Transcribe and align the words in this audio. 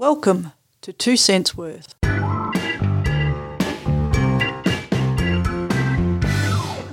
Welcome 0.00 0.52
to 0.82 0.92
Two 0.92 1.16
Cents 1.16 1.56
Worth. 1.56 1.92
Good 2.02 2.14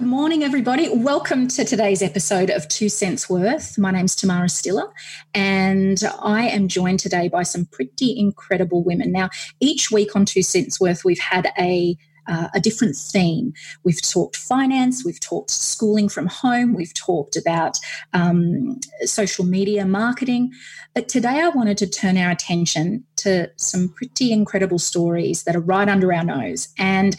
morning, 0.01 0.41
everybody. 0.41 0.89
Welcome 0.89 1.47
to 1.49 1.63
today's 1.63 2.01
episode 2.01 2.49
of 2.49 2.67
Two 2.67 2.89
Cents 2.89 3.29
Worth. 3.29 3.77
My 3.77 3.91
name's 3.91 4.15
Tamara 4.15 4.49
Stiller, 4.49 4.91
and 5.35 6.01
I 6.19 6.47
am 6.47 6.67
joined 6.67 6.99
today 6.99 7.27
by 7.27 7.43
some 7.43 7.65
pretty 7.67 8.17
incredible 8.17 8.83
women. 8.83 9.11
Now, 9.11 9.29
each 9.59 9.91
week 9.91 10.15
on 10.15 10.25
Two 10.25 10.41
Cents 10.41 10.81
Worth, 10.81 11.05
we've 11.05 11.19
had 11.19 11.51
a 11.59 11.95
uh, 12.27 12.49
a 12.53 12.59
different 12.59 12.95
theme. 12.95 13.53
We've 13.83 14.01
talked 14.01 14.35
finance, 14.35 15.03
we've 15.05 15.19
talked 15.19 15.51
schooling 15.51 16.09
from 16.09 16.27
home, 16.27 16.73
we've 16.73 16.93
talked 16.93 17.35
about 17.35 17.77
um, 18.13 18.79
social 19.03 19.45
media 19.45 19.85
marketing. 19.85 20.51
But 20.93 21.09
today 21.09 21.41
I 21.41 21.49
wanted 21.49 21.77
to 21.79 21.87
turn 21.87 22.17
our 22.17 22.31
attention 22.31 23.03
to 23.17 23.51
some 23.57 23.89
pretty 23.89 24.31
incredible 24.31 24.79
stories 24.79 25.43
that 25.43 25.55
are 25.55 25.61
right 25.61 25.89
under 25.89 26.13
our 26.13 26.23
nose. 26.23 26.69
And 26.77 27.15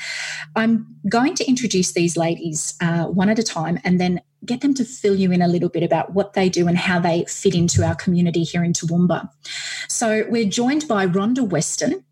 I'm 0.54 0.86
going 1.08 1.34
to 1.34 1.46
introduce 1.46 1.92
these 1.92 2.16
ladies 2.16 2.74
uh, 2.80 3.04
one 3.04 3.28
at 3.28 3.38
a 3.38 3.42
time 3.42 3.78
and 3.84 4.00
then 4.00 4.22
get 4.44 4.60
them 4.60 4.74
to 4.74 4.84
fill 4.84 5.16
you 5.16 5.32
in 5.32 5.42
a 5.42 5.48
little 5.48 5.68
bit 5.68 5.82
about 5.82 6.14
what 6.14 6.32
they 6.34 6.48
do 6.48 6.68
and 6.68 6.78
how 6.78 7.00
they 7.00 7.24
fit 7.24 7.54
into 7.54 7.84
our 7.84 7.94
community 7.94 8.44
here 8.44 8.64
in 8.64 8.72
Toowoomba. 8.72 9.28
So 9.88 10.24
we're 10.28 10.48
joined 10.48 10.88
by 10.88 11.06
Rhonda 11.06 11.46
Weston. 11.46 12.04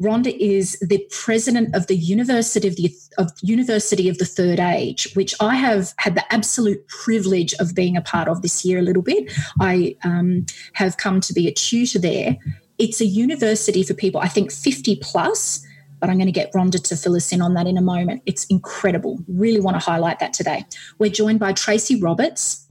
Rhonda 0.00 0.36
is 0.38 0.78
the 0.80 1.06
president 1.10 1.74
of 1.74 1.86
the 1.86 1.96
University 1.96 2.68
of 2.68 2.76
the 2.76 2.94
of 3.18 3.30
University 3.42 4.08
of 4.08 4.18
the 4.18 4.24
Third 4.24 4.58
Age, 4.58 5.12
which 5.14 5.34
I 5.40 5.56
have 5.56 5.92
had 5.98 6.14
the 6.14 6.32
absolute 6.32 6.86
privilege 6.88 7.52
of 7.54 7.74
being 7.74 7.96
a 7.96 8.02
part 8.02 8.28
of 8.28 8.42
this 8.42 8.64
year 8.64 8.78
a 8.78 8.82
little 8.82 9.02
bit. 9.02 9.30
I 9.60 9.96
um, 10.04 10.46
have 10.74 10.96
come 10.96 11.20
to 11.20 11.32
be 11.32 11.46
a 11.46 11.52
tutor 11.52 11.98
there. 11.98 12.36
It's 12.78 13.00
a 13.00 13.06
university 13.06 13.82
for 13.82 13.94
people, 13.94 14.20
I 14.20 14.28
think, 14.28 14.50
50 14.50 14.96
plus 14.96 15.66
but 16.02 16.10
I'm 16.10 16.16
going 16.16 16.26
to 16.26 16.32
get 16.32 16.52
Rhonda 16.52 16.82
to 16.82 16.96
fill 16.96 17.14
us 17.14 17.30
in 17.30 17.40
on 17.40 17.54
that 17.54 17.68
in 17.68 17.78
a 17.78 17.80
moment. 17.80 18.22
It's 18.26 18.44
incredible. 18.46 19.20
Really 19.28 19.60
want 19.60 19.76
to 19.76 19.86
highlight 19.86 20.18
that 20.18 20.32
today. 20.32 20.64
We're 20.98 21.12
joined 21.12 21.38
by 21.38 21.52
Tracy 21.52 21.94
Roberts. 21.94 22.68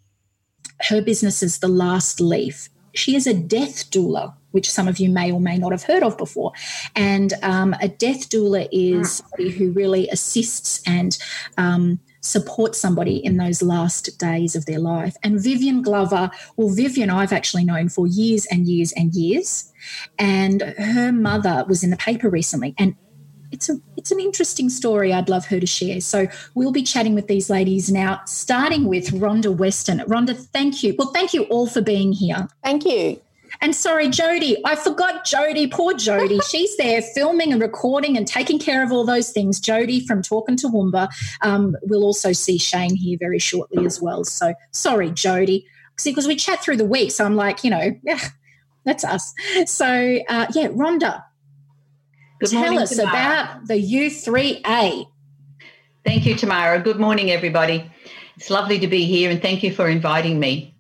Her 0.81 1.02
business 1.02 1.42
is 1.42 1.59
The 1.59 1.70
Last 1.70 2.20
Leaf. 2.20 2.68
She 2.94 3.16
is 3.16 3.28
a 3.28 3.34
death 3.34 3.90
doula 3.90 4.34
which 4.52 4.69
some 4.69 4.88
of 4.88 4.99
you 4.99 5.09
may 5.09 5.31
or 5.31 5.39
may 5.39 5.57
not 5.57 5.71
have 5.71 5.83
heard 5.83 6.03
of 6.03 6.17
before. 6.17 6.52
And 6.95 7.33
um, 7.41 7.75
a 7.81 7.88
death 7.88 8.30
doula 8.30 8.67
is 8.71 9.17
somebody 9.17 9.49
who 9.49 9.71
really 9.71 10.07
assists 10.09 10.81
and 10.85 11.17
um, 11.57 11.99
supports 12.21 12.79
somebody 12.79 13.17
in 13.17 13.38
those 13.38 13.61
last 13.61 14.17
days 14.19 14.55
of 14.55 14.66
their 14.66 14.79
life. 14.79 15.16
And 15.23 15.41
Vivian 15.41 15.81
Glover, 15.81 16.31
well, 16.55 16.69
Vivian 16.69 17.09
I've 17.09 17.33
actually 17.33 17.66
known 17.66 17.89
for 17.89 18.07
years 18.07 18.45
and 18.52 18.67
years 18.67 18.94
and 18.94 19.13
years. 19.13 19.72
And 20.17 20.61
her 20.61 21.11
mother 21.11 21.66
was 21.67 21.83
in 21.83 21.89
the 21.89 21.97
paper 21.97 22.29
recently. 22.29 22.75
And 22.77 22.95
it's 23.52 23.69
a 23.69 23.75
it's 23.97 24.11
an 24.11 24.19
interesting 24.19 24.69
story 24.69 25.11
I'd 25.11 25.27
love 25.27 25.45
her 25.47 25.59
to 25.59 25.67
share. 25.67 25.99
So 25.99 26.27
we'll 26.55 26.72
be 26.72 26.83
chatting 26.83 27.16
with 27.16 27.27
these 27.27 27.49
ladies 27.49 27.91
now, 27.91 28.22
starting 28.25 28.85
with 28.85 29.11
Rhonda 29.11 29.55
Weston. 29.55 29.99
Rhonda, 29.99 30.38
thank 30.38 30.83
you. 30.83 30.95
Well, 30.97 31.11
thank 31.11 31.33
you 31.33 31.44
all 31.44 31.67
for 31.67 31.81
being 31.81 32.13
here. 32.13 32.47
Thank 32.63 32.85
you. 32.85 33.19
And 33.62 33.76
sorry, 33.76 34.09
Jody, 34.09 34.58
I 34.66 34.76
forgot 34.76 35.23
Jody. 35.23 35.67
Poor 35.67 35.94
Jody. 35.94 36.40
She's 36.50 36.76
there 36.78 37.02
filming 37.02 37.54
and 37.54 37.62
recording 37.62 38.18
and 38.18 38.28
taking 38.28 38.58
care 38.58 38.84
of 38.84 38.92
all 38.92 39.06
those 39.06 39.31
things. 39.31 39.59
Jody 39.59 40.06
from 40.06 40.23
Talking 40.23 40.58
Toowoomba. 40.58 41.09
Um, 41.42 41.76
we'll 41.84 42.03
also 42.03 42.31
see 42.34 42.58
Shane 42.58 42.95
here 42.95 43.18
very 43.20 43.38
shortly 43.38 43.86
as 43.86 44.02
well. 44.02 44.23
So 44.23 44.56
sorry, 44.72 45.12
Jody. 45.12 45.66
See, 45.98 46.09
because 46.09 46.28
we 46.28 46.36
chat 46.36 46.64
through 46.64 46.78
the 46.78 46.86
week, 46.86 47.12
so 47.12 47.23
I'm 47.23 47.36
like, 47.36 47.64
you 47.64 47.70
know, 47.70 47.92
yeah, 48.03 48.20
that's 48.84 49.03
us. 49.03 49.34
So 49.68 49.86
uh, 49.86 50.48
yeah, 50.56 50.70
Rhonda, 50.70 51.23
Good 52.40 52.50
tell 52.50 52.80
us 52.80 52.96
Tamara. 52.96 53.09
about 53.09 53.68
the 53.68 53.75
U3A. 53.75 55.06
Thank 56.03 56.25
you, 56.25 56.34
Tamara. 56.34 56.80
Good 56.80 57.00
morning, 57.00 57.30
everybody. 57.30 57.92
It's 58.36 58.50
lovely 58.50 58.80
to 58.80 58.88
be 58.88 59.06
here, 59.06 59.30
and 59.30 59.40
thank 59.40 59.62
you 59.62 59.72
for 59.72 59.88
inviting 59.88 60.40
me. 60.40 60.71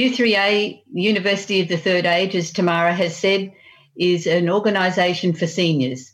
U3A, 0.00 0.82
University 0.92 1.60
of 1.60 1.68
the 1.68 1.76
Third 1.76 2.06
Age, 2.06 2.34
as 2.34 2.52
Tamara 2.52 2.94
has 2.94 3.14
said, 3.14 3.52
is 3.96 4.26
an 4.26 4.48
organisation 4.48 5.34
for 5.34 5.46
seniors. 5.46 6.12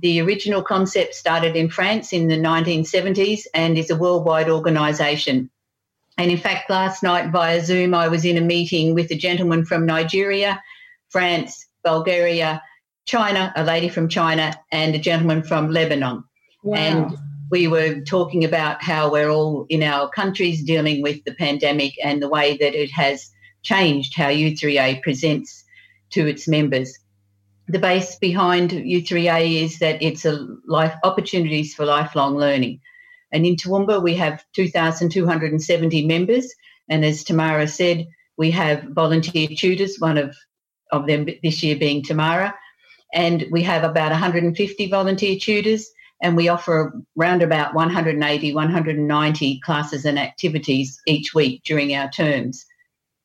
The 0.00 0.22
original 0.22 0.62
concept 0.62 1.14
started 1.14 1.54
in 1.54 1.68
France 1.68 2.14
in 2.14 2.28
the 2.28 2.38
1970s 2.38 3.42
and 3.52 3.76
is 3.76 3.90
a 3.90 3.96
worldwide 3.96 4.48
organisation. 4.48 5.50
And 6.16 6.30
in 6.30 6.38
fact, 6.38 6.70
last 6.70 7.02
night 7.02 7.30
via 7.30 7.62
Zoom, 7.62 7.94
I 7.94 8.08
was 8.08 8.24
in 8.24 8.38
a 8.38 8.40
meeting 8.40 8.94
with 8.94 9.10
a 9.10 9.16
gentleman 9.16 9.66
from 9.66 9.84
Nigeria, 9.84 10.62
France, 11.10 11.66
Bulgaria, 11.84 12.62
China, 13.04 13.52
a 13.54 13.64
lady 13.64 13.90
from 13.90 14.08
China, 14.08 14.54
and 14.72 14.94
a 14.94 14.98
gentleman 14.98 15.42
from 15.42 15.70
Lebanon. 15.70 16.24
Wow. 16.62 16.76
And 16.76 17.18
we 17.50 17.68
were 17.68 18.00
talking 18.00 18.44
about 18.44 18.82
how 18.82 19.10
we're 19.10 19.30
all 19.30 19.66
in 19.68 19.82
our 19.82 20.08
countries 20.08 20.64
dealing 20.64 21.02
with 21.02 21.22
the 21.24 21.34
pandemic 21.34 21.92
and 22.02 22.22
the 22.22 22.28
way 22.28 22.56
that 22.56 22.74
it 22.74 22.90
has 22.90 23.30
changed 23.62 24.14
how 24.14 24.28
U3A 24.28 25.02
presents 25.02 25.64
to 26.10 26.26
its 26.26 26.48
members. 26.48 26.98
The 27.68 27.78
base 27.78 28.16
behind 28.16 28.70
U3A 28.70 29.62
is 29.64 29.78
that 29.80 30.02
it's 30.02 30.24
a 30.24 30.46
life 30.66 30.94
opportunities 31.02 31.74
for 31.74 31.84
lifelong 31.84 32.36
learning. 32.36 32.80
And 33.32 33.44
in 33.44 33.56
Toowoomba, 33.56 34.02
we 34.02 34.14
have 34.14 34.44
2,270 34.54 36.06
members. 36.06 36.52
And 36.88 37.04
as 37.04 37.24
Tamara 37.24 37.66
said, 37.66 38.06
we 38.36 38.52
have 38.52 38.84
volunteer 38.84 39.48
tutors, 39.48 39.96
one 39.98 40.16
of, 40.16 40.36
of 40.92 41.06
them 41.06 41.26
this 41.42 41.62
year 41.62 41.76
being 41.76 42.02
Tamara. 42.02 42.54
And 43.12 43.46
we 43.50 43.62
have 43.62 43.82
about 43.82 44.12
150 44.12 44.88
volunteer 44.88 45.38
tutors 45.38 45.90
and 46.22 46.36
we 46.36 46.48
offer 46.48 46.92
around 47.18 47.42
about 47.42 47.74
180, 47.74 48.54
190 48.54 49.60
classes 49.60 50.04
and 50.04 50.18
activities 50.18 51.00
each 51.06 51.34
week 51.34 51.62
during 51.64 51.94
our 51.94 52.10
terms. 52.10 52.64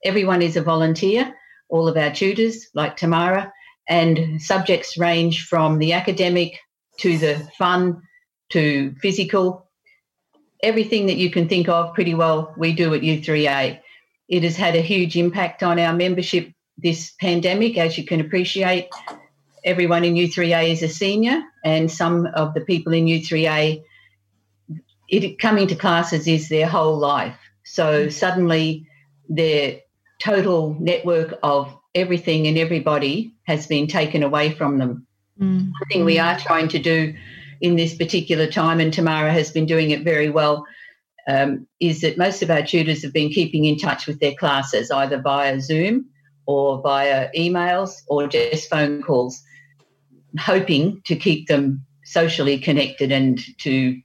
Everyone 0.03 0.41
is 0.41 0.57
a 0.57 0.62
volunteer, 0.62 1.34
all 1.69 1.88
of 1.88 1.97
our 1.97 2.12
tutors, 2.12 2.68
like 2.74 2.97
Tamara, 2.97 3.52
and 3.88 4.41
subjects 4.41 4.97
range 4.97 5.46
from 5.46 5.79
the 5.79 5.94
academic 5.94 6.59
to 7.00 7.18
the 7.18 7.47
fun 7.57 8.02
to 8.50 8.94
physical. 9.02 9.69
Everything 10.62 11.08
that 11.08 11.18
you 11.18 11.31
can 11.31 11.47
think 11.47 11.69
of, 11.69 11.94
pretty 11.94 12.13
well, 12.13 12.53
we 12.58 12.73
do 12.73 12.94
at 12.94 13.02
U3A. 13.02 13.79
It 14.28 14.44
has 14.44 14.56
had 14.56 14.75
a 14.75 14.81
huge 14.81 15.18
impact 15.18 15.63
on 15.63 15.79
our 15.79 15.94
membership 15.94 16.52
this 16.78 17.12
pandemic, 17.19 17.78
as 17.78 17.97
you 17.97 18.06
can 18.06 18.22
appreciate 18.22 18.90
everyone 19.64 20.04
in 20.04 20.16
U3A 20.16 20.72
is 20.72 20.84
a 20.84 20.90
senior, 20.90 21.42
and 21.64 21.92
some 21.92 22.28
of 22.28 22.54
the 22.54 22.62
people 22.62 22.94
in 22.94 23.06
U3A, 23.06 23.84
it, 25.10 25.40
coming 25.40 25.68
to 25.68 25.76
classes 25.76 26.28
is 26.28 26.50
their 26.50 26.68
whole 26.68 26.98
life. 26.98 27.38
So 27.64 28.10
suddenly 28.10 28.88
their 29.30 29.82
total 30.20 30.76
network 30.80 31.38
of 31.44 31.76
everything 31.94 32.48
and 32.48 32.58
everybody 32.58 33.34
has 33.44 33.68
been 33.68 33.88
taken 33.88 34.24
away 34.24 34.52
from 34.52 34.78
them. 34.78 35.08
Mm. 35.40 35.64
One 35.64 35.90
thing 35.90 36.06
we 36.06 36.20
are 36.20 36.40
trying 36.40 36.70
to 36.70 36.80
do 36.80 37.16
in 37.60 37.76
this 37.76 37.96
particular 37.96 38.48
time, 38.48 38.80
and 38.80 38.94
Tamara 38.94 39.32
has 39.32 39.52
been 39.52 39.66
doing 39.66 39.92
it 39.92 40.04
very 40.04 40.30
well, 40.30 40.66
um, 41.28 41.68
is 41.80 42.02
that 42.02 42.18
most 42.18 42.42
of 42.42 42.50
our 42.50 42.64
tutors 42.64 43.04
have 43.04 43.14
been 43.14 43.30
keeping 43.30 43.66
in 43.66 43.78
touch 43.78 44.08
with 44.08 44.20
their 44.20 44.34
classes 44.34 44.90
either 44.90 45.22
via 45.22 45.60
Zoom 45.62 46.08
or 46.48 46.82
via 46.82 47.30
emails 47.38 48.02
or 48.08 48.28
just 48.28 48.70
phone 48.70 49.04
calls 49.04 49.44
hoping 50.40 51.02
to 51.06 51.16
keep 51.16 51.47
them 51.47 51.86
socially 52.03 52.58
connected 52.58 53.12
and 53.12 53.40
to 53.59 54.00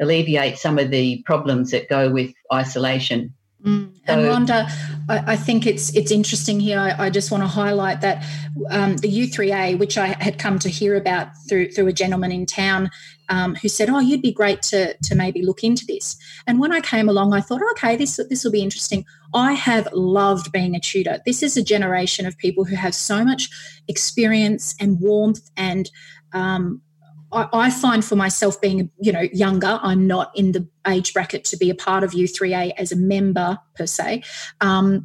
alleviate 0.00 0.58
some 0.58 0.78
of 0.78 0.90
the 0.90 1.22
problems 1.24 1.70
that 1.70 1.88
go 1.88 2.10
with 2.10 2.32
isolation. 2.52 3.32
Mm. 3.66 3.92
And 4.06 4.20
Rhonda, 4.22 4.70
I, 5.08 5.32
I, 5.32 5.36
think 5.36 5.66
it's 5.66 5.92
it's 5.96 6.12
interesting 6.12 6.60
here. 6.60 6.78
I, 6.78 7.06
I 7.06 7.10
just 7.10 7.32
want 7.32 7.42
to 7.42 7.48
highlight 7.48 8.00
that 8.02 8.24
um, 8.70 8.96
the 8.98 9.08
U3A, 9.08 9.76
which 9.76 9.98
I 9.98 10.16
had 10.22 10.38
come 10.38 10.60
to 10.60 10.68
hear 10.68 10.94
about 10.94 11.30
through 11.48 11.72
through 11.72 11.88
a 11.88 11.92
gentleman 11.92 12.30
in 12.30 12.46
town 12.46 12.90
um, 13.28 13.56
who 13.56 13.68
said, 13.68 13.90
"Oh, 13.90 13.98
you'd 13.98 14.22
be 14.22 14.30
great 14.30 14.62
to 14.62 14.96
to 14.96 15.14
maybe 15.16 15.42
look 15.42 15.64
into 15.64 15.84
this." 15.84 16.16
And 16.46 16.60
when 16.60 16.72
I 16.72 16.80
came 16.80 17.08
along, 17.08 17.34
I 17.34 17.40
thought, 17.40 17.60
"Okay, 17.72 17.96
this 17.96 18.20
this 18.30 18.44
will 18.44 18.52
be 18.52 18.62
interesting." 18.62 19.04
I 19.34 19.54
have 19.54 19.88
loved 19.92 20.52
being 20.52 20.76
a 20.76 20.80
tutor. 20.80 21.18
This 21.26 21.42
is 21.42 21.56
a 21.56 21.62
generation 21.62 22.24
of 22.24 22.38
people 22.38 22.64
who 22.64 22.76
have 22.76 22.94
so 22.94 23.24
much 23.24 23.48
experience 23.88 24.76
and 24.78 25.00
warmth 25.00 25.50
and 25.56 25.90
um, 26.32 26.82
I, 27.32 27.70
find 27.70 28.04
for 28.04 28.16
myself 28.16 28.60
being, 28.60 28.90
you 28.98 29.12
know, 29.12 29.22
younger, 29.32 29.78
I'm 29.82 30.06
not 30.06 30.30
in 30.36 30.52
the 30.52 30.66
age 30.86 31.12
bracket 31.12 31.44
to 31.46 31.56
be 31.56 31.70
a 31.70 31.74
part 31.74 32.04
of 32.04 32.12
U3A 32.12 32.72
as 32.78 32.92
a 32.92 32.96
member 32.96 33.58
per 33.74 33.86
se. 33.86 34.22
Um, 34.60 35.04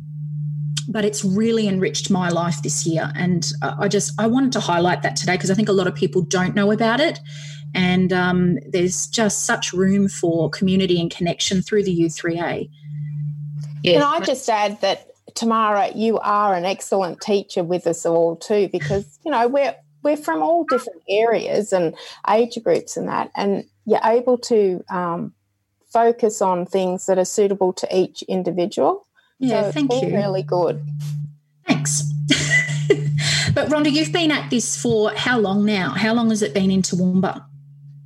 but 0.87 1.03
it's 1.05 1.23
really 1.23 1.67
enriched 1.67 2.09
my 2.09 2.29
life 2.29 2.61
this 2.63 2.85
year. 2.85 3.11
And 3.15 3.51
I 3.61 3.87
just, 3.87 4.13
I 4.19 4.27
wanted 4.27 4.51
to 4.53 4.59
highlight 4.59 5.01
that 5.03 5.15
today 5.15 5.33
because 5.33 5.51
I 5.51 5.53
think 5.55 5.69
a 5.69 5.73
lot 5.73 5.87
of 5.87 5.95
people 5.95 6.21
don't 6.21 6.55
know 6.55 6.71
about 6.71 6.99
it. 6.99 7.19
And 7.73 8.11
um, 8.11 8.57
there's 8.67 9.07
just 9.07 9.45
such 9.45 9.73
room 9.73 10.07
for 10.07 10.49
community 10.49 10.99
and 10.99 11.09
connection 11.09 11.61
through 11.61 11.83
the 11.83 12.01
U3A. 12.01 12.69
Yes. 13.83 14.01
Can 14.01 14.03
I 14.03 14.25
just 14.25 14.49
add 14.49 14.79
that 14.81 15.11
Tamara, 15.33 15.91
you 15.95 16.19
are 16.19 16.53
an 16.55 16.65
excellent 16.65 17.21
teacher 17.21 17.63
with 17.63 17.87
us 17.87 18.05
all 18.05 18.35
too, 18.35 18.69
because 18.71 19.19
you 19.25 19.31
know 19.31 19.47
we're 19.47 19.75
we're 20.03 20.17
from 20.17 20.41
all 20.41 20.63
different 20.63 21.01
areas 21.09 21.73
and 21.73 21.95
age 22.29 22.57
groups 22.63 22.97
and 22.97 23.07
that, 23.07 23.31
and 23.35 23.65
you're 23.85 23.99
able 24.03 24.37
to 24.37 24.83
um, 24.89 25.33
focus 25.87 26.41
on 26.41 26.65
things 26.65 27.05
that 27.05 27.17
are 27.17 27.25
suitable 27.25 27.73
to 27.73 27.95
each 27.95 28.21
individual. 28.23 29.05
Yeah, 29.39 29.63
so 29.63 29.71
thank 29.71 29.91
you. 29.91 30.15
Really 30.15 30.43
good. 30.43 30.83
Thanks. 31.67 32.03
but 33.53 33.69
Rhonda, 33.69 33.91
you've 33.91 34.11
been 34.11 34.31
at 34.31 34.49
this 34.49 34.81
for 34.81 35.11
how 35.11 35.39
long 35.39 35.65
now? 35.65 35.89
How 35.89 36.13
long 36.13 36.29
has 36.29 36.41
it 36.41 36.53
been 36.53 36.71
in 36.71 36.81
Toowoomba? 36.81 37.43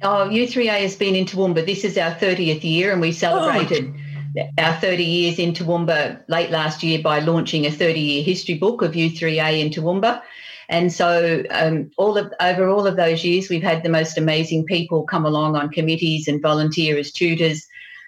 Oh, 0.02 0.30
U3A 0.32 0.82
has 0.82 0.96
been 0.96 1.16
in 1.16 1.26
Toowoomba. 1.26 1.66
This 1.66 1.84
is 1.84 1.98
our 1.98 2.12
30th 2.12 2.64
year, 2.64 2.92
and 2.92 3.02
we 3.02 3.12
celebrated 3.12 3.94
oh. 4.38 4.64
our 4.64 4.74
30 4.80 5.04
years 5.04 5.40
in 5.40 5.54
Toowoomba 5.54 6.22
late 6.28 6.52
last 6.52 6.84
year 6.84 7.00
by 7.02 7.20
launching 7.20 7.66
a 7.66 7.72
30 7.72 8.00
year 8.00 8.24
history 8.24 8.56
book 8.56 8.82
of 8.82 8.94
U3A 8.94 9.60
in 9.60 9.70
Toowoomba. 9.70 10.22
And 10.70 10.92
so, 10.92 11.44
um, 11.52 11.92
all 11.98 12.18
of 12.18 12.34
over 12.40 12.68
all 12.68 12.88
of 12.88 12.98
those 12.98 13.24
years, 13.24 13.50
we've 13.50 13.64
had 13.64 13.84
the 13.84 13.90
most 13.90 14.18
amazing 14.18 14.66
people 14.66 15.04
come 15.04 15.26
along 15.26 15.56
on 15.56 15.70
committees 15.70 16.28
and 16.28 16.42
volunteer 16.42 16.98
as 16.98 17.12
tutors. 17.12 17.66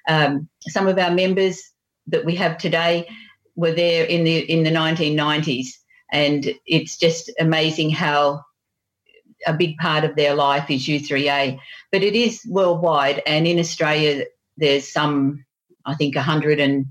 Um, 0.07 0.49
some 0.61 0.87
of 0.87 0.97
our 0.97 1.11
members 1.11 1.61
that 2.07 2.25
we 2.25 2.35
have 2.35 2.57
today 2.57 3.07
were 3.55 3.73
there 3.73 4.05
in 4.05 4.23
the 4.23 4.39
in 4.39 4.63
the 4.63 4.71
1990s, 4.71 5.67
and 6.11 6.53
it's 6.65 6.97
just 6.97 7.31
amazing 7.39 7.89
how 7.89 8.43
a 9.45 9.53
big 9.53 9.77
part 9.77 10.03
of 10.03 10.15
their 10.15 10.33
life 10.33 10.69
is 10.69 10.87
U3A. 10.87 11.59
But 11.91 12.03
it 12.03 12.15
is 12.15 12.41
worldwide, 12.47 13.21
and 13.27 13.45
in 13.45 13.59
Australia, 13.59 14.25
there's 14.57 14.91
some, 14.91 15.45
I 15.85 15.93
think, 15.95 16.15
100 16.15 16.59
and 16.59 16.87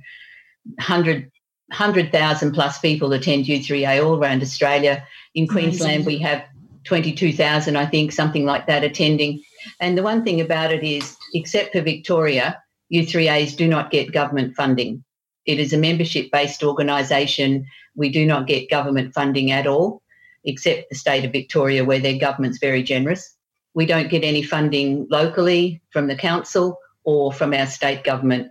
100 0.76 1.30
100,000 1.68 2.52
plus 2.52 2.78
people 2.78 3.12
attend 3.12 3.46
U3A 3.46 4.04
all 4.04 4.16
around 4.16 4.40
Australia. 4.40 5.04
In 5.36 5.46
Queensland, 5.46 6.06
we 6.06 6.16
have 6.18 6.44
22,000, 6.84 7.76
I 7.76 7.84
think, 7.84 8.10
something 8.10 8.46
like 8.46 8.66
that, 8.68 8.84
attending. 8.84 9.42
And 9.80 9.96
the 9.96 10.02
one 10.02 10.24
thing 10.24 10.40
about 10.40 10.72
it 10.72 10.82
is, 10.82 11.14
except 11.34 11.72
for 11.72 11.82
Victoria, 11.82 12.62
U3As 12.90 13.54
do 13.54 13.68
not 13.68 13.90
get 13.90 14.12
government 14.12 14.56
funding. 14.56 15.04
It 15.44 15.60
is 15.60 15.74
a 15.74 15.78
membership 15.78 16.30
based 16.32 16.62
organisation. 16.62 17.66
We 17.94 18.08
do 18.08 18.24
not 18.24 18.46
get 18.46 18.70
government 18.70 19.12
funding 19.12 19.52
at 19.52 19.66
all, 19.66 20.02
except 20.44 20.88
the 20.88 20.96
state 20.96 21.26
of 21.26 21.32
Victoria, 21.32 21.84
where 21.84 22.00
their 22.00 22.18
government's 22.18 22.58
very 22.58 22.82
generous. 22.82 23.36
We 23.74 23.84
don't 23.84 24.08
get 24.08 24.24
any 24.24 24.42
funding 24.42 25.06
locally 25.10 25.82
from 25.90 26.06
the 26.06 26.16
council 26.16 26.78
or 27.04 27.30
from 27.30 27.52
our 27.52 27.66
state 27.66 28.04
government 28.04 28.50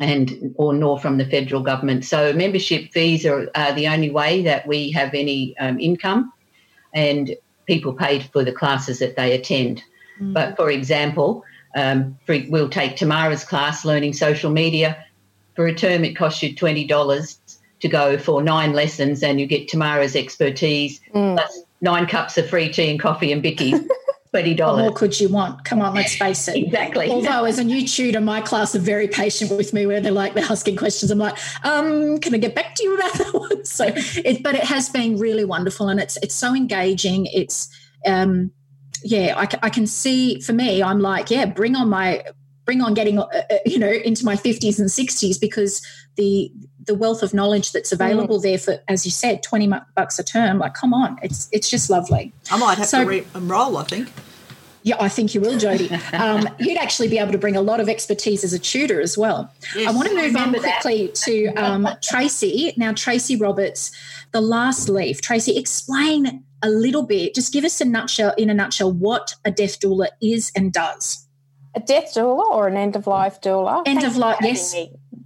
and 0.00 0.54
or 0.56 0.72
nor 0.72 0.98
from 0.98 1.18
the 1.18 1.24
federal 1.24 1.62
government. 1.62 2.04
So 2.04 2.32
membership 2.32 2.92
fees 2.92 3.26
are, 3.26 3.50
are 3.54 3.72
the 3.72 3.88
only 3.88 4.10
way 4.10 4.42
that 4.42 4.66
we 4.66 4.90
have 4.92 5.14
any 5.14 5.56
um, 5.58 5.78
income, 5.80 6.32
and 6.94 7.34
people 7.66 7.92
pay 7.92 8.20
for 8.20 8.44
the 8.44 8.52
classes 8.52 9.00
that 9.00 9.16
they 9.16 9.32
attend. 9.32 9.82
Mm. 10.20 10.34
But 10.34 10.56
for 10.56 10.70
example, 10.70 11.44
um, 11.76 12.16
for, 12.26 12.38
we'll 12.48 12.70
take 12.70 12.96
Tamara's 12.96 13.44
class, 13.44 13.84
learning 13.84 14.12
social 14.12 14.50
media. 14.50 15.04
For 15.56 15.66
a 15.66 15.74
term, 15.74 16.04
it 16.04 16.14
costs 16.14 16.42
you 16.42 16.54
twenty 16.54 16.86
dollars 16.86 17.38
to 17.80 17.88
go 17.88 18.18
for 18.18 18.42
nine 18.42 18.72
lessons, 18.72 19.22
and 19.22 19.40
you 19.40 19.46
get 19.46 19.68
Tamara's 19.68 20.14
expertise 20.14 21.00
mm. 21.14 21.34
plus 21.34 21.62
nine 21.80 22.06
cups 22.06 22.38
of 22.38 22.48
free 22.48 22.72
tea 22.72 22.90
and 22.90 23.00
coffee 23.00 23.32
and 23.32 23.42
bickies. 23.42 23.86
twenty 24.30 24.54
dollars. 24.54 24.82
What 24.82 24.88
more 24.90 24.96
could 24.96 25.20
you 25.20 25.28
want? 25.28 25.64
Come 25.64 25.80
on, 25.80 25.94
let's 25.94 26.16
face 26.16 26.48
it. 26.48 26.56
exactly. 26.56 27.10
Although 27.10 27.44
as 27.44 27.58
a 27.58 27.64
new 27.64 27.86
tutor, 27.86 28.20
my 28.20 28.40
class 28.40 28.74
are 28.74 28.80
very 28.80 29.08
patient 29.08 29.50
with 29.50 29.72
me 29.72 29.86
where 29.86 30.00
they're 30.00 30.12
like 30.12 30.34
they're 30.34 30.44
asking 30.44 30.76
questions. 30.76 31.10
I'm 31.10 31.18
like, 31.18 31.38
um, 31.64 32.18
can 32.18 32.34
I 32.34 32.38
get 32.38 32.54
back 32.54 32.74
to 32.76 32.82
you 32.82 32.96
about 32.96 33.12
that 33.14 33.34
one? 33.34 33.48
So 33.68 33.92
it, 33.94 34.42
but 34.42 34.54
it 34.54 34.64
has 34.64 34.88
been 34.88 35.18
really 35.18 35.44
wonderful 35.44 35.88
and 35.88 36.00
it's 36.00 36.16
it's 36.22 36.34
so 36.34 36.54
engaging. 36.54 37.26
It's 37.26 37.68
um, 38.06 38.50
yeah, 39.04 39.34
I, 39.36 39.66
I 39.66 39.70
can 39.70 39.86
see 39.86 40.40
for 40.40 40.52
me, 40.52 40.82
I'm 40.82 41.00
like, 41.00 41.30
yeah, 41.30 41.46
bring 41.46 41.76
on 41.76 41.88
my 41.88 42.24
bring 42.64 42.80
on 42.82 42.94
getting 42.94 43.18
uh, 43.18 43.26
uh 43.32 43.58
you 43.64 43.78
know 43.78 43.90
into 43.90 44.24
my 44.24 44.36
50s 44.36 44.78
and 44.78 44.88
60s 44.88 45.40
because 45.40 45.84
the 46.16 46.52
the 46.88 46.94
wealth 46.94 47.22
of 47.22 47.32
knowledge 47.32 47.70
that's 47.70 47.92
available 47.92 48.38
mm. 48.38 48.42
there 48.42 48.58
for 48.58 48.82
as 48.88 49.04
you 49.04 49.12
said 49.12 49.42
20 49.42 49.72
bucks 49.94 50.18
a 50.18 50.24
term 50.24 50.58
like 50.58 50.74
come 50.74 50.92
on 50.92 51.16
it's 51.22 51.48
it's 51.52 51.70
just 51.70 51.88
lovely 51.88 52.32
i 52.50 52.58
might 52.58 52.78
have 52.78 52.88
so, 52.88 53.04
to 53.04 53.08
re- 53.08 53.26
enroll 53.36 53.76
i 53.76 53.84
think 53.84 54.08
yeah, 54.88 54.96
I 54.98 55.08
think 55.08 55.34
you 55.34 55.40
will, 55.40 55.58
Jody. 55.58 55.90
Um, 56.12 56.48
you'd 56.58 56.78
actually 56.78 57.08
be 57.08 57.18
able 57.18 57.32
to 57.32 57.38
bring 57.38 57.54
a 57.54 57.60
lot 57.60 57.80
of 57.80 57.88
expertise 57.88 58.42
as 58.42 58.52
a 58.52 58.58
tutor 58.58 59.00
as 59.00 59.18
well. 59.18 59.52
Yes, 59.76 59.88
I 59.88 59.94
want 59.94 60.08
to 60.08 60.14
move 60.14 60.34
on 60.36 60.50
quickly 60.50 61.06
that. 61.06 61.14
to 61.16 61.46
um, 61.54 61.88
Tracy. 62.02 62.72
Now, 62.76 62.92
Tracy 62.92 63.36
Roberts, 63.36 63.92
the 64.32 64.40
last 64.40 64.88
leaf. 64.88 65.20
Tracy, 65.20 65.56
explain 65.56 66.44
a 66.62 66.70
little 66.70 67.02
bit. 67.02 67.34
Just 67.34 67.52
give 67.52 67.64
us 67.64 67.80
a 67.80 67.84
nutshell, 67.84 68.34
in 68.38 68.50
a 68.50 68.54
nutshell, 68.54 68.92
what 68.92 69.34
a 69.44 69.50
death 69.50 69.78
doula 69.80 70.08
is 70.20 70.50
and 70.56 70.72
does. 70.72 71.26
A 71.74 71.80
death 71.80 72.14
doula 72.14 72.44
or 72.46 72.66
an 72.66 72.76
end 72.76 72.96
of 72.96 73.06
life 73.06 73.40
doula? 73.40 73.82
End 73.86 74.02
of 74.02 74.16
life, 74.16 74.38
yes. 74.42 74.74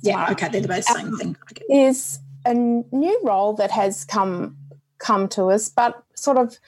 Yeah, 0.02 0.30
okay, 0.32 0.48
they're 0.48 0.60
the 0.60 0.68
both 0.68 0.84
same 0.84 1.08
um, 1.08 1.18
thing. 1.18 1.36
Is 1.70 2.18
a 2.44 2.54
new 2.54 3.20
role 3.22 3.54
that 3.54 3.70
has 3.70 4.04
come 4.04 4.56
come 4.98 5.28
to 5.28 5.50
us, 5.50 5.68
but 5.68 6.02
sort 6.14 6.36
of 6.36 6.58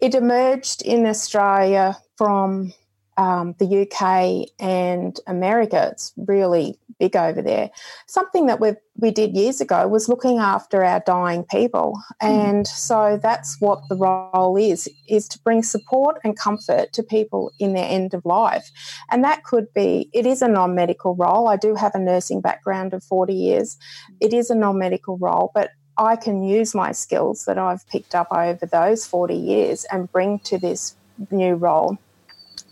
it 0.00 0.14
emerged 0.14 0.82
in 0.82 1.06
Australia 1.06 1.96
from 2.16 2.72
um, 3.16 3.54
the 3.58 3.82
UK 3.82 4.50
and 4.58 5.18
America. 5.26 5.88
It's 5.92 6.12
really 6.16 6.78
big 6.98 7.16
over 7.16 7.42
there. 7.42 7.70
Something 8.06 8.46
that 8.46 8.60
we 8.60 8.72
we 8.96 9.10
did 9.10 9.34
years 9.34 9.60
ago 9.60 9.88
was 9.88 10.08
looking 10.08 10.38
after 10.38 10.84
our 10.84 11.00
dying 11.00 11.44
people, 11.44 12.00
mm. 12.22 12.28
and 12.28 12.66
so 12.66 13.18
that's 13.22 13.60
what 13.60 13.80
the 13.88 13.96
role 13.96 14.56
is: 14.56 14.88
is 15.08 15.28
to 15.28 15.38
bring 15.40 15.62
support 15.62 16.20
and 16.24 16.38
comfort 16.38 16.92
to 16.92 17.02
people 17.02 17.52
in 17.58 17.74
their 17.74 17.88
end 17.88 18.14
of 18.14 18.24
life, 18.24 18.70
and 19.10 19.24
that 19.24 19.44
could 19.44 19.72
be. 19.74 20.10
It 20.12 20.26
is 20.26 20.42
a 20.42 20.48
non 20.48 20.74
medical 20.74 21.14
role. 21.14 21.48
I 21.48 21.56
do 21.56 21.74
have 21.74 21.94
a 21.94 22.00
nursing 22.00 22.40
background 22.40 22.94
of 22.94 23.02
forty 23.02 23.34
years. 23.34 23.76
It 24.20 24.32
is 24.32 24.50
a 24.50 24.54
non 24.54 24.78
medical 24.78 25.18
role, 25.18 25.50
but 25.54 25.70
I 25.96 26.16
can 26.16 26.42
use 26.42 26.74
my 26.74 26.92
skills 26.92 27.44
that 27.44 27.58
I've 27.58 27.86
picked 27.88 28.14
up 28.14 28.26
over 28.32 28.66
those 28.66 29.06
40 29.06 29.34
years 29.34 29.84
and 29.92 30.10
bring 30.10 30.40
to 30.40 30.58
this 30.58 30.96
new 31.30 31.54
role. 31.54 31.98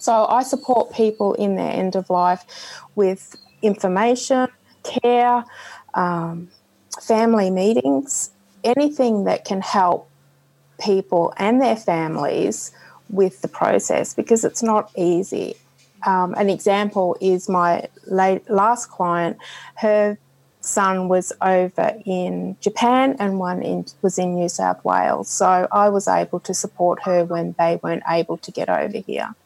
So 0.02 0.26
I 0.26 0.42
support 0.42 0.92
people 0.92 1.34
in 1.34 1.54
their 1.54 1.70
end 1.70 1.94
of 1.94 2.10
life 2.10 2.44
with 2.96 3.36
information, 3.62 4.48
care, 4.82 5.44
um, 5.94 6.50
family 7.00 7.50
meetings, 7.50 8.32
anything 8.64 9.22
that 9.26 9.44
can 9.44 9.60
help 9.60 10.10
people 10.80 11.32
and 11.36 11.62
their 11.62 11.76
families 11.76 12.72
with 13.10 13.42
the 13.42 13.46
process 13.46 14.12
because 14.12 14.44
it's 14.44 14.60
not 14.60 14.90
easy. 14.96 15.54
Um, 16.04 16.34
an 16.34 16.50
example 16.50 17.16
is 17.20 17.48
my 17.48 17.86
late, 18.08 18.50
last 18.50 18.90
client. 18.90 19.36
Her 19.76 20.18
son 20.62 21.06
was 21.06 21.32
over 21.40 21.94
in 22.04 22.56
Japan 22.60 23.14
and 23.20 23.38
one 23.38 23.62
in, 23.62 23.86
was 24.02 24.18
in 24.18 24.34
New 24.34 24.48
South 24.48 24.84
Wales. 24.84 25.28
So 25.28 25.68
I 25.70 25.90
was 25.90 26.08
able 26.08 26.40
to 26.40 26.54
support 26.54 27.04
her 27.04 27.24
when 27.24 27.54
they 27.56 27.78
weren't 27.80 28.02
able 28.08 28.38
to 28.38 28.50
get 28.50 28.68
over 28.68 28.98
here. 28.98 29.36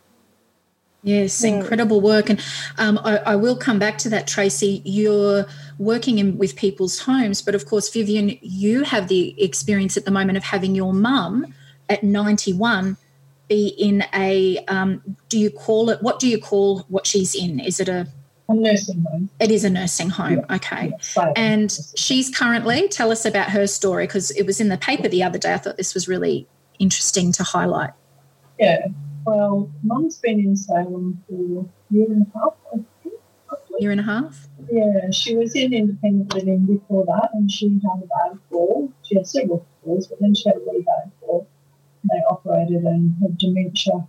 Yes, 1.06 1.40
mm. 1.42 1.60
incredible 1.60 2.00
work. 2.00 2.28
And 2.28 2.44
um, 2.78 2.98
I, 3.04 3.18
I, 3.18 3.36
will 3.36 3.56
come 3.56 3.78
back 3.78 3.96
to 3.98 4.08
that, 4.08 4.26
Tracy. 4.26 4.82
You're 4.84 5.46
working 5.78 6.18
in, 6.18 6.36
with 6.36 6.56
people's 6.56 6.98
homes, 6.98 7.40
but 7.40 7.54
of 7.54 7.64
course, 7.64 7.88
Vivian, 7.88 8.36
you 8.42 8.82
have 8.82 9.06
the 9.06 9.40
experience 9.40 9.96
at 9.96 10.04
the 10.04 10.10
moment 10.10 10.36
of 10.36 10.42
having 10.42 10.74
your 10.74 10.92
mum 10.92 11.54
at 11.88 12.02
91 12.02 12.96
be 13.46 13.68
in 13.78 14.02
a, 14.14 14.58
um, 14.66 15.00
do 15.28 15.38
you 15.38 15.48
call 15.48 15.90
it, 15.90 16.02
what 16.02 16.18
do 16.18 16.26
you 16.26 16.40
call 16.40 16.80
what 16.88 17.06
she's 17.06 17.36
in? 17.36 17.60
Is 17.60 17.78
it 17.78 17.88
a 17.88 18.08
a 18.48 18.54
nursing 18.54 19.04
home. 19.08 19.30
It 19.40 19.50
is 19.50 19.64
a 19.64 19.70
nursing 19.70 20.10
home. 20.10 20.44
Yeah. 20.48 20.56
Okay. 20.56 20.92
Yeah, 21.16 21.32
and 21.36 21.76
she's 21.96 22.36
currently, 22.36 22.88
tell 22.88 23.10
us 23.10 23.24
about 23.24 23.50
her 23.50 23.66
story 23.66 24.06
because 24.06 24.30
it 24.32 24.44
was 24.44 24.60
in 24.60 24.68
the 24.68 24.78
paper 24.78 25.08
the 25.08 25.22
other 25.22 25.38
day. 25.38 25.54
I 25.54 25.58
thought 25.58 25.76
this 25.76 25.94
was 25.94 26.06
really 26.06 26.46
interesting 26.78 27.32
to 27.32 27.42
highlight. 27.42 27.90
Yeah. 28.58 28.86
Well, 29.26 29.70
mum's 29.82 30.18
been 30.18 30.38
in 30.38 30.56
Salem 30.56 31.22
for 31.28 31.64
a 31.64 31.94
year 31.94 32.06
and 32.06 32.26
a 32.26 32.38
half, 32.38 32.54
I 32.72 32.78
think. 33.02 33.14
Year 33.78 33.90
and 33.90 34.00
a 34.00 34.04
half? 34.04 34.48
Yeah, 34.70 35.10
she 35.10 35.36
was 35.36 35.54
in 35.54 35.72
independent 35.72 36.34
living 36.34 36.64
before 36.64 37.04
that 37.06 37.30
and 37.34 37.50
she 37.50 37.68
had 37.68 38.02
a 38.02 38.06
bad 38.06 38.38
fall. 38.48 38.92
She 39.02 39.16
had 39.16 39.26
several 39.26 39.66
falls, 39.84 40.06
but 40.06 40.18
then 40.20 40.34
she 40.34 40.48
had 40.48 40.56
a 40.56 40.60
really 40.60 40.82
bad 40.82 41.10
fall. 41.20 41.46
They 42.04 42.20
operated 42.30 42.84
and 42.84 43.14
her 43.20 43.28
dementia 43.36 44.06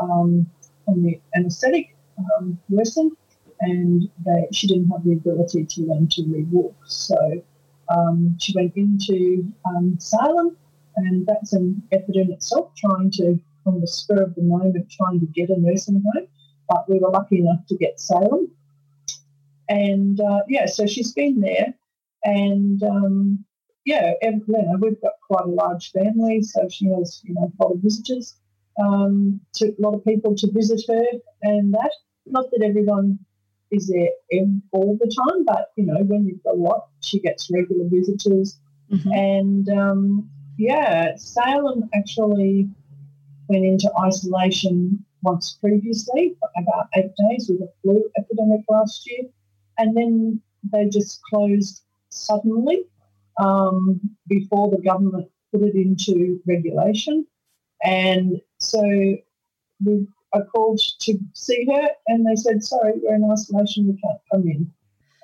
um, 0.00 0.48
from 0.84 1.02
the 1.02 1.20
anaesthetic 1.34 1.96
um, 2.18 2.58
worsened 2.68 3.12
and 3.60 4.08
they, 4.24 4.48
she 4.52 4.66
didn't 4.66 4.88
have 4.90 5.04
the 5.04 5.12
ability 5.12 5.64
to 5.64 5.82
learn 5.82 6.08
to 6.08 6.22
read 6.26 6.50
walk. 6.50 6.76
So 6.86 7.42
um, 7.88 8.36
she 8.38 8.52
went 8.54 8.76
into 8.76 9.52
um, 9.64 9.96
Salem, 9.98 10.56
and 10.96 11.26
that's 11.26 11.52
an 11.52 11.82
effort 11.92 12.16
in 12.16 12.32
itself, 12.32 12.74
trying 12.76 13.10
to, 13.12 13.38
on 13.68 13.80
the 13.80 13.86
spur 13.86 14.22
of 14.22 14.34
the 14.34 14.42
moment, 14.42 14.90
trying 14.90 15.20
to 15.20 15.26
get 15.26 15.50
a 15.50 15.60
nursing 15.60 16.02
home. 16.12 16.26
But 16.68 16.88
we 16.88 16.98
were 16.98 17.10
lucky 17.10 17.38
enough 17.38 17.66
to 17.68 17.76
get 17.76 18.00
Salem. 18.00 18.50
And 19.68 20.20
uh, 20.20 20.40
yeah, 20.48 20.66
so 20.66 20.86
she's 20.86 21.12
been 21.12 21.40
there. 21.40 21.74
And 22.24 22.82
um, 22.82 23.44
yeah, 23.84 24.12
and, 24.20 24.42
you 24.46 24.62
know, 24.62 24.76
we've 24.80 25.00
got 25.00 25.12
quite 25.26 25.46
a 25.46 25.48
large 25.48 25.92
family, 25.92 26.42
so 26.42 26.68
she 26.68 26.86
has 26.86 27.22
you 27.24 27.34
know 27.34 27.50
a 27.58 27.62
lot 27.62 27.72
of 27.72 27.78
visitors, 27.80 28.36
um, 28.78 29.40
to, 29.54 29.68
a 29.68 29.80
lot 29.80 29.94
of 29.94 30.04
people 30.04 30.34
to 30.36 30.50
visit 30.52 30.82
her, 30.88 31.04
and 31.42 31.72
that. 31.74 31.92
Not 32.30 32.50
that 32.50 32.62
everyone 32.62 33.18
is 33.70 33.88
there 33.88 34.10
all 34.72 34.98
the 35.00 35.06
time, 35.06 35.46
but 35.46 35.72
you 35.76 35.86
know 35.86 36.02
when 36.02 36.26
you've 36.26 36.42
got 36.42 36.56
a 36.56 36.58
lot, 36.58 36.88
she 37.00 37.18
gets 37.20 37.50
regular 37.50 37.86
visitors, 37.88 38.58
mm-hmm. 38.92 39.10
and 39.12 39.68
um, 39.70 40.28
yeah, 40.58 41.16
Salem 41.16 41.88
actually 41.94 42.68
went 43.48 43.64
into 43.64 43.90
isolation 44.00 45.04
once 45.22 45.58
previously 45.60 46.36
for 46.38 46.48
about 46.62 46.88
eight 46.96 47.10
days 47.28 47.48
with 47.48 47.60
a 47.62 47.72
flu 47.82 48.02
epidemic 48.18 48.60
last 48.68 49.08
year, 49.10 49.28
and 49.78 49.96
then 49.96 50.40
they 50.72 50.88
just 50.88 51.20
closed 51.22 51.82
suddenly 52.10 52.84
um, 53.40 54.00
before 54.28 54.70
the 54.70 54.82
government 54.82 55.28
put 55.52 55.62
it 55.62 55.74
into 55.74 56.40
regulation. 56.46 57.26
And 57.82 58.40
so 58.58 58.82
we, 59.84 60.06
I 60.34 60.40
called 60.52 60.80
to 61.00 61.18
see 61.34 61.66
her, 61.72 61.88
and 62.08 62.26
they 62.26 62.36
said, 62.36 62.62
"Sorry, 62.62 62.92
we're 63.02 63.14
in 63.14 63.28
isolation. 63.30 63.86
We 63.86 64.00
can't 64.00 64.20
come 64.32 64.48
in." 64.48 64.70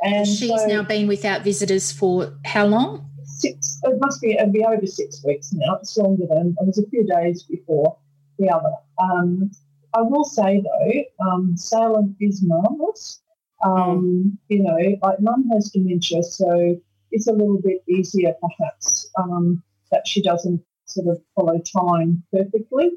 And 0.02 0.26
she's 0.26 0.60
so, 0.60 0.66
now 0.66 0.82
been 0.82 1.08
without 1.08 1.42
visitors 1.42 1.90
for 1.90 2.34
how 2.44 2.66
long? 2.66 3.10
Six. 3.24 3.80
It 3.82 3.98
must 4.00 4.20
be. 4.20 4.34
It'll 4.34 4.52
be 4.52 4.64
over 4.64 4.86
six 4.86 5.24
weeks 5.24 5.52
now. 5.52 5.76
It's 5.76 5.96
longer 5.96 6.26
than 6.28 6.54
it 6.60 6.66
was 6.66 6.78
a 6.78 6.88
few 6.88 7.04
days 7.04 7.42
before 7.42 7.96
the 8.38 8.48
other. 8.48 8.72
Um, 9.00 9.50
I 9.94 10.02
will 10.02 10.24
say 10.24 10.62
though, 10.62 11.26
um, 11.26 11.56
Salem 11.56 12.16
is 12.20 12.42
marvellous. 12.42 13.20
Um, 13.64 14.38
you 14.48 14.62
know, 14.62 14.98
like 15.02 15.20
mum 15.20 15.48
has 15.52 15.70
dementia, 15.70 16.22
so 16.22 16.76
it's 17.12 17.28
a 17.28 17.32
little 17.32 17.60
bit 17.62 17.82
easier 17.88 18.34
perhaps 18.42 19.08
um, 19.18 19.62
that 19.90 20.06
she 20.06 20.20
doesn't 20.20 20.60
sort 20.86 21.08
of 21.08 21.22
follow 21.34 21.60
time 21.60 22.22
perfectly. 22.32 22.90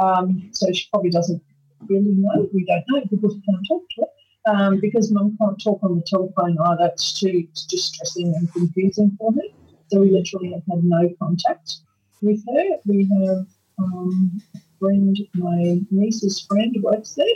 Um, 0.00 0.50
so 0.52 0.70
she 0.72 0.86
probably 0.92 1.10
doesn't 1.10 1.42
really 1.88 2.14
know. 2.14 2.48
We 2.52 2.64
don't 2.66 2.84
know 2.88 3.00
because 3.10 3.34
we 3.34 3.42
can't 3.42 3.66
talk 3.68 3.82
to 3.96 4.02
her. 4.02 4.08
Um, 4.44 4.80
because 4.80 5.12
mum 5.12 5.36
can't 5.40 5.62
talk 5.62 5.80
on 5.82 5.96
the 5.96 6.02
telephone 6.02 6.58
either, 6.58 6.90
it's 6.92 7.18
too 7.18 7.46
distressing 7.68 8.34
and 8.36 8.52
confusing 8.52 9.16
for 9.18 9.32
her. 9.32 9.48
So 9.88 10.00
we 10.00 10.10
literally 10.10 10.52
have 10.52 10.62
had 10.68 10.82
no 10.82 11.08
contact 11.20 11.76
with 12.22 12.42
her. 12.48 12.78
We 12.84 13.08
have 13.20 13.46
um, 13.78 14.42
friend, 14.82 15.16
my 15.34 15.80
niece's 15.92 16.40
friend 16.40 16.76
works 16.82 17.14
there, 17.14 17.26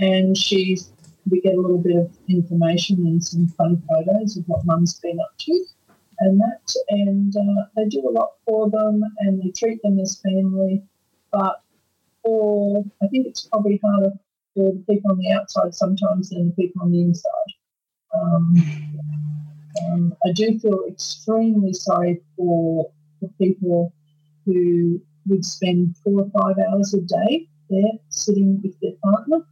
and 0.00 0.36
she's 0.36 0.92
we 1.30 1.40
get 1.40 1.54
a 1.54 1.60
little 1.60 1.78
bit 1.78 1.96
of 1.96 2.10
information 2.28 2.96
and 3.06 3.22
some 3.22 3.46
fun 3.48 3.80
photos 3.88 4.36
of 4.36 4.44
what 4.48 4.66
mum's 4.66 4.98
been 4.98 5.20
up 5.20 5.32
to 5.38 5.64
and 6.18 6.40
that. 6.40 6.74
And 6.88 7.34
uh, 7.36 7.64
they 7.76 7.88
do 7.88 8.08
a 8.08 8.10
lot 8.10 8.32
for 8.44 8.70
them 8.70 9.02
and 9.20 9.40
they 9.40 9.50
treat 9.50 9.80
them 9.82 9.98
as 10.00 10.20
family. 10.20 10.82
But 11.30 11.62
for, 12.24 12.84
I 13.02 13.06
think 13.08 13.26
it's 13.26 13.42
probably 13.42 13.80
harder 13.84 14.12
for 14.54 14.72
the 14.72 14.84
people 14.88 15.12
on 15.12 15.18
the 15.18 15.30
outside 15.32 15.74
sometimes 15.74 16.30
than 16.30 16.48
the 16.48 16.54
people 16.62 16.82
on 16.82 16.92
the 16.92 17.02
inside. 17.02 17.52
Um, 18.14 18.54
um, 19.86 20.16
I 20.26 20.32
do 20.32 20.58
feel 20.58 20.84
extremely 20.88 21.72
sorry 21.72 22.20
for 22.36 22.90
the 23.20 23.28
people 23.38 23.92
who 24.44 25.00
would 25.26 25.44
spend 25.44 25.96
four 25.98 26.22
or 26.22 26.30
five 26.30 26.56
hours 26.68 26.94
a 26.94 27.00
day 27.00 27.48
there 27.70 27.92
sitting 28.08 28.60
with 28.62 28.78
their 28.80 28.92
partner 29.02 29.44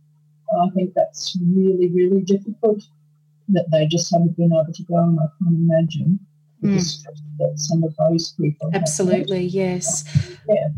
I 0.59 0.69
think 0.71 0.95
that's 0.95 1.37
really, 1.55 1.89
really 1.89 2.23
difficult 2.23 2.83
that 3.49 3.67
they 3.71 3.87
just 3.87 4.13
haven't 4.13 4.37
been 4.37 4.53
able 4.53 4.73
to 4.73 4.83
go. 4.85 4.97
And 4.97 5.19
I 5.19 5.27
can't 5.43 5.57
imagine 5.57 6.19
mm. 6.63 7.05
that 7.39 7.53
some 7.59 7.85
of 7.85 7.95
those 7.97 8.33
people 8.33 8.71
Absolutely, 8.75 9.45
yes. 9.45 10.05
Yeah. 10.49 10.69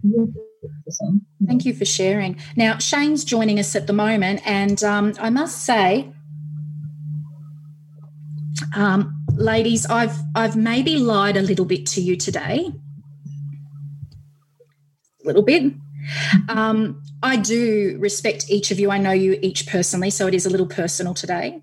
Thank 1.46 1.64
you 1.64 1.74
for 1.74 1.84
sharing. 1.84 2.38
Now, 2.56 2.78
Shane's 2.78 3.24
joining 3.24 3.58
us 3.58 3.74
at 3.74 3.86
the 3.86 3.92
moment, 3.92 4.40
and 4.46 4.82
um, 4.84 5.14
I 5.18 5.30
must 5.30 5.64
say, 5.64 6.12
um, 8.76 9.24
ladies, 9.34 9.86
I've 9.86 10.16
I've 10.34 10.56
maybe 10.56 10.98
lied 10.98 11.36
a 11.36 11.42
little 11.42 11.64
bit 11.64 11.86
to 11.86 12.00
you 12.00 12.16
today, 12.16 12.70
little 15.32 15.42
bit. 15.42 15.72
Um, 16.48 17.02
I 17.22 17.36
do 17.36 17.96
respect 18.00 18.50
each 18.50 18.70
of 18.70 18.80
you. 18.80 18.90
I 18.90 18.98
know 18.98 19.12
you 19.12 19.38
each 19.42 19.66
personally, 19.66 20.10
so 20.10 20.26
it 20.26 20.34
is 20.34 20.46
a 20.46 20.50
little 20.50 20.66
personal 20.66 21.14
today. 21.14 21.62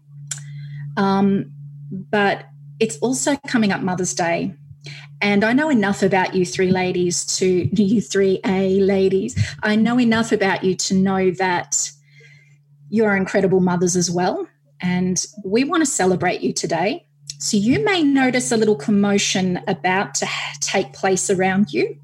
Um, 0.98 1.52
but 1.92 2.46
it's 2.80 2.98
also 2.98 3.36
coming 3.48 3.72
up 3.72 3.82
Mother's 3.82 4.14
Day. 4.14 4.54
And 5.22 5.44
I 5.44 5.52
know 5.52 5.70
enough 5.70 6.02
about 6.02 6.34
you 6.34 6.46
three 6.46 6.72
ladies 6.72 7.26
to 7.38 7.70
you 7.74 8.02
three 8.02 8.40
A 8.46 8.80
ladies. 8.80 9.36
I 9.64 9.76
know 9.76 10.00
enough 10.00 10.32
about 10.32 10.64
you 10.64 10.76
to 10.76 10.94
know 10.94 11.32
that 11.32 11.92
you're 12.90 13.16
incredible 13.16 13.60
mothers 13.60 13.96
as 13.96 14.10
well. 14.10 14.48
And 14.82 15.26
we 15.44 15.66
want 15.66 15.82
to 15.82 15.86
celebrate 15.86 16.42
you 16.42 16.54
today. 16.54 17.06
So 17.38 17.58
you 17.58 17.84
may 17.84 18.04
notice 18.04 18.52
a 18.52 18.58
little 18.58 18.76
commotion 18.76 19.60
about 19.68 20.16
to 20.16 20.28
take 20.62 20.94
place 20.94 21.30
around 21.30 21.74
you. 21.74 21.98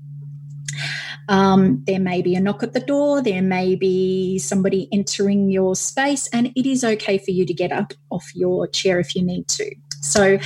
Um, 1.28 1.84
there 1.86 2.00
may 2.00 2.22
be 2.22 2.36
a 2.36 2.40
knock 2.40 2.64
at 2.64 2.74
the 2.74 2.80
door, 2.80 3.22
there 3.22 3.42
may 3.42 3.76
be 3.76 4.38
somebody 4.40 4.88
entering 4.92 5.50
your 5.50 5.76
space, 5.76 6.28
and 6.28 6.52
it 6.56 6.70
is 6.70 6.84
okay 6.84 7.18
for 7.18 7.32
you 7.32 7.46
to 7.46 7.54
get 7.54 7.72
up 7.72 7.94
off 8.12 8.26
your 8.36 8.68
chair 8.68 9.00
if 9.00 9.16
you 9.16 9.24
need 9.24 9.48
to. 9.50 9.74
So, 10.02 10.38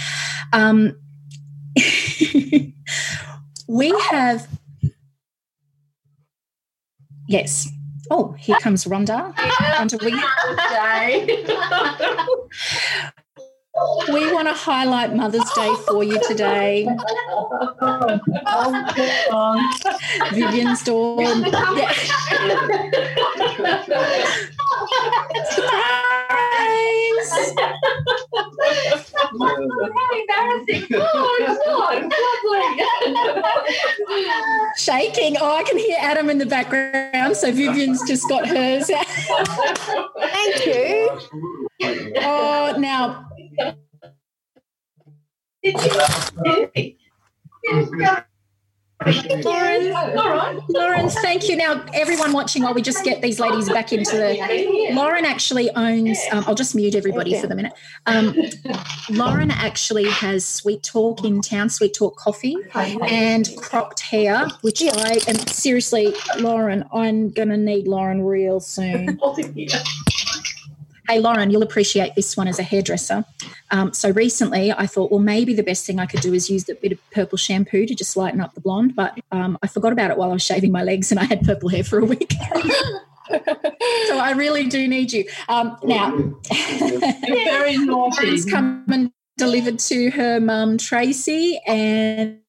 um, 0.54 0.96
we 3.68 3.90
have, 4.12 4.48
yes. 7.28 7.68
Oh, 8.12 8.32
here 8.40 8.58
comes 8.58 8.86
Rhonda. 8.86 9.36
Rhonda 9.38 10.04
we 10.04 10.12
want 14.40 14.48
to 14.48 14.54
highlight 14.54 15.14
Mother's 15.14 15.50
Day 15.52 15.74
for 15.86 16.02
you 16.02 16.18
today. 16.26 16.88
oh, 17.82 19.60
Vivian's 20.32 20.82
door. 20.84 21.22
Yeah. 21.22 21.92
Surprise! 25.50 26.00
embarrassing. 30.20 30.88
Oh, 30.94 32.10
Shaking. 34.78 35.38
Oh, 35.40 35.56
I 35.58 35.64
can 35.64 35.78
hear 35.78 35.98
Adam 36.00 36.30
in 36.30 36.38
the 36.38 36.46
background. 36.46 37.36
So 37.36 37.52
Vivian's 37.52 38.02
just 38.08 38.30
got 38.30 38.48
hers. 38.48 38.88
Thank 38.88 40.66
you. 40.66 41.20
Oh, 42.22 42.76
now 42.78 43.29
Lauren, 49.06 50.60
Lauren, 50.68 51.10
thank 51.10 51.48
you. 51.48 51.56
Now, 51.56 51.86
everyone 51.94 52.34
watching, 52.34 52.64
while 52.64 52.74
we 52.74 52.82
just 52.82 53.06
get 53.06 53.22
these 53.22 53.40
ladies 53.40 53.70
back 53.70 53.94
into 53.94 54.18
the. 54.18 54.90
Lauren 54.94 55.24
actually 55.24 55.70
owns. 55.72 56.20
Um, 56.34 56.44
I'll 56.46 56.56
just 56.56 56.76
mute 56.76 56.96
everybody 56.96 57.40
for 57.40 57.48
the 57.48 57.56
minute. 57.56 57.72
Um, 58.08 58.36
Lauren 59.10 59.52
actually 59.52 60.10
has 60.10 60.46
Sweet 60.46 60.84
Talk 60.84 61.24
in 61.24 61.42
town, 61.42 61.70
Sweet 61.70 61.94
Talk 61.94 62.18
Coffee, 62.18 62.58
and 63.10 63.48
cropped 63.62 64.02
hair, 64.02 64.48
which 64.62 64.84
I 64.84 65.20
am 65.30 65.36
seriously, 65.48 66.14
Lauren. 66.40 66.84
I'm 66.94 67.30
gonna 67.30 67.56
need 67.58 67.88
Lauren 67.88 68.26
real 68.26 68.60
soon. 68.60 69.18
Hey, 71.10 71.20
Lauren, 71.20 71.50
you'll 71.50 71.64
appreciate 71.64 72.14
this 72.14 72.38
one 72.38 72.48
as 72.48 72.60
a 72.60 72.64
hairdresser. 72.64 73.26
Um, 73.72 73.94
so 73.94 74.12
recently 74.12 74.72
I 74.72 74.86
thought, 74.86 75.10
well, 75.10 75.20
maybe 75.20 75.56
the 75.56 75.64
best 75.64 75.86
thing 75.86 76.00
I 76.00 76.06
could 76.06 76.22
do 76.22 76.36
is 76.36 76.50
use 76.52 76.70
a 76.70 76.76
bit 76.76 76.92
of 76.92 77.10
purple 77.10 77.38
shampoo 77.38 77.88
to 77.88 77.96
just 77.96 78.16
lighten 78.16 78.40
up 78.40 78.54
the 78.54 78.62
blonde. 78.62 78.96
But 78.96 79.20
um, 79.32 79.58
I 79.64 79.68
forgot 79.68 79.92
about 79.92 80.12
it 80.12 80.18
while 80.18 80.30
I 80.30 80.34
was 80.34 80.44
shaving 80.44 80.72
my 80.72 80.84
legs 80.84 81.12
and 81.12 81.20
I 81.20 81.24
had 81.24 81.42
purple 81.42 81.70
hair 81.70 81.84
for 81.84 81.98
a 81.98 82.06
week. 82.06 82.32
so 83.30 84.20
I 84.20 84.34
really 84.36 84.68
do 84.68 84.88
need 84.88 85.12
you. 85.12 85.26
Um, 85.50 85.78
now, 85.84 86.16
very 87.28 87.78
naughty. 87.78 88.28
She's 88.28 88.46
come 88.46 88.86
and 88.92 89.12
delivered 89.38 89.80
to 89.80 90.12
her 90.12 90.40
mum, 90.40 90.78
Tracy, 90.78 91.60
and 91.66 92.40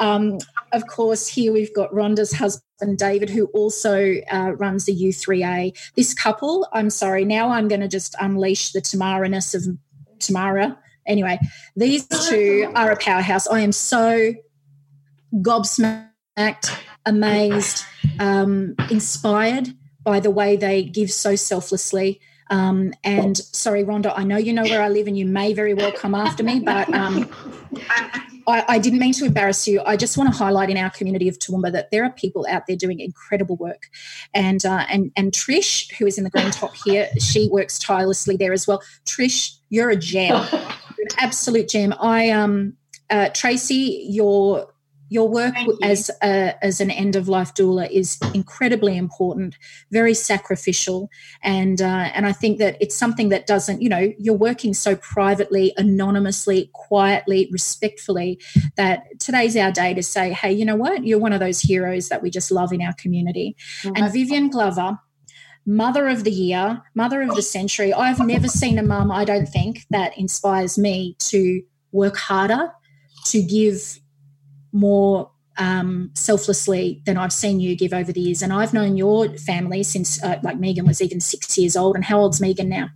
um, 0.00 0.38
of 0.72 0.86
course, 0.88 1.28
here 1.28 1.52
we've 1.52 1.74
got 1.74 1.92
Rhonda's 1.92 2.32
husband, 2.32 2.65
David, 2.96 3.30
who 3.30 3.46
also 3.46 4.16
uh, 4.30 4.52
runs 4.56 4.84
the 4.84 4.94
U3A. 4.94 5.76
This 5.94 6.14
couple, 6.14 6.68
I'm 6.72 6.90
sorry, 6.90 7.24
now 7.24 7.50
I'm 7.50 7.68
going 7.68 7.80
to 7.80 7.88
just 7.88 8.14
unleash 8.20 8.72
the 8.72 8.80
Tamara-ness 8.80 9.54
of 9.54 9.64
Tamara. 10.18 10.78
Anyway, 11.06 11.38
these 11.76 12.06
two 12.06 12.70
are 12.74 12.90
a 12.90 12.96
powerhouse. 12.96 13.46
I 13.46 13.60
am 13.60 13.72
so 13.72 14.34
gobsmacked, 15.34 16.76
amazed, 17.04 17.84
um, 18.18 18.74
inspired 18.90 19.68
by 20.02 20.20
the 20.20 20.30
way 20.30 20.56
they 20.56 20.84
give 20.84 21.10
so 21.10 21.36
selflessly. 21.36 22.20
Um, 22.48 22.92
and 23.02 23.36
sorry, 23.36 23.82
Rhonda, 23.82 24.12
I 24.14 24.24
know 24.24 24.36
you 24.36 24.52
know 24.52 24.62
where 24.62 24.82
I 24.82 24.88
live 24.88 25.06
and 25.06 25.18
you 25.18 25.26
may 25.26 25.52
very 25.52 25.74
well 25.74 25.92
come 25.92 26.14
after 26.14 26.44
me, 26.44 26.60
but 26.60 26.92
um, 26.94 27.28
I, 28.46 28.64
I, 28.68 28.78
didn't 28.78 28.98
mean 28.98 29.12
to 29.14 29.24
embarrass 29.24 29.66
you. 29.66 29.82
I 29.84 29.96
just 29.96 30.16
want 30.16 30.32
to 30.32 30.36
highlight 30.36 30.70
in 30.70 30.76
our 30.76 30.90
community 30.90 31.28
of 31.28 31.38
Toowoomba 31.38 31.72
that 31.72 31.90
there 31.90 32.04
are 32.04 32.10
people 32.10 32.46
out 32.48 32.66
there 32.66 32.76
doing 32.76 33.00
incredible 33.00 33.56
work, 33.56 33.88
and 34.34 34.64
uh, 34.64 34.86
and 34.88 35.10
and 35.16 35.32
Trish, 35.32 35.92
who 35.96 36.06
is 36.06 36.18
in 36.18 36.24
the 36.24 36.30
green 36.30 36.50
top 36.50 36.74
here, 36.84 37.08
she 37.18 37.48
works 37.50 37.78
tirelessly 37.78 38.36
there 38.36 38.52
as 38.52 38.66
well. 38.66 38.82
Trish, 39.04 39.56
you're 39.68 39.90
a 39.90 39.96
gem, 39.96 40.36
an 40.52 41.08
absolute 41.18 41.68
gem. 41.68 41.94
I 42.00 42.30
um 42.30 42.74
uh, 43.10 43.28
Tracy, 43.34 44.06
your 44.08 44.68
your 45.08 45.28
work 45.28 45.54
as 45.82 46.10
a, 46.22 46.64
as 46.64 46.80
an 46.80 46.90
end 46.90 47.14
of 47.14 47.28
life 47.28 47.54
doula 47.54 47.90
is 47.90 48.18
incredibly 48.34 48.96
important, 48.96 49.56
very 49.90 50.14
sacrificial, 50.14 51.10
and 51.42 51.80
uh, 51.80 52.10
and 52.14 52.26
I 52.26 52.32
think 52.32 52.58
that 52.58 52.76
it's 52.80 52.96
something 52.96 53.28
that 53.28 53.46
doesn't, 53.46 53.82
you 53.82 53.88
know, 53.88 54.12
you're 54.18 54.34
working 54.34 54.74
so 54.74 54.96
privately, 54.96 55.72
anonymously, 55.76 56.70
quietly, 56.72 57.48
respectfully 57.52 58.40
that 58.76 59.04
today's 59.20 59.56
our 59.56 59.70
day 59.70 59.94
to 59.94 60.02
say, 60.02 60.32
hey, 60.32 60.52
you 60.52 60.64
know 60.64 60.76
what, 60.76 61.04
you're 61.04 61.18
one 61.18 61.32
of 61.32 61.40
those 61.40 61.60
heroes 61.60 62.08
that 62.08 62.22
we 62.22 62.30
just 62.30 62.50
love 62.50 62.72
in 62.72 62.82
our 62.82 62.94
community. 62.94 63.56
Mm-hmm. 63.82 64.02
And 64.02 64.12
Vivian 64.12 64.50
Glover, 64.50 64.98
mother 65.66 66.08
of 66.08 66.24
the 66.24 66.30
year, 66.30 66.82
mother 66.94 67.22
of 67.22 67.34
the 67.34 67.42
century. 67.42 67.92
I've 67.92 68.24
never 68.24 68.48
seen 68.48 68.78
a 68.78 68.82
mum, 68.82 69.10
I 69.10 69.24
don't 69.24 69.46
think, 69.46 69.84
that 69.90 70.16
inspires 70.16 70.78
me 70.78 71.16
to 71.18 71.62
work 71.92 72.16
harder, 72.16 72.72
to 73.26 73.42
give 73.42 74.00
more 74.76 75.30
um, 75.58 76.10
selflessly 76.14 77.02
than 77.06 77.16
I've 77.16 77.32
seen 77.32 77.60
you 77.60 77.76
give 77.76 77.92
over 77.92 78.12
the 78.12 78.20
years. 78.20 78.42
And 78.42 78.52
I've 78.52 78.74
known 78.74 78.96
your 78.96 79.28
family 79.38 79.82
since, 79.82 80.22
uh, 80.22 80.38
like 80.42 80.58
Megan 80.58 80.86
was 80.86 81.00
even 81.00 81.20
six 81.20 81.56
years 81.56 81.76
old. 81.76 81.96
And 81.96 82.04
how 82.04 82.20
old's 82.20 82.40
Megan 82.40 82.68
now? 82.68 82.88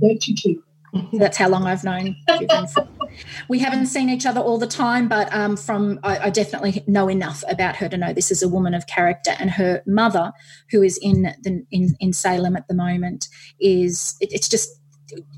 32. 0.00 0.62
That's 1.12 1.36
how 1.36 1.48
long 1.48 1.66
I've 1.66 1.84
known 1.84 2.16
We 3.48 3.58
haven't 3.58 3.86
seen 3.86 4.08
each 4.10 4.26
other 4.26 4.40
all 4.40 4.58
the 4.58 4.66
time, 4.66 5.08
but 5.08 5.32
um, 5.34 5.56
from 5.56 5.98
I, 6.02 6.18
I, 6.18 6.30
definitely 6.30 6.84
know 6.86 7.08
enough 7.08 7.42
about 7.48 7.76
her 7.76 7.88
to 7.88 7.96
know 7.96 8.12
this 8.12 8.30
is 8.30 8.42
a 8.42 8.48
woman 8.48 8.74
of 8.74 8.86
character. 8.86 9.32
And 9.38 9.50
her 9.50 9.82
mother, 9.86 10.32
who 10.70 10.82
is 10.82 10.98
in 10.98 11.22
the, 11.42 11.64
in, 11.70 11.96
in 12.00 12.12
Salem 12.12 12.54
at 12.56 12.68
the 12.68 12.74
moment, 12.74 13.28
is 13.60 14.14
it, 14.20 14.32
it's 14.32 14.48
just 14.48 14.77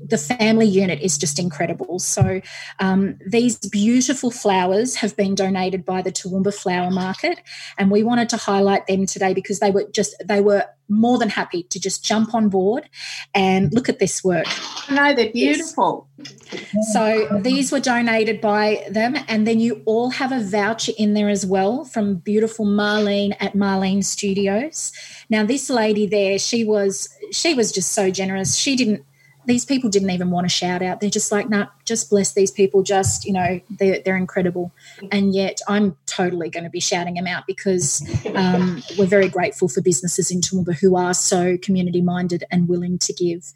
the 0.05 0.17
family 0.17 0.65
unit 0.65 0.99
is 1.01 1.17
just 1.17 1.39
incredible. 1.39 1.99
So 1.99 2.41
um, 2.79 3.17
these 3.25 3.57
beautiful 3.57 4.31
flowers 4.31 4.95
have 4.95 5.15
been 5.15 5.35
donated 5.35 5.85
by 5.85 6.01
the 6.01 6.11
Toowoomba 6.11 6.53
Flower 6.53 6.91
Market, 6.91 7.41
and 7.77 7.91
we 7.91 8.03
wanted 8.03 8.29
to 8.29 8.37
highlight 8.37 8.87
them 8.87 9.05
today 9.05 9.33
because 9.33 9.59
they 9.59 9.71
were 9.71 9.85
just 9.93 10.15
they 10.25 10.41
were 10.41 10.65
more 10.89 11.17
than 11.17 11.29
happy 11.29 11.63
to 11.63 11.79
just 11.79 12.03
jump 12.03 12.35
on 12.35 12.49
board 12.49 12.89
and 13.33 13.73
look 13.73 13.87
at 13.87 13.99
this 13.99 14.23
work. 14.23 14.45
No, 14.89 15.13
they're 15.13 15.31
beautiful. 15.31 16.09
Yes. 16.17 16.93
So 16.93 17.39
these 17.41 17.71
were 17.71 17.79
donated 17.79 18.41
by 18.41 18.85
them, 18.89 19.15
and 19.27 19.47
then 19.47 19.59
you 19.59 19.81
all 19.85 20.09
have 20.11 20.31
a 20.31 20.41
voucher 20.41 20.91
in 20.97 21.13
there 21.13 21.29
as 21.29 21.45
well 21.45 21.85
from 21.85 22.15
beautiful 22.15 22.65
Marlene 22.65 23.35
at 23.39 23.53
Marlene 23.53 24.03
Studios. 24.03 24.91
Now 25.29 25.45
this 25.45 25.69
lady 25.69 26.05
there, 26.05 26.37
she 26.37 26.63
was 26.65 27.09
she 27.31 27.53
was 27.53 27.71
just 27.71 27.93
so 27.93 28.11
generous. 28.11 28.55
She 28.55 28.75
didn't 28.75 29.05
these 29.45 29.65
people 29.65 29.89
didn't 29.89 30.11
even 30.11 30.29
want 30.29 30.45
to 30.45 30.49
shout 30.49 30.81
out. 30.81 30.99
They're 30.99 31.09
just 31.09 31.31
like, 31.31 31.49
nah, 31.49 31.67
just 31.85 32.09
bless 32.09 32.33
these 32.33 32.51
people. 32.51 32.83
Just, 32.83 33.25
you 33.25 33.33
know, 33.33 33.59
they're, 33.69 33.99
they're 34.03 34.17
incredible. 34.17 34.71
And 35.11 35.33
yet 35.33 35.59
I'm 35.67 35.97
totally 36.05 36.49
going 36.49 36.63
to 36.63 36.69
be 36.69 36.79
shouting 36.79 37.15
them 37.15 37.27
out 37.27 37.45
because 37.47 38.03
um, 38.35 38.83
we're 38.97 39.07
very 39.07 39.29
grateful 39.29 39.67
for 39.67 39.81
businesses 39.81 40.31
in 40.31 40.41
Toowoomba 40.41 40.79
who 40.79 40.95
are 40.95 41.13
so 41.13 41.57
community 41.57 42.01
minded 42.01 42.43
and 42.51 42.67
willing 42.67 42.99
to 42.99 43.13
give. 43.13 43.51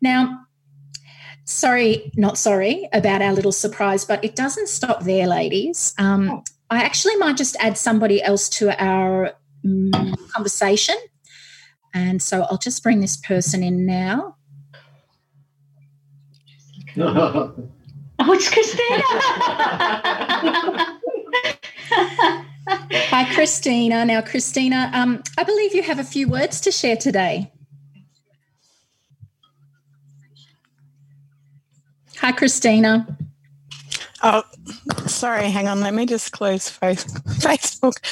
Now, 0.00 0.46
sorry, 1.44 2.10
not 2.16 2.38
sorry 2.38 2.88
about 2.92 3.20
our 3.20 3.32
little 3.32 3.52
surprise, 3.52 4.04
but 4.04 4.24
it 4.24 4.36
doesn't 4.36 4.68
stop 4.68 5.04
there, 5.04 5.26
ladies. 5.26 5.94
Um, 5.98 6.42
I 6.70 6.82
actually 6.82 7.16
might 7.16 7.36
just 7.36 7.56
add 7.60 7.76
somebody 7.76 8.22
else 8.22 8.48
to 8.50 8.82
our 8.82 9.32
um, 9.64 10.14
conversation. 10.32 10.96
And 11.94 12.20
so 12.22 12.42
I'll 12.50 12.58
just 12.58 12.82
bring 12.82 13.00
this 13.00 13.16
person 13.16 13.62
in 13.62 13.86
now. 13.86 14.35
Oh, 16.98 17.52
it's 18.18 18.48
Christina. 18.50 19.02
Hi, 23.08 23.34
Christina. 23.34 24.04
Now, 24.04 24.22
Christina, 24.22 24.90
um, 24.94 25.22
I 25.38 25.44
believe 25.44 25.74
you 25.74 25.82
have 25.82 25.98
a 25.98 26.04
few 26.04 26.28
words 26.28 26.60
to 26.62 26.72
share 26.72 26.96
today. 26.96 27.52
Hi, 32.18 32.32
Christina. 32.32 33.06
Oh, 34.22 34.42
sorry. 35.06 35.50
Hang 35.50 35.68
on. 35.68 35.80
Let 35.80 35.92
me 35.92 36.06
just 36.06 36.32
close 36.32 36.70
Facebook. 36.80 38.04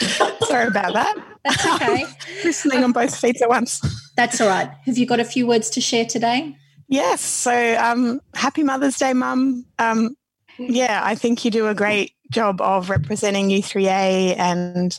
sorry 0.46 0.66
about 0.68 0.92
that. 0.92 1.16
That's 1.44 1.66
okay. 1.66 2.04
Listening 2.44 2.84
on 2.84 2.92
both 2.92 3.16
feet 3.16 3.40
at 3.40 3.48
once. 3.48 3.80
That's 4.16 4.40
all 4.40 4.48
right. 4.48 4.70
Have 4.84 4.98
you 4.98 5.06
got 5.06 5.20
a 5.20 5.24
few 5.24 5.46
words 5.46 5.70
to 5.70 5.80
share 5.80 6.04
today? 6.04 6.56
Yes. 6.88 7.20
So 7.20 7.76
um, 7.76 8.20
happy 8.34 8.62
Mother's 8.62 8.98
Day, 8.98 9.12
Mum. 9.12 9.64
Um, 9.78 10.16
yeah, 10.58 11.00
I 11.02 11.14
think 11.14 11.44
you 11.44 11.50
do 11.50 11.66
a 11.66 11.74
great 11.74 12.12
job 12.30 12.60
of 12.60 12.90
representing 12.90 13.48
U3A 13.48 14.36
and 14.38 14.98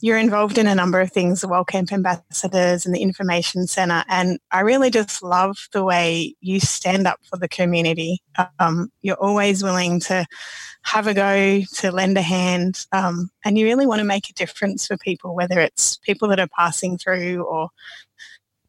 you're 0.00 0.18
involved 0.18 0.58
in 0.58 0.66
a 0.66 0.74
number 0.74 1.00
of 1.00 1.10
things, 1.12 1.40
the 1.40 1.48
World 1.48 1.68
Camp 1.68 1.90
Ambassadors 1.90 2.84
and 2.84 2.94
the 2.94 3.00
Information 3.00 3.66
Centre. 3.66 4.04
And 4.06 4.38
I 4.50 4.60
really 4.60 4.90
just 4.90 5.22
love 5.22 5.68
the 5.72 5.82
way 5.82 6.34
you 6.40 6.60
stand 6.60 7.06
up 7.06 7.20
for 7.24 7.38
the 7.38 7.48
community. 7.48 8.20
Um, 8.58 8.92
you're 9.00 9.16
always 9.16 9.62
willing 9.62 10.00
to 10.00 10.26
have 10.82 11.06
a 11.06 11.14
go, 11.14 11.62
to 11.76 11.90
lend 11.90 12.18
a 12.18 12.22
hand, 12.22 12.84
um, 12.92 13.30
and 13.46 13.56
you 13.56 13.64
really 13.64 13.86
want 13.86 14.00
to 14.00 14.04
make 14.04 14.28
a 14.28 14.34
difference 14.34 14.86
for 14.86 14.98
people, 14.98 15.34
whether 15.34 15.58
it's 15.58 15.96
people 15.96 16.28
that 16.28 16.40
are 16.40 16.50
passing 16.54 16.98
through 16.98 17.42
or 17.42 17.70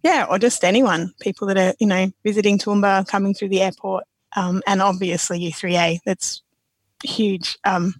yeah, 0.05 0.27
or 0.29 0.37
just 0.37 0.63
anyone, 0.63 1.15
people 1.19 1.47
that 1.47 1.57
are, 1.57 1.73
you 1.79 1.87
know, 1.87 2.11
visiting 2.23 2.59
Toowoomba, 2.59 3.07
coming 3.07 3.33
through 3.33 3.49
the 3.49 3.63
airport, 3.63 4.03
um, 4.35 4.61
and 4.67 4.79
obviously 4.79 5.39
U3A. 5.39 6.01
That's 6.05 6.43
huge. 7.03 7.57
Um, 7.63 7.95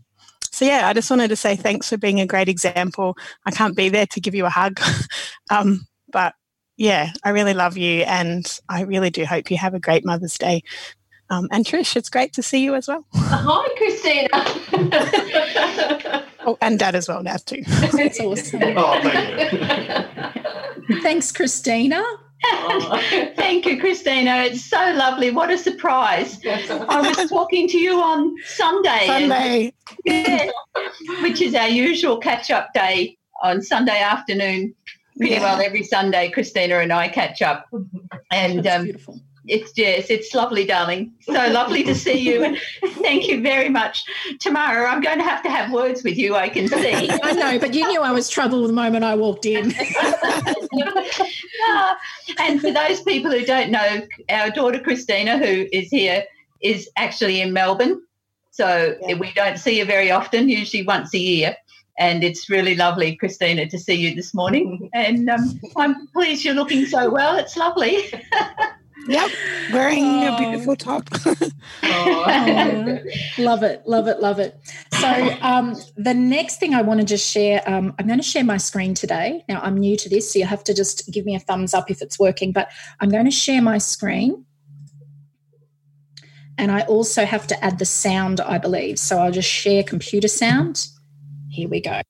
so 0.51 0.65
yeah, 0.65 0.87
I 0.87 0.93
just 0.93 1.09
wanted 1.09 1.29
to 1.29 1.35
say 1.35 1.55
thanks 1.55 1.89
for 1.89 1.97
being 1.97 2.19
a 2.21 2.27
great 2.27 2.47
example. 2.47 3.17
I 3.47 3.49
can't 3.49 3.75
be 3.75 3.89
there 3.89 4.05
to 4.05 4.21
give 4.21 4.35
you 4.35 4.45
a 4.45 4.51
hug, 4.51 4.79
um, 5.49 5.87
but 6.11 6.35
yeah, 6.77 7.11
I 7.23 7.31
really 7.31 7.55
love 7.55 7.75
you, 7.75 8.03
and 8.03 8.45
I 8.69 8.81
really 8.83 9.09
do 9.09 9.25
hope 9.25 9.49
you 9.49 9.57
have 9.57 9.73
a 9.73 9.79
great 9.79 10.05
Mother's 10.05 10.37
Day. 10.37 10.61
Um, 11.31 11.47
and 11.51 11.65
Trish, 11.65 11.95
it's 11.95 12.09
great 12.09 12.33
to 12.33 12.43
see 12.43 12.63
you 12.63 12.75
as 12.75 12.87
well. 12.87 13.03
Hi, 13.15 13.67
Christina. 13.77 14.29
oh, 16.45 16.55
and 16.61 16.77
Dad 16.77 16.93
as 16.93 17.07
well 17.07 17.23
now 17.23 17.37
too. 17.37 17.63
That's 17.65 18.19
awesome. 18.19 18.61
oh, 18.77 19.01
thank 19.01 19.53
you. 19.53 20.05
Thanks, 21.01 21.31
Christina. 21.31 22.03
Thank 23.35 23.65
you, 23.65 23.79
Christina. 23.79 24.43
It's 24.43 24.63
so 24.63 24.93
lovely. 24.95 25.31
What 25.31 25.51
a 25.51 25.57
surprise. 25.57 26.39
I 26.45 27.01
was 27.01 27.29
talking 27.29 27.67
to 27.69 27.77
you 27.77 28.01
on 28.01 28.35
Sunday. 28.43 29.07
Sunday. 29.07 29.73
And, 30.05 30.13
yeah, 30.25 30.51
which 31.21 31.41
is 31.41 31.55
our 31.55 31.67
usual 31.67 32.17
catch 32.17 32.51
up 32.51 32.73
day 32.73 33.17
on 33.41 33.61
Sunday 33.61 33.99
afternoon. 33.99 34.75
Pretty 35.17 35.35
yeah. 35.35 35.41
well 35.41 35.61
every 35.61 35.83
Sunday, 35.83 36.29
Christina 36.29 36.79
and 36.79 36.91
I 36.91 37.07
catch 37.07 37.41
up. 37.41 37.67
And 38.31 38.67
um, 38.67 38.83
beautiful 38.83 39.19
it's 39.47 39.71
yes, 39.75 40.09
it's 40.09 40.33
lovely, 40.33 40.65
darling. 40.65 41.13
So 41.21 41.33
lovely 41.33 41.83
to 41.83 41.93
see 41.95 42.17
you, 42.17 42.43
and 42.43 42.57
thank 42.95 43.27
you 43.27 43.41
very 43.41 43.69
much, 43.69 44.03
Tamara. 44.39 44.89
I'm 44.89 45.01
going 45.01 45.19
to 45.19 45.23
have 45.23 45.43
to 45.43 45.49
have 45.49 45.71
words 45.71 46.03
with 46.03 46.17
you. 46.17 46.35
I 46.35 46.49
can 46.49 46.67
see. 46.67 47.09
I 47.23 47.33
know, 47.33 47.59
but 47.59 47.73
you 47.73 47.87
knew 47.87 48.01
I 48.01 48.11
was 48.11 48.29
trouble 48.29 48.65
the 48.65 48.73
moment 48.73 49.03
I 49.03 49.15
walked 49.15 49.45
in. 49.45 49.65
and 52.39 52.61
for 52.61 52.71
those 52.71 53.01
people 53.01 53.31
who 53.31 53.45
don't 53.45 53.71
know, 53.71 54.01
our 54.29 54.49
daughter 54.49 54.79
Christina, 54.79 55.37
who 55.37 55.67
is 55.71 55.89
here, 55.89 56.23
is 56.61 56.89
actually 56.97 57.41
in 57.41 57.53
Melbourne. 57.53 58.01
So 58.51 58.95
yeah. 59.01 59.15
we 59.15 59.31
don't 59.33 59.57
see 59.57 59.79
her 59.79 59.85
very 59.85 60.11
often, 60.11 60.49
usually 60.49 60.83
once 60.83 61.13
a 61.13 61.19
year. 61.19 61.55
And 61.97 62.23
it's 62.23 62.49
really 62.49 62.75
lovely, 62.75 63.15
Christina, 63.15 63.69
to 63.69 63.79
see 63.79 63.95
you 63.95 64.15
this 64.15 64.33
morning. 64.33 64.89
And 64.93 65.29
um, 65.29 65.59
I'm 65.77 66.07
pleased 66.07 66.43
you're 66.43 66.53
looking 66.53 66.85
so 66.85 67.09
well. 67.09 67.37
It's 67.37 67.55
lovely. 67.55 68.11
Yep, 69.07 69.31
wearing 69.71 70.03
oh. 70.03 70.35
a 70.35 70.37
beautiful 70.37 70.75
top. 70.75 71.07
oh. 71.83 72.25
love 73.37 73.63
it, 73.63 73.83
love 73.85 74.07
it, 74.07 74.19
love 74.19 74.39
it. 74.39 74.59
So, 74.93 75.37
um, 75.41 75.75
the 75.95 76.13
next 76.13 76.59
thing 76.59 76.73
I 76.73 76.81
want 76.81 77.01
to 77.01 77.05
just 77.05 77.29
share, 77.29 77.61
um, 77.67 77.93
I'm 77.99 78.07
going 78.07 78.19
to 78.19 78.25
share 78.25 78.43
my 78.43 78.57
screen 78.57 78.93
today. 78.93 79.43
Now, 79.47 79.61
I'm 79.61 79.77
new 79.77 79.95
to 79.97 80.09
this, 80.09 80.31
so 80.31 80.39
you 80.39 80.45
have 80.45 80.63
to 80.65 80.73
just 80.73 81.11
give 81.11 81.25
me 81.25 81.35
a 81.35 81.39
thumbs 81.39 81.73
up 81.73 81.91
if 81.91 82.01
it's 82.01 82.17
working, 82.17 82.51
but 82.51 82.69
I'm 82.99 83.09
going 83.09 83.25
to 83.25 83.31
share 83.31 83.61
my 83.61 83.77
screen. 83.77 84.45
And 86.57 86.71
I 86.71 86.81
also 86.81 87.25
have 87.25 87.47
to 87.47 87.65
add 87.65 87.79
the 87.79 87.85
sound, 87.85 88.39
I 88.39 88.57
believe. 88.57 88.97
So, 88.97 89.19
I'll 89.19 89.31
just 89.31 89.49
share 89.49 89.83
computer 89.83 90.27
sound. 90.27 90.87
Here 91.49 91.69
we 91.69 91.79
go. 91.79 92.01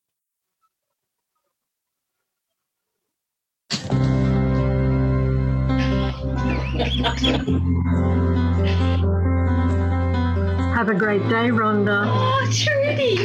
Have 10.75 10.87
a 10.87 10.93
great 10.93 11.27
day, 11.27 11.49
Rhonda. 11.49 12.05
Oh, 12.07 12.49
Trudy. 12.53 13.17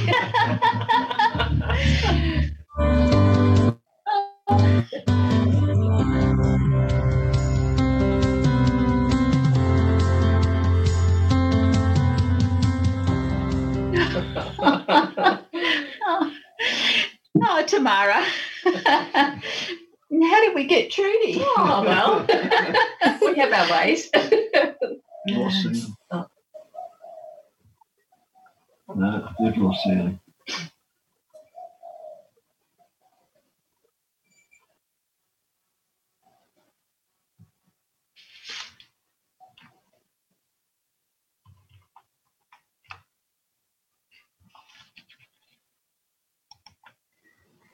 oh, 17.43 17.65
Tamara. 17.67 18.25
How 20.13 20.41
did 20.41 20.55
we 20.57 20.65
get 20.65 20.91
Trudy? 20.91 21.37
Oh, 21.39 21.85
well, 21.87 22.27
we 23.23 23.37
have 23.37 23.53
our 23.53 23.71
ways. 23.71 24.11
Lost 25.29 25.63
ceiling. 25.63 25.97
No, 28.95 29.29
they've 29.41 29.57
lost 29.59 29.85
ceiling. 29.85 30.21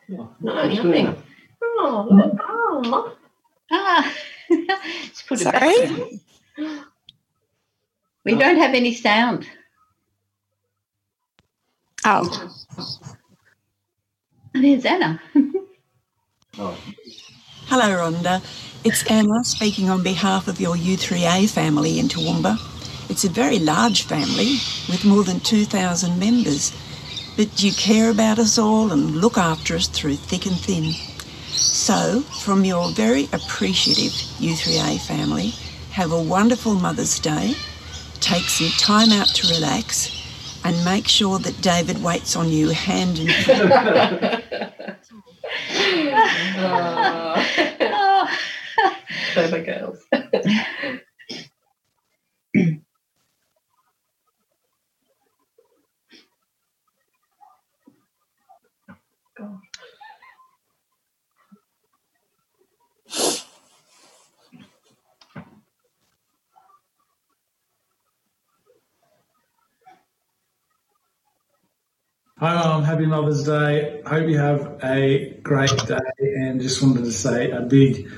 No, 0.09 0.69
nothing. 0.69 1.17
Oh, 1.63 2.09
look. 2.11 2.35
Oh. 2.41 3.17
Ah, 3.73 4.15
let's 4.51 5.23
put 5.23 5.41
it 5.41 5.45
back. 5.45 5.63
Sorry? 5.63 6.21
We 8.25 8.35
don't 8.35 8.57
have 8.57 8.75
any 8.75 8.93
sound. 8.93 9.47
Oh, 12.05 12.55
oh 12.79 12.91
There's 14.55 14.85
Anna. 14.85 15.21
Oh, 16.59 16.75
Hello, 17.67 17.85
Rhonda. 17.85 18.41
It's 18.83 19.05
Anna 19.11 19.45
speaking 19.45 19.91
on 19.91 20.03
behalf 20.03 20.49
of 20.49 20.59
your 20.59 20.75
U3A 20.75 21.51
family 21.51 21.99
in 21.99 22.09
Toowoomba. 22.09 22.57
It's 23.11 23.25
a 23.25 23.29
very 23.29 23.59
large 23.59 24.05
family 24.05 24.55
with 24.89 25.05
more 25.05 25.23
than 25.23 25.41
2,000 25.41 26.19
members, 26.19 26.73
but 27.37 27.63
you 27.63 27.73
care 27.73 28.11
about 28.11 28.39
us 28.39 28.57
all 28.57 28.91
and 28.91 29.17
look 29.17 29.37
after 29.37 29.75
us 29.77 29.87
through 29.87 30.17
thick 30.17 30.47
and 30.47 30.57
thin. 30.59 30.95
So, 31.87 32.23
from 32.43 32.65
your 32.65 32.91
very 32.91 33.29
appreciative 33.33 34.11
U3A 34.41 35.07
family, 35.07 35.51
have 35.93 36.11
a 36.11 36.21
wonderful 36.21 36.75
Mother's 36.75 37.21
Day, 37.21 37.55
take 38.15 38.43
some 38.43 38.71
time 38.71 39.13
out 39.13 39.29
to 39.29 39.55
relax, 39.55 40.11
and 40.65 40.85
make 40.85 41.07
sure 41.07 41.39
that 41.39 41.61
David 41.63 42.03
waits 42.03 42.35
on 42.35 42.49
you 42.49 42.71
hand 42.71 43.21
and 43.21 43.33
foot. 43.33 43.71
Oh. 46.59 47.47
Oh. 47.81 48.39
Clever 49.33 49.63
girls. 49.63 50.05
Hi, 72.39 72.55
Mum. 72.55 72.85
Happy 72.85 73.07
Mother's 73.07 73.45
Day. 73.45 74.03
Hope 74.05 74.29
you 74.29 74.37
have 74.37 74.79
a 74.85 75.39
great 75.43 75.75
day. 75.87 75.97
And 76.19 76.61
just 76.61 76.83
wanted 76.83 77.05
to 77.05 77.11
say 77.11 77.51
a 77.51 77.63
big 77.63 78.11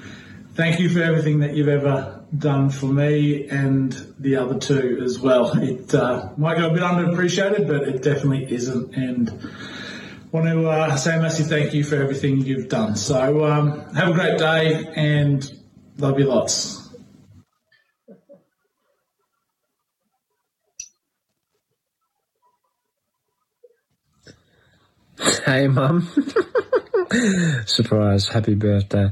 thank 0.54 0.80
you 0.80 0.88
for 0.88 1.00
everything 1.00 1.38
that 1.38 1.54
you've 1.54 1.68
ever 1.68 2.24
done 2.36 2.70
for 2.70 2.86
me 2.86 3.46
and 3.46 3.92
the 4.18 4.34
other 4.34 4.58
two 4.58 5.00
as 5.04 5.20
well. 5.20 5.56
It 5.56 5.94
uh, 5.94 6.30
might 6.36 6.58
go 6.58 6.68
a 6.68 6.72
bit 6.72 6.82
underappreciated, 6.82 7.68
but 7.68 7.86
it 7.86 8.02
definitely 8.02 8.52
isn't. 8.52 8.92
And 8.96 9.52
want 10.32 10.46
to 10.48 10.68
uh, 10.68 10.96
say 10.96 11.14
a 11.14 11.20
massive 11.20 11.46
thank 11.46 11.72
you 11.72 11.84
for 11.84 11.94
everything 11.94 12.40
you've 12.40 12.68
done. 12.68 12.96
So 12.96 13.44
um, 13.44 13.94
have 13.94 14.08
a 14.08 14.14
great 14.14 14.36
day 14.36 14.84
and 14.96 15.48
love 15.96 16.18
you 16.18 16.24
lots. 16.24 16.87
Hey, 25.48 25.66
Mum. 25.66 26.06
Surprise. 27.64 28.28
Happy 28.28 28.52
birthday. 28.54 29.10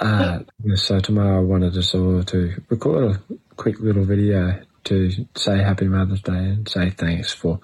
Uh, 0.00 0.38
so 0.76 0.98
tomorrow 0.98 1.40
I 1.40 1.42
wanted 1.42 1.76
us 1.76 1.94
all 1.94 2.22
to 2.22 2.54
record 2.70 3.04
a 3.04 3.34
quick 3.56 3.80
little 3.80 4.06
video 4.06 4.62
to 4.84 5.10
say 5.34 5.58
Happy 5.58 5.86
Mother's 5.86 6.22
Day 6.22 6.32
and 6.32 6.66
say 6.66 6.88
thanks 6.88 7.34
for 7.34 7.60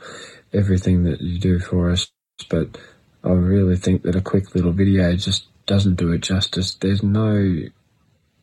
everything 0.53 1.05
that 1.05 1.23
you 1.23 1.39
do 1.39 1.61
for 1.61 1.91
us. 1.91 2.11
But 2.51 2.77
I 3.25 3.31
really 3.31 3.77
think 3.77 4.03
that 4.03 4.17
a 4.17 4.21
quick 4.21 4.55
little 4.55 4.73
video 4.73 5.17
just 5.17 5.47
doesn't 5.65 5.97
do 5.97 6.13
it 6.13 6.21
justice. 6.21 6.75
There's 6.75 7.03
no 7.03 7.71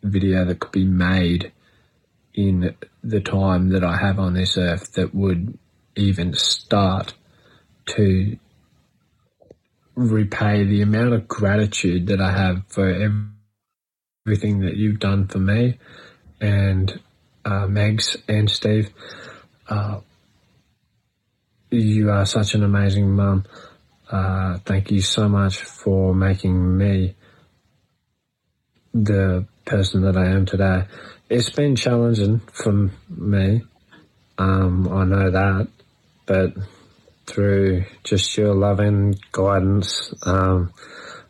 video 0.01 0.43
that 0.43 0.59
could 0.59 0.71
be 0.71 0.85
made 0.85 1.51
in 2.33 2.75
the 3.03 3.21
time 3.21 3.69
that 3.69 3.83
I 3.83 3.97
have 3.97 4.17
on 4.17 4.33
this 4.33 4.57
earth 4.57 4.93
that 4.93 5.13
would 5.13 5.55
even 5.95 6.33
start 6.33 7.13
to 7.89 8.39
repay 9.97 10.63
the 10.63 10.83
amount 10.83 11.11
of 11.13 11.27
gratitude 11.27 12.07
that 12.07 12.21
I 12.21 12.31
have 12.31 12.61
for 12.67 12.87
everything 14.25 14.59
that 14.59 14.77
you've 14.77 14.99
done 14.99 15.27
for 15.27 15.39
me 15.39 15.79
and 16.39 16.99
uh, 17.43 17.65
Megs 17.65 18.15
and 18.29 18.49
Steve. 18.49 18.91
Uh, 19.67 20.01
you 21.71 22.11
are 22.11 22.27
such 22.27 22.53
an 22.53 22.63
amazing 22.63 23.11
mum. 23.11 23.45
Uh, 24.09 24.59
thank 24.59 24.91
you 24.91 25.01
so 25.01 25.27
much 25.27 25.57
for 25.57 26.13
making 26.13 26.77
me 26.77 27.15
the 28.93 29.45
person 29.65 30.03
that 30.03 30.15
I 30.15 30.27
am 30.27 30.45
today. 30.45 30.85
It's 31.27 31.49
been 31.49 31.75
challenging 31.75 32.39
for 32.53 32.91
me. 33.09 33.63
Um, 34.37 34.87
I 34.87 35.05
know 35.05 35.31
that, 35.31 35.67
but 36.27 36.53
through 37.27 37.85
just 38.03 38.35
your 38.37 38.55
loving 38.55 39.15
guidance, 39.31 40.13
um, 40.23 40.73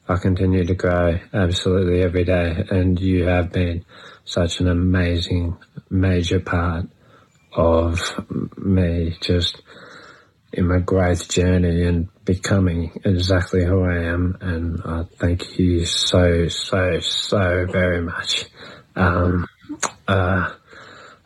I 0.07 0.15
continue 0.15 0.65
to 0.65 0.75
grow 0.75 1.19
absolutely 1.33 2.01
every 2.01 2.23
day, 2.23 2.63
and 2.69 2.99
you 2.99 3.25
have 3.25 3.51
been 3.51 3.83
such 4.23 4.59
an 4.61 4.69
amazing, 4.69 5.57
major 5.89 6.39
part 6.39 6.85
of 7.53 7.99
me 8.57 9.17
just 9.19 9.61
in 10.53 10.67
my 10.67 10.79
growth 10.79 11.27
journey 11.27 11.83
and 11.83 12.07
becoming 12.23 12.91
exactly 13.03 13.65
who 13.65 13.83
I 13.83 14.03
am. 14.03 14.37
And 14.39 14.81
I 14.85 15.03
thank 15.17 15.59
you 15.59 15.85
so, 15.85 16.47
so, 16.47 16.99
so 16.99 17.65
very 17.65 18.01
much. 18.01 18.45
Um, 18.95 19.47
uh, 20.07 20.51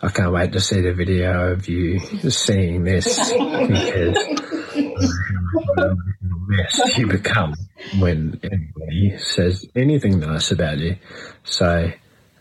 I 0.01 0.09
can't 0.09 0.31
wait 0.31 0.53
to 0.53 0.59
see 0.59 0.81
the 0.81 0.93
video 0.93 1.51
of 1.51 1.67
you 1.67 1.99
seeing 2.31 2.83
this 2.83 3.31
because 3.31 4.60
the 4.73 5.97
mess 6.47 6.97
you 6.97 7.07
become 7.07 7.53
when 7.99 8.39
anybody 8.43 9.17
says 9.19 9.65
anything 9.75 10.19
nice 10.19 10.51
about 10.51 10.79
you. 10.79 10.97
So 11.43 11.91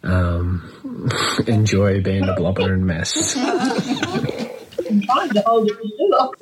um, 0.02 1.10
enjoy 1.46 2.02
being 2.02 2.28
a 2.28 2.34
blubber 2.34 2.72
and 2.74 2.86
mess. 2.86 3.36
I'm 3.36 5.02
trying 5.02 5.30
to 5.30 5.42
hold 5.46 5.70
it 5.70 5.78
still. 5.94 6.34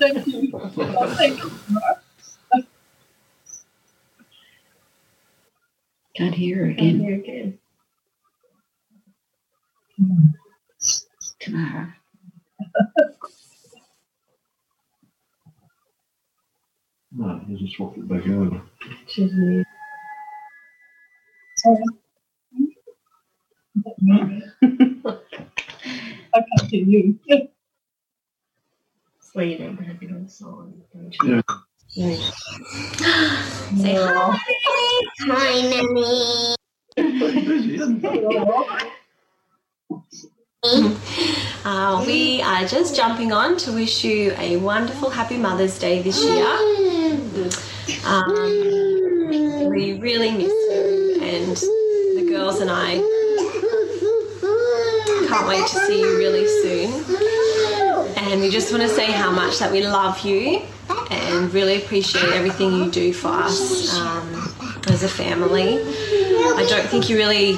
Thank 0.00 0.26
you. 0.26 0.52
Thank 1.16 1.44
you. 1.44 1.52
Can't 6.16 6.34
hear 6.34 6.66
her 6.66 6.74
Can 6.74 7.00
again. 7.00 7.00
you 7.00 7.14
again? 7.16 7.58
Tamara. 11.40 11.96
No, 17.14 17.40
you 17.48 17.56
just 17.58 17.76
swap 17.76 17.96
it 17.96 18.08
back 18.08 18.26
over. 18.26 18.60
She's 19.06 19.32
new. 19.32 19.64
Sorry. 21.56 21.78
I 26.34 26.36
can't 26.40 26.70
hear 26.70 26.84
you. 26.86 27.18
Well, 29.34 29.46
you 29.46 29.58
don't 29.58 29.76
have 29.78 30.02
it 30.02 30.10
on 30.10 30.28
sign. 30.28 30.82
don't 30.94 31.14
Yeah. 31.24 31.40
you? 31.94 31.94
Yeah. 31.94 32.16
Say 33.76 33.94
No. 33.94 34.34
Hi, 35.20 36.56
Nanny. 36.96 36.96
It? 40.64 40.96
Uh, 41.64 42.04
we 42.06 42.40
are 42.40 42.64
just 42.64 42.94
jumping 42.94 43.32
on 43.32 43.56
to 43.56 43.72
wish 43.72 44.04
you 44.04 44.32
a 44.38 44.58
wonderful 44.58 45.10
Happy 45.10 45.36
Mother's 45.36 45.76
Day 45.76 46.02
this 46.02 46.22
year. 46.22 46.46
Um, 48.06 49.70
we 49.70 49.94
really 49.98 50.30
miss 50.30 50.52
you, 50.52 51.18
and 51.20 51.56
the 52.16 52.26
girls 52.30 52.60
and 52.60 52.70
I 52.70 53.00
can't 55.28 55.48
wait 55.48 55.66
to 55.66 55.78
see 55.86 55.98
you 55.98 56.16
really 56.16 56.46
soon. 56.46 57.16
And 58.18 58.40
we 58.40 58.48
just 58.48 58.70
want 58.70 58.84
to 58.84 58.88
say 58.88 59.10
how 59.10 59.32
much 59.32 59.58
that 59.58 59.72
we 59.72 59.84
love 59.84 60.20
you 60.20 60.62
and 61.10 61.52
really 61.52 61.82
appreciate 61.82 62.32
everything 62.34 62.72
you 62.72 62.88
do 62.88 63.12
for 63.12 63.30
us 63.30 63.98
um, 63.98 64.54
as 64.86 65.02
a 65.02 65.08
family. 65.08 65.80
I 66.54 66.66
don't 66.68 66.86
think 66.86 67.08
you 67.08 67.16
really 67.16 67.54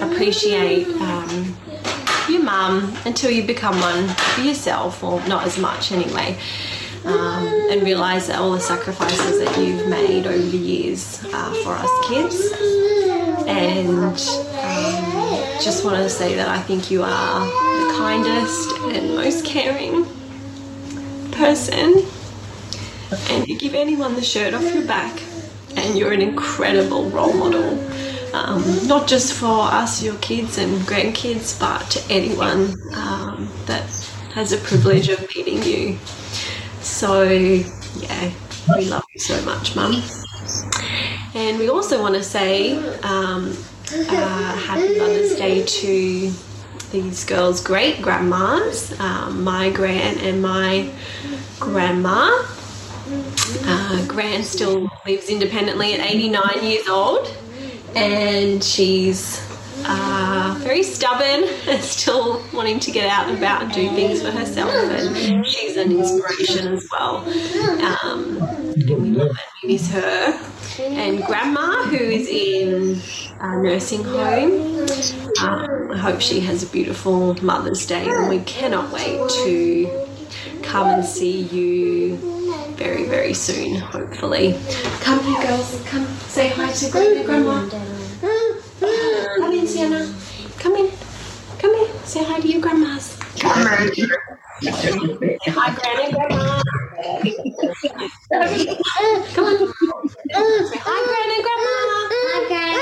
appreciate 0.00 0.86
um, 0.86 1.17
mum 2.58 2.92
until 3.04 3.30
you 3.30 3.42
become 3.44 3.78
one 3.80 4.08
for 4.08 4.40
yourself, 4.40 5.04
or 5.04 5.20
not 5.28 5.46
as 5.46 5.58
much 5.58 5.92
anyway. 5.92 6.36
Um, 7.04 7.46
and 7.70 7.82
realise 7.82 8.26
that 8.26 8.38
all 8.38 8.52
the 8.52 8.60
sacrifices 8.60 9.38
that 9.38 9.56
you've 9.58 9.88
made 9.88 10.26
over 10.26 10.48
the 10.56 10.58
years 10.58 11.24
uh, 11.32 11.52
for 11.62 11.72
us 11.84 11.92
kids. 12.08 12.36
And 13.46 13.88
um, 13.98 15.60
just 15.62 15.84
want 15.84 15.96
to 15.96 16.10
say 16.10 16.34
that 16.34 16.48
I 16.48 16.60
think 16.60 16.90
you 16.90 17.02
are 17.02 17.46
the 17.46 17.94
kindest 17.96 18.68
and 18.94 19.14
most 19.14 19.44
caring 19.44 20.04
person. 21.30 22.04
And 23.30 23.48
you 23.48 23.56
give 23.56 23.74
anyone 23.74 24.14
the 24.16 24.22
shirt 24.22 24.52
off 24.52 24.74
your 24.74 24.86
back. 24.86 25.22
And 25.76 25.96
you're 25.96 26.12
an 26.12 26.20
incredible 26.20 27.08
role 27.10 27.32
model 27.32 27.78
um, 28.32 28.86
not 28.86 29.08
just 29.08 29.32
for 29.32 29.62
us, 29.62 30.02
your 30.02 30.16
kids 30.16 30.58
and 30.58 30.78
grandkids, 30.82 31.58
but 31.58 31.90
to 31.90 32.12
anyone 32.12 32.74
um, 32.94 33.48
that 33.66 33.84
has 34.34 34.50
the 34.50 34.58
privilege 34.58 35.08
of 35.08 35.20
meeting 35.34 35.62
you. 35.62 35.98
So, 36.80 37.22
yeah, 37.22 38.32
we 38.76 38.86
love 38.86 39.04
you 39.14 39.20
so 39.20 39.40
much, 39.44 39.74
Mum. 39.74 40.02
And 41.34 41.58
we 41.58 41.68
also 41.68 42.00
want 42.00 42.14
to 42.14 42.22
say 42.22 42.76
um, 43.02 43.56
uh, 43.92 44.56
Happy 44.56 44.98
Mother's 44.98 45.36
Day 45.36 45.64
to 45.64 46.32
these 46.90 47.24
girls' 47.24 47.62
great 47.62 48.00
grandmas, 48.00 48.98
um, 49.00 49.44
my 49.44 49.70
gran 49.70 50.18
and 50.18 50.40
my 50.42 50.90
grandma. 51.60 52.44
Uh, 53.64 54.42
still 54.42 54.90
lives 55.06 55.30
independently 55.30 55.94
at 55.94 56.00
89 56.00 56.42
years 56.62 56.88
old 56.88 57.34
and 57.98 58.62
she's 58.62 59.40
uh, 59.84 60.56
very 60.60 60.82
stubborn 60.82 61.48
and 61.68 61.82
still 61.82 62.42
wanting 62.52 62.78
to 62.80 62.90
get 62.90 63.08
out 63.08 63.28
and 63.28 63.38
about 63.38 63.62
and 63.62 63.72
do 63.72 63.88
things 63.90 64.22
for 64.22 64.30
herself. 64.30 64.70
And 64.72 65.46
she's 65.46 65.76
an 65.76 65.92
inspiration 65.92 66.72
as 66.72 66.88
well. 66.90 67.18
Um, 68.04 68.36
and 68.74 69.02
we 69.02 69.10
love 69.10 69.30
and 69.62 69.72
miss 69.72 69.90
her. 69.90 70.40
And 70.80 71.24
Grandma, 71.24 71.82
who 71.84 71.96
is 71.96 72.28
in 72.28 73.00
a 73.40 73.62
nursing 73.62 74.04
home, 74.04 74.86
um, 75.40 75.90
I 75.90 75.98
hope 75.98 76.20
she 76.20 76.40
has 76.40 76.62
a 76.62 76.66
beautiful 76.66 77.34
Mother's 77.42 77.84
Day. 77.86 78.08
And 78.08 78.28
we 78.28 78.40
cannot 78.40 78.92
wait 78.92 79.28
to 79.44 80.06
come 80.62 80.86
and 80.88 81.04
see 81.04 81.42
you 81.42 82.38
very, 82.78 83.04
very 83.06 83.34
soon, 83.34 83.74
hopefully. 83.74 84.56
Come 85.00 85.18
here, 85.24 85.42
girls. 85.42 85.82
Come 85.86 86.06
say 86.30 86.48
hi 86.50 86.70
to 86.72 86.90
Grandma. 86.90 87.66
Grandma. 87.66 87.68
Come 89.38 89.52
in, 89.52 89.66
Sienna. 89.66 90.14
Come 90.58 90.76
in. 90.76 90.90
Come 91.58 91.72
in. 91.74 91.88
Say 92.04 92.22
hi 92.24 92.40
to 92.40 92.48
your 92.48 92.60
grandmas. 92.60 93.18
Come 93.40 93.50
on. 93.50 93.90
Hi, 95.48 95.74
Granny, 95.74 96.12
Grandma. 96.12 96.62
Come 99.34 99.44
on. 99.44 99.58
Say 100.70 100.78
hi, 100.80 100.98
Granny, 101.08 101.42
Grandma. 101.42 101.74
Okay, 102.38 102.74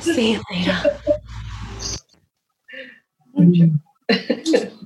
See 0.00 0.32
you 0.32 0.40
later. 0.50 0.78
What's 3.32 4.66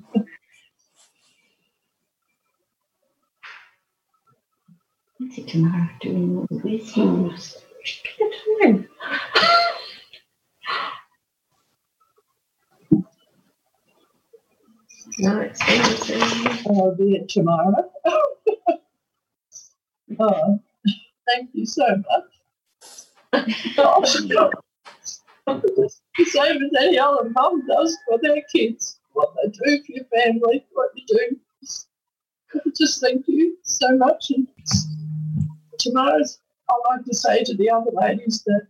tomorrow 5.47 5.89
doing 6.01 6.37
all 6.39 6.47
the 6.51 6.57
business? 6.59 7.63
Get 8.19 8.33
time. 8.61 8.89
No, 15.19 15.41
it's. 15.41 15.61
I'll 16.67 16.95
be 16.97 17.17
at 17.17 17.29
tomorrow. 17.29 17.91
oh, 20.19 20.61
thank 21.29 21.51
you 21.53 21.67
so 21.67 21.87
much. 23.33 23.45
Gosh, 23.77 24.15
the 25.47 25.91
same 26.27 26.63
as 26.63 26.71
any 26.81 26.99
other 26.99 27.31
mum 27.31 27.67
does 27.67 27.97
for 28.09 28.19
their 28.23 28.43
kids. 28.53 28.99
What 29.13 29.35
they 29.37 29.51
do 29.51 29.83
for 29.85 29.93
your 29.93 30.05
family, 30.07 30.67
what 30.73 30.91
you 30.95 31.05
do. 31.07 31.37
Just 32.77 33.01
thank 33.01 33.25
you 33.29 33.57
so 33.63 33.97
much. 33.97 34.31
And 34.31 34.49
tomorrow's, 35.85 36.39
I 36.69 36.75
like 36.91 37.05
to 37.05 37.15
say 37.15 37.45
to 37.45 37.55
the 37.57 37.71
other 37.71 37.91
ladies 37.93 38.43
that 38.47 38.67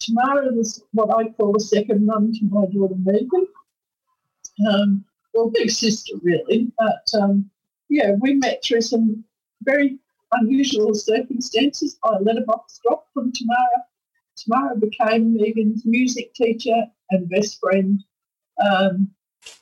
tomorrow 0.00 0.48
is 0.58 0.82
what 0.92 1.10
I 1.16 1.30
call 1.30 1.56
a 1.56 1.60
second 1.60 2.04
mum 2.04 2.32
to 2.32 2.44
my 2.50 2.66
daughter 2.66 2.96
Megan. 3.04 3.46
Um, 4.68 5.04
well, 5.32 5.50
big 5.50 5.70
sister 5.70 6.14
really, 6.22 6.72
but 6.78 7.20
um, 7.20 7.48
yeah, 7.88 8.12
we 8.20 8.34
met 8.34 8.62
through 8.64 8.80
some 8.80 9.24
very 9.62 9.98
unusual 10.32 10.94
circumstances. 10.94 11.98
I 12.04 12.18
letterbox 12.18 12.80
drop 12.84 13.06
from 13.14 13.32
Tamara. 13.32 13.84
Tamara 14.36 14.76
became 14.76 15.34
Megan's 15.34 15.84
music 15.84 16.34
teacher 16.34 16.84
and 17.10 17.28
best 17.28 17.58
friend, 17.60 18.02
um, 18.64 19.10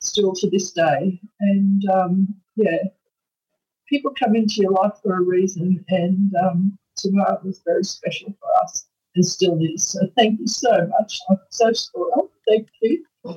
still 0.01 0.33
to 0.35 0.51
this 0.51 0.73
day. 0.73 1.21
And 1.41 1.89
um, 1.91 2.35
yeah, 2.57 2.79
people 3.89 4.13
come 4.19 4.35
into 4.35 4.57
your 4.57 4.73
life 4.73 4.93
for 5.03 5.17
a 5.17 5.23
reason, 5.23 5.85
and 5.89 6.33
um, 6.37 6.79
Tamara 6.97 7.39
was 7.45 7.61
very 7.65 7.85
special 7.85 8.35
for 8.41 8.65
us 8.65 8.87
and 9.15 9.25
still 9.25 9.59
is. 9.61 9.89
So 9.89 10.01
thank 10.17 10.41
you 10.41 10.47
so 10.47 10.89
much. 10.99 11.21
I'm 11.31 11.39
so 11.51 11.73
spoiled. 11.73 12.31
Thank 12.49 12.69
you. 12.83 13.05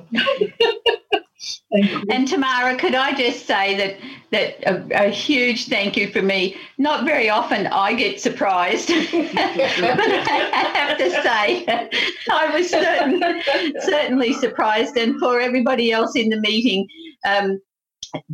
Thank 1.72 1.90
you. 1.90 2.04
And 2.10 2.28
Tamara, 2.28 2.76
could 2.76 2.94
I 2.94 3.14
just 3.14 3.46
say 3.46 3.74
that 3.76 3.96
that 4.30 4.62
a, 4.68 5.06
a 5.06 5.10
huge 5.10 5.68
thank 5.68 5.96
you 5.96 6.08
for 6.10 6.22
me. 6.22 6.56
Not 6.78 7.04
very 7.04 7.28
often 7.30 7.66
I 7.66 7.94
get 7.94 8.20
surprised, 8.20 8.88
but 8.88 8.98
I 9.02 10.70
have 10.74 10.98
to 10.98 11.10
say 11.10 11.90
I 12.30 12.50
was 12.54 12.70
certain, 12.70 13.42
certainly 13.80 14.32
surprised. 14.34 14.96
And 14.96 15.18
for 15.18 15.40
everybody 15.40 15.90
else 15.90 16.14
in 16.14 16.28
the 16.28 16.40
meeting, 16.40 16.86
um, 17.26 17.60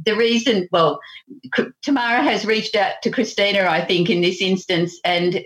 the 0.04 0.16
reason, 0.16 0.68
well, 0.72 1.00
Tamara 1.82 2.22
has 2.22 2.46
reached 2.46 2.76
out 2.76 2.94
to 3.02 3.10
Christina, 3.10 3.66
I 3.68 3.84
think, 3.84 4.10
in 4.10 4.20
this 4.20 4.40
instance, 4.40 4.98
and 5.04 5.44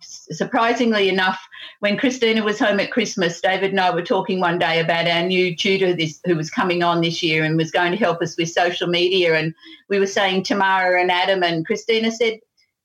surprisingly 0.00 1.08
enough, 1.08 1.40
when 1.80 1.96
Christina 1.96 2.42
was 2.42 2.58
home 2.58 2.80
at 2.80 2.92
Christmas, 2.92 3.40
David 3.40 3.70
and 3.70 3.80
I 3.80 3.90
were 3.90 4.02
talking 4.02 4.40
one 4.40 4.58
day 4.58 4.80
about 4.80 5.08
our 5.08 5.22
new 5.22 5.56
tutor 5.56 5.94
this, 5.94 6.20
who 6.24 6.36
was 6.36 6.50
coming 6.50 6.82
on 6.82 7.00
this 7.00 7.22
year 7.22 7.44
and 7.44 7.56
was 7.56 7.70
going 7.70 7.92
to 7.92 7.98
help 7.98 8.22
us 8.22 8.36
with 8.36 8.50
social 8.50 8.86
media. 8.86 9.34
And 9.34 9.54
we 9.88 9.98
were 9.98 10.06
saying 10.06 10.44
Tamara 10.44 11.00
and 11.00 11.10
Adam, 11.10 11.42
and 11.42 11.66
Christina 11.66 12.10
said, 12.10 12.38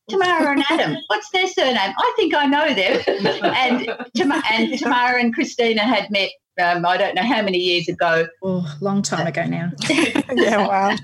Tamara 0.10 0.54
and 0.54 0.64
Adam, 0.70 0.98
what's 1.08 1.30
their 1.30 1.48
surname? 1.48 1.94
I 1.98 2.14
think 2.16 2.34
I 2.34 2.46
know 2.46 2.74
them. 2.74 3.04
and, 3.44 3.86
Tam- 4.16 4.44
and 4.52 4.80
Tamara 4.80 5.20
and 5.20 5.34
Christina 5.34 5.82
had 5.82 6.10
met 6.10 6.30
um, 6.60 6.86
I 6.86 6.98
don't 6.98 7.16
know 7.16 7.24
how 7.24 7.42
many 7.42 7.58
years 7.58 7.88
ago. 7.88 8.28
Oh, 8.44 8.78
long 8.82 9.02
time 9.02 9.28
ago 9.28 9.46
now. 9.46 9.72
yeah, 9.90 10.68
wow. 10.68 10.96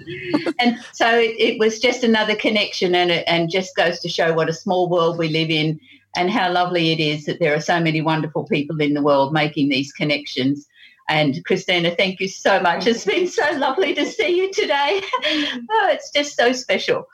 and 0.59 0.77
so 0.93 1.07
it, 1.17 1.35
it, 1.39 1.59
was 1.59 1.79
just 1.79 2.03
another 2.03 2.35
connection, 2.35 2.95
and 2.95 3.11
it 3.11 3.23
and 3.27 3.49
just 3.49 3.75
goes 3.75 3.99
to 4.01 4.09
show 4.09 4.33
what 4.33 4.49
a 4.49 4.53
small 4.53 4.89
world 4.89 5.17
we 5.17 5.29
live 5.29 5.49
in, 5.49 5.79
and 6.15 6.29
how 6.29 6.51
lovely 6.51 6.91
it 6.91 6.99
is 6.99 7.25
that 7.25 7.39
there 7.39 7.55
are 7.55 7.61
so 7.61 7.79
many 7.79 8.01
wonderful 8.01 8.45
people 8.45 8.79
in 8.81 8.93
the 8.93 9.01
world 9.01 9.33
making 9.33 9.69
these 9.69 9.91
connections. 9.91 10.67
And 11.07 11.43
Christina, 11.45 11.95
thank 11.95 12.19
you 12.19 12.27
so 12.27 12.59
much. 12.59 12.87
It's 12.87 13.05
been 13.05 13.27
so 13.27 13.47
lovely 13.57 13.93
to 13.93 14.05
see 14.05 14.37
you 14.37 14.51
today. 14.51 15.01
oh, 15.25 15.89
it's 15.91 16.09
just 16.11 16.35
so 16.35 16.51
special. 16.51 17.07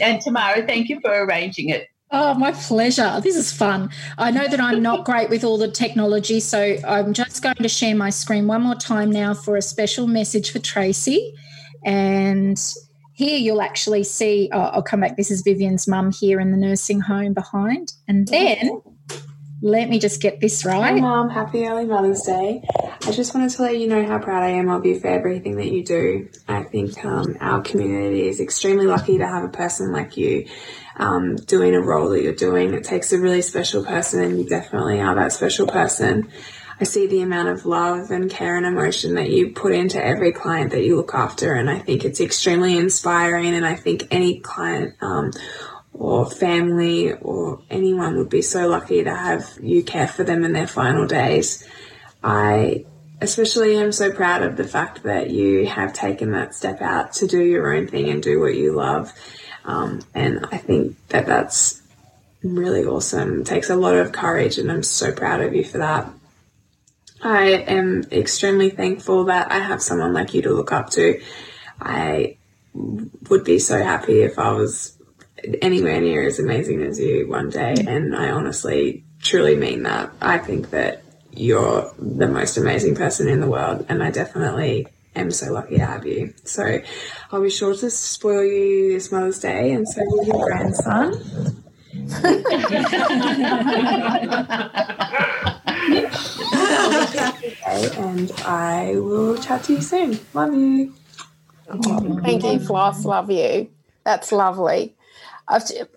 And 0.00 0.20
Tamara, 0.20 0.66
thank 0.66 0.88
you 0.88 1.00
for 1.00 1.10
arranging 1.10 1.70
it. 1.70 1.88
Oh, 2.10 2.34
my 2.34 2.52
pleasure. 2.52 3.20
This 3.22 3.36
is 3.36 3.52
fun. 3.52 3.90
I 4.16 4.30
know 4.30 4.48
that 4.48 4.60
I'm 4.60 4.82
not 4.82 5.04
great 5.04 5.28
with 5.28 5.44
all 5.44 5.58
the 5.58 5.70
technology, 5.70 6.40
so 6.40 6.78
I'm 6.86 7.12
just 7.12 7.42
going 7.42 7.56
to 7.56 7.68
share 7.68 7.94
my 7.94 8.08
screen 8.08 8.46
one 8.46 8.62
more 8.62 8.74
time 8.74 9.10
now 9.10 9.34
for 9.34 9.56
a 9.56 9.62
special 9.62 10.06
message 10.06 10.50
for 10.50 10.58
Tracy. 10.58 11.34
And 11.84 12.58
here 13.12 13.36
you'll 13.36 13.60
actually 13.60 14.04
see, 14.04 14.48
oh, 14.52 14.58
I'll 14.58 14.82
come 14.82 15.00
back. 15.00 15.18
This 15.18 15.30
is 15.30 15.42
Vivian's 15.42 15.86
mum 15.86 16.10
here 16.10 16.40
in 16.40 16.50
the 16.50 16.56
nursing 16.56 17.00
home 17.00 17.34
behind. 17.34 17.92
And 18.06 18.26
then 18.26 18.80
let 19.60 19.90
me 19.90 19.98
just 19.98 20.22
get 20.22 20.40
this 20.40 20.64
right. 20.64 20.80
Hi, 20.80 21.00
Mum. 21.00 21.28
Happy 21.28 21.66
early 21.66 21.84
Mother's 21.84 22.22
Day. 22.22 22.62
I 23.06 23.10
just 23.10 23.34
wanted 23.34 23.50
to 23.50 23.62
let 23.62 23.76
you 23.76 23.88
know 23.88 24.06
how 24.06 24.18
proud 24.18 24.44
I 24.44 24.50
am 24.50 24.68
of 24.68 24.86
you 24.86 25.00
for 25.00 25.08
everything 25.08 25.56
that 25.56 25.66
you 25.72 25.84
do. 25.84 26.28
I 26.46 26.62
think 26.62 27.04
um, 27.04 27.36
our 27.40 27.60
community 27.60 28.28
is 28.28 28.40
extremely 28.40 28.86
lucky 28.86 29.18
to 29.18 29.26
have 29.26 29.44
a 29.44 29.48
person 29.48 29.92
like 29.92 30.16
you 30.16 30.46
um, 30.98 31.36
doing 31.36 31.74
a 31.74 31.80
role 31.80 32.10
that 32.10 32.22
you're 32.22 32.34
doing. 32.34 32.74
It 32.74 32.84
takes 32.84 33.12
a 33.12 33.18
really 33.18 33.42
special 33.42 33.84
person, 33.84 34.22
and 34.22 34.38
you 34.38 34.44
definitely 34.44 35.00
are 35.00 35.14
that 35.14 35.32
special 35.32 35.66
person. 35.66 36.30
I 36.80 36.84
see 36.84 37.08
the 37.08 37.22
amount 37.22 37.48
of 37.48 37.66
love 37.66 38.10
and 38.10 38.30
care 38.30 38.56
and 38.56 38.64
emotion 38.64 39.14
that 39.14 39.30
you 39.30 39.50
put 39.50 39.72
into 39.72 40.04
every 40.04 40.32
client 40.32 40.70
that 40.70 40.84
you 40.84 40.96
look 40.96 41.14
after, 41.14 41.54
and 41.54 41.68
I 41.68 41.78
think 41.80 42.04
it's 42.04 42.20
extremely 42.20 42.76
inspiring. 42.76 43.54
And 43.54 43.66
I 43.66 43.74
think 43.74 44.06
any 44.10 44.38
client 44.40 44.94
um, 45.00 45.32
or 45.92 46.30
family 46.30 47.12
or 47.14 47.62
anyone 47.68 48.16
would 48.16 48.28
be 48.28 48.42
so 48.42 48.68
lucky 48.68 49.02
to 49.02 49.14
have 49.14 49.58
you 49.60 49.82
care 49.82 50.06
for 50.06 50.22
them 50.22 50.44
in 50.44 50.52
their 50.52 50.68
final 50.68 51.06
days. 51.06 51.66
I 52.22 52.84
especially 53.20 53.76
am 53.76 53.90
so 53.90 54.12
proud 54.12 54.42
of 54.42 54.56
the 54.56 54.64
fact 54.64 55.02
that 55.02 55.30
you 55.30 55.66
have 55.66 55.92
taken 55.92 56.30
that 56.32 56.54
step 56.54 56.80
out 56.80 57.12
to 57.14 57.26
do 57.26 57.42
your 57.42 57.74
own 57.74 57.88
thing 57.88 58.08
and 58.08 58.22
do 58.22 58.40
what 58.40 58.54
you 58.54 58.72
love. 58.72 59.12
Um, 59.68 60.00
and 60.14 60.46
I 60.50 60.56
think 60.56 60.96
that 61.08 61.26
that's 61.26 61.82
really 62.42 62.84
awesome. 62.84 63.42
It 63.42 63.46
takes 63.46 63.68
a 63.68 63.76
lot 63.76 63.94
of 63.94 64.12
courage, 64.12 64.56
and 64.56 64.72
I'm 64.72 64.82
so 64.82 65.12
proud 65.12 65.42
of 65.42 65.54
you 65.54 65.62
for 65.62 65.78
that. 65.78 66.10
I 67.22 67.48
am 67.50 68.04
extremely 68.10 68.70
thankful 68.70 69.24
that 69.24 69.52
I 69.52 69.58
have 69.58 69.82
someone 69.82 70.14
like 70.14 70.32
you 70.32 70.40
to 70.42 70.54
look 70.54 70.72
up 70.72 70.88
to. 70.90 71.20
I 71.80 72.38
would 73.28 73.44
be 73.44 73.58
so 73.58 73.82
happy 73.82 74.22
if 74.22 74.38
I 74.38 74.52
was 74.52 74.96
anywhere 75.60 76.00
near 76.00 76.26
as 76.26 76.38
amazing 76.38 76.82
as 76.82 76.98
you 76.98 77.28
one 77.28 77.50
day. 77.50 77.74
And 77.86 78.16
I 78.16 78.30
honestly, 78.30 79.04
truly 79.20 79.54
mean 79.54 79.82
that. 79.82 80.10
I 80.22 80.38
think 80.38 80.70
that 80.70 81.02
you're 81.32 81.92
the 81.98 82.26
most 82.26 82.56
amazing 82.56 82.94
person 82.94 83.28
in 83.28 83.40
the 83.40 83.50
world, 83.50 83.84
and 83.90 84.02
I 84.02 84.10
definitely 84.10 84.88
am 85.20 85.30
so 85.30 85.52
lucky 85.52 85.78
to 85.78 85.86
have 85.86 86.06
you. 86.06 86.34
So 86.44 86.80
I'll 87.32 87.42
be 87.42 87.50
sure 87.50 87.74
to 87.74 87.90
spoil 87.90 88.44
you 88.44 88.92
this 88.92 89.12
Mother's 89.12 89.38
Day, 89.38 89.72
and 89.72 89.88
so 89.88 90.02
will 90.04 90.24
your 90.24 90.44
grandson. 90.44 91.64
and 97.96 98.32
I 98.44 98.92
will 98.96 99.36
chat 99.38 99.64
to 99.64 99.74
you 99.74 99.80
soon. 99.82 100.18
Love 100.34 100.54
you. 100.54 100.94
Thank 102.22 102.44
you, 102.44 102.58
Floss. 102.60 103.04
Love 103.04 103.30
you. 103.30 103.70
That's 104.04 104.32
lovely. 104.32 104.94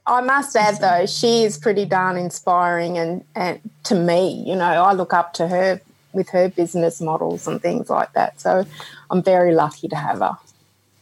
I 0.07 0.21
must 0.21 0.55
add, 0.55 0.79
though, 0.79 1.05
she 1.05 1.43
is 1.43 1.57
pretty 1.57 1.85
darn 1.85 2.15
inspiring, 2.17 2.97
and, 2.97 3.25
and 3.35 3.59
to 3.83 3.95
me, 3.95 4.43
you 4.47 4.55
know, 4.55 4.63
I 4.63 4.93
look 4.93 5.13
up 5.13 5.33
to 5.35 5.47
her 5.47 5.81
with 6.13 6.29
her 6.29 6.49
business 6.49 7.01
models 7.01 7.47
and 7.47 7.61
things 7.61 7.89
like 7.89 8.13
that. 8.13 8.39
So 8.39 8.65
I'm 9.11 9.21
very 9.21 9.53
lucky 9.53 9.87
to 9.89 9.95
have 9.95 10.19
her. 10.19 10.37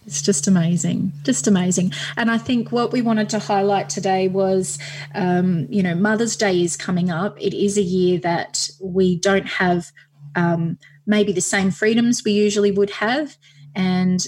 It's 0.05 0.21
just 0.21 0.47
amazing, 0.47 1.11
just 1.23 1.45
amazing. 1.45 1.93
And 2.17 2.31
I 2.31 2.37
think 2.37 2.71
what 2.71 2.91
we 2.91 3.01
wanted 3.01 3.29
to 3.29 3.39
highlight 3.39 3.89
today 3.89 4.27
was, 4.27 4.79
um, 5.13 5.67
you 5.69 5.83
know, 5.83 5.93
Mother's 5.93 6.35
Day 6.35 6.63
is 6.63 6.75
coming 6.75 7.11
up. 7.11 7.39
It 7.39 7.53
is 7.53 7.77
a 7.77 7.83
year 7.83 8.19
that 8.21 8.69
we 8.81 9.17
don't 9.17 9.45
have 9.45 9.91
um, 10.35 10.79
maybe 11.05 11.31
the 11.31 11.41
same 11.41 11.69
freedoms 11.69 12.23
we 12.23 12.31
usually 12.31 12.71
would 12.71 12.89
have. 12.89 13.37
And 13.75 14.25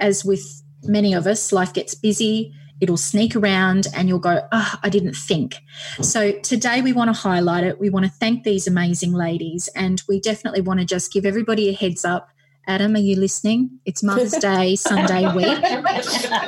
as 0.00 0.24
with 0.24 0.62
many 0.84 1.12
of 1.12 1.26
us, 1.26 1.52
life 1.52 1.74
gets 1.74 1.94
busy 1.94 2.54
it'll 2.80 2.96
sneak 2.96 3.34
around 3.34 3.88
and 3.94 4.08
you'll 4.08 4.18
go, 4.18 4.46
oh, 4.52 4.74
I 4.82 4.88
didn't 4.88 5.14
think. 5.14 5.56
So 6.00 6.32
today 6.32 6.80
we 6.80 6.92
want 6.92 7.08
to 7.08 7.20
highlight 7.20 7.64
it. 7.64 7.80
We 7.80 7.90
want 7.90 8.06
to 8.06 8.12
thank 8.12 8.44
these 8.44 8.66
amazing 8.66 9.12
ladies 9.12 9.68
and 9.74 10.02
we 10.08 10.20
definitely 10.20 10.60
want 10.60 10.80
to 10.80 10.86
just 10.86 11.12
give 11.12 11.26
everybody 11.26 11.68
a 11.68 11.72
heads 11.72 12.04
up. 12.04 12.30
Adam, 12.68 12.94
are 12.94 12.98
you 12.98 13.16
listening? 13.16 13.70
It's 13.86 14.02
Mother's 14.02 14.32
Day 14.40 14.76
Sunday 14.76 15.32
week, 15.34 15.64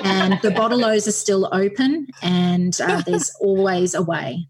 and 0.04 0.38
the 0.42 0.52
bottle-os 0.54 1.08
are 1.08 1.12
still 1.12 1.48
open, 1.50 2.08
and 2.20 2.78
uh, 2.82 3.00
there's 3.06 3.34
always 3.40 3.94
a 3.94 4.02
way. 4.02 4.46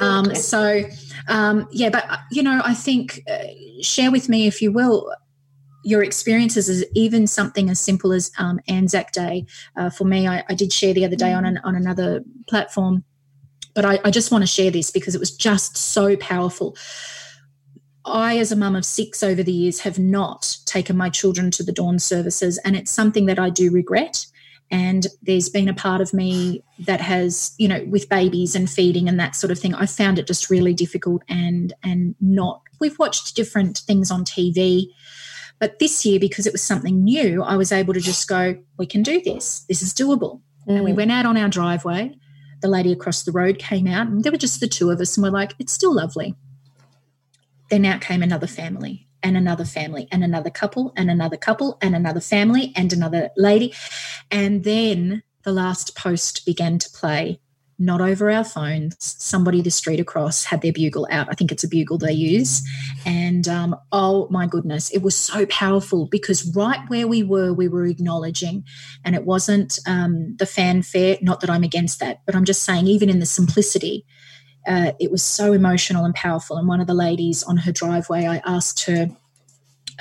Um, 0.00 0.34
so, 0.34 0.84
um, 1.26 1.66
yeah, 1.72 1.88
but 1.88 2.06
you 2.30 2.42
know, 2.42 2.60
I 2.62 2.74
think 2.74 3.22
uh, 3.30 3.44
share 3.80 4.12
with 4.12 4.28
me, 4.28 4.46
if 4.46 4.60
you 4.60 4.70
will, 4.70 5.10
your 5.84 6.02
experiences 6.02 6.68
is 6.68 6.84
even 6.94 7.26
something 7.26 7.70
as 7.70 7.80
simple 7.80 8.12
as 8.12 8.30
um, 8.38 8.60
Anzac 8.68 9.12
Day. 9.12 9.46
Uh, 9.74 9.88
for 9.88 10.04
me, 10.04 10.28
I, 10.28 10.44
I, 10.50 10.54
did 10.54 10.70
share 10.70 10.92
the 10.92 11.04
other 11.04 11.16
day 11.16 11.32
on, 11.32 11.46
an, 11.46 11.58
on 11.64 11.76
another 11.76 12.22
platform, 12.46 13.04
but 13.74 13.86
I, 13.86 13.98
I 14.04 14.10
just 14.10 14.30
want 14.30 14.42
to 14.42 14.46
share 14.46 14.70
this 14.70 14.90
because 14.90 15.14
it 15.14 15.18
was 15.18 15.34
just 15.34 15.78
so 15.78 16.14
powerful. 16.16 16.76
I, 18.08 18.36
as 18.36 18.52
a 18.52 18.56
mum 18.56 18.76
of 18.76 18.84
six 18.84 19.22
over 19.22 19.42
the 19.42 19.52
years, 19.52 19.80
have 19.80 19.98
not 19.98 20.58
taken 20.66 20.96
my 20.96 21.10
children 21.10 21.50
to 21.52 21.62
the 21.62 21.72
dawn 21.72 21.98
services, 21.98 22.58
and 22.64 22.76
it's 22.76 22.90
something 22.90 23.26
that 23.26 23.38
I 23.38 23.50
do 23.50 23.70
regret. 23.70 24.26
And 24.70 25.06
there's 25.22 25.48
been 25.48 25.68
a 25.68 25.74
part 25.74 26.00
of 26.00 26.12
me 26.12 26.62
that 26.80 27.00
has, 27.00 27.54
you 27.58 27.68
know, 27.68 27.84
with 27.88 28.08
babies 28.08 28.54
and 28.54 28.68
feeding 28.68 29.08
and 29.08 29.18
that 29.18 29.34
sort 29.34 29.50
of 29.50 29.58
thing, 29.58 29.74
I 29.74 29.86
found 29.86 30.18
it 30.18 30.26
just 30.26 30.50
really 30.50 30.74
difficult 30.74 31.22
and 31.28 31.72
and 31.82 32.14
not. 32.20 32.60
We've 32.80 32.98
watched 32.98 33.34
different 33.34 33.78
things 33.78 34.10
on 34.10 34.24
TV, 34.24 34.88
but 35.58 35.78
this 35.78 36.04
year, 36.04 36.20
because 36.20 36.46
it 36.46 36.52
was 36.52 36.62
something 36.62 37.02
new, 37.02 37.42
I 37.42 37.56
was 37.56 37.72
able 37.72 37.94
to 37.94 38.00
just 38.00 38.28
go, 38.28 38.56
we 38.78 38.86
can 38.86 39.02
do 39.02 39.20
this. 39.22 39.60
This 39.68 39.82
is 39.82 39.94
doable. 39.94 40.40
Mm. 40.68 40.76
And 40.76 40.84
we 40.84 40.92
mm. 40.92 40.96
went 40.96 41.12
out 41.12 41.26
on 41.26 41.36
our 41.36 41.48
driveway. 41.48 42.14
The 42.60 42.68
lady 42.68 42.92
across 42.92 43.22
the 43.22 43.32
road 43.32 43.58
came 43.58 43.86
out, 43.86 44.08
and 44.08 44.22
there 44.22 44.32
were 44.32 44.38
just 44.38 44.60
the 44.60 44.68
two 44.68 44.90
of 44.90 45.00
us, 45.00 45.16
and 45.16 45.24
we're 45.24 45.30
like, 45.30 45.54
it's 45.58 45.72
still 45.72 45.94
lovely. 45.94 46.34
Then 47.70 47.84
out 47.84 48.00
came 48.00 48.22
another 48.22 48.46
family, 48.46 49.08
and 49.22 49.36
another 49.36 49.64
family, 49.64 50.08
and 50.10 50.24
another 50.24 50.50
couple, 50.50 50.92
and 50.96 51.10
another 51.10 51.36
couple, 51.36 51.78
and 51.82 51.94
another 51.94 52.20
family, 52.20 52.72
and 52.76 52.92
another 52.92 53.30
lady. 53.36 53.74
And 54.30 54.64
then 54.64 55.22
the 55.42 55.52
last 55.52 55.96
post 55.96 56.44
began 56.46 56.78
to 56.78 56.90
play 56.90 57.40
not 57.78 58.00
over 58.00 58.30
our 58.30 58.44
phones. 58.44 58.96
Somebody 58.98 59.62
the 59.62 59.70
street 59.70 60.00
across 60.00 60.44
had 60.44 60.62
their 60.62 60.72
bugle 60.72 61.06
out. 61.10 61.28
I 61.30 61.34
think 61.34 61.52
it's 61.52 61.62
a 61.62 61.68
bugle 61.68 61.96
they 61.96 62.12
use. 62.12 62.60
And 63.06 63.46
um, 63.46 63.76
oh 63.92 64.26
my 64.30 64.46
goodness, 64.46 64.90
it 64.90 65.02
was 65.02 65.14
so 65.14 65.46
powerful 65.46 66.06
because 66.06 66.54
right 66.56 66.80
where 66.88 67.06
we 67.06 67.22
were, 67.22 67.52
we 67.52 67.68
were 67.68 67.86
acknowledging. 67.86 68.64
And 69.04 69.14
it 69.14 69.24
wasn't 69.24 69.78
um, 69.86 70.34
the 70.38 70.46
fanfare, 70.46 71.18
not 71.22 71.40
that 71.40 71.50
I'm 71.50 71.62
against 71.62 72.00
that, 72.00 72.20
but 72.26 72.34
I'm 72.34 72.44
just 72.44 72.64
saying, 72.64 72.88
even 72.88 73.08
in 73.08 73.20
the 73.20 73.26
simplicity, 73.26 74.04
uh, 74.68 74.92
it 75.00 75.10
was 75.10 75.22
so 75.22 75.52
emotional 75.54 76.04
and 76.04 76.14
powerful. 76.14 76.58
And 76.58 76.68
one 76.68 76.80
of 76.80 76.86
the 76.86 76.94
ladies 76.94 77.42
on 77.42 77.56
her 77.56 77.72
driveway, 77.72 78.26
I 78.26 78.42
asked 78.44 78.84
her, 78.84 79.08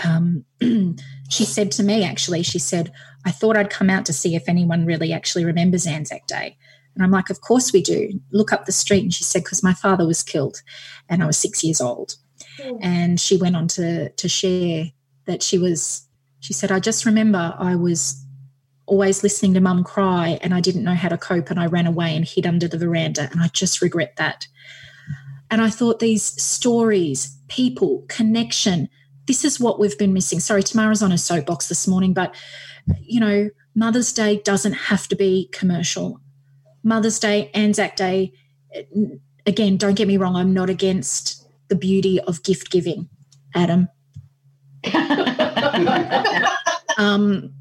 um, 0.03 0.43
she 1.29 1.45
said 1.45 1.71
to 1.73 1.83
me, 1.83 2.03
actually, 2.03 2.43
she 2.43 2.59
said, 2.59 2.91
I 3.25 3.31
thought 3.31 3.57
I'd 3.57 3.69
come 3.69 3.89
out 3.89 4.05
to 4.07 4.13
see 4.13 4.35
if 4.35 4.47
anyone 4.47 4.85
really 4.85 5.13
actually 5.13 5.45
remembers 5.45 5.87
Anzac 5.87 6.27
Day. 6.27 6.57
And 6.95 7.03
I'm 7.03 7.11
like, 7.11 7.29
Of 7.29 7.41
course 7.41 7.71
we 7.71 7.81
do. 7.81 8.19
Look 8.31 8.51
up 8.51 8.65
the 8.65 8.71
street. 8.71 9.03
And 9.03 9.13
she 9.13 9.23
said, 9.23 9.43
Because 9.43 9.63
my 9.63 9.73
father 9.73 10.05
was 10.05 10.21
killed 10.21 10.61
and 11.09 11.23
I 11.23 11.27
was 11.27 11.37
six 11.37 11.63
years 11.63 11.79
old. 11.79 12.15
Mm. 12.59 12.79
And 12.81 13.19
she 13.19 13.37
went 13.37 13.55
on 13.55 13.67
to, 13.69 14.09
to 14.09 14.29
share 14.29 14.85
that 15.25 15.41
she 15.43 15.57
was, 15.57 16.07
she 16.39 16.53
said, 16.53 16.71
I 16.71 16.79
just 16.79 17.05
remember 17.05 17.55
I 17.57 17.75
was 17.75 18.25
always 18.87 19.21
listening 19.21 19.53
to 19.53 19.61
mum 19.61 19.83
cry 19.83 20.39
and 20.41 20.53
I 20.53 20.61
didn't 20.61 20.83
know 20.83 20.95
how 20.95 21.09
to 21.09 21.17
cope 21.17 21.49
and 21.51 21.59
I 21.59 21.67
ran 21.67 21.85
away 21.85 22.15
and 22.15 22.25
hid 22.25 22.47
under 22.47 22.67
the 22.67 22.77
veranda. 22.77 23.29
And 23.31 23.41
I 23.41 23.49
just 23.49 23.81
regret 23.81 24.15
that. 24.15 24.47
And 25.51 25.61
I 25.61 25.69
thought 25.69 25.99
these 25.99 26.23
stories, 26.41 27.37
people, 27.47 28.05
connection, 28.07 28.89
this 29.27 29.45
is 29.45 29.59
what 29.59 29.79
we've 29.79 29.97
been 29.97 30.13
missing. 30.13 30.39
Sorry, 30.39 30.63
Tamara's 30.63 31.03
on 31.03 31.11
a 31.11 31.17
soapbox 31.17 31.67
this 31.67 31.87
morning, 31.87 32.13
but 32.13 32.33
you 33.01 33.19
know, 33.19 33.49
Mother's 33.75 34.13
Day 34.13 34.41
doesn't 34.43 34.73
have 34.73 35.07
to 35.09 35.15
be 35.15 35.49
commercial. 35.51 36.19
Mother's 36.83 37.19
Day, 37.19 37.51
Anzac 37.53 37.95
Day. 37.97 38.33
Again, 39.45 39.77
don't 39.77 39.95
get 39.95 40.07
me 40.07 40.17
wrong, 40.17 40.35
I'm 40.35 40.53
not 40.53 40.69
against 40.69 41.45
the 41.67 41.75
beauty 41.75 42.19
of 42.21 42.43
gift 42.43 42.71
giving, 42.71 43.09
Adam. 43.53 43.89
um, 46.97 47.53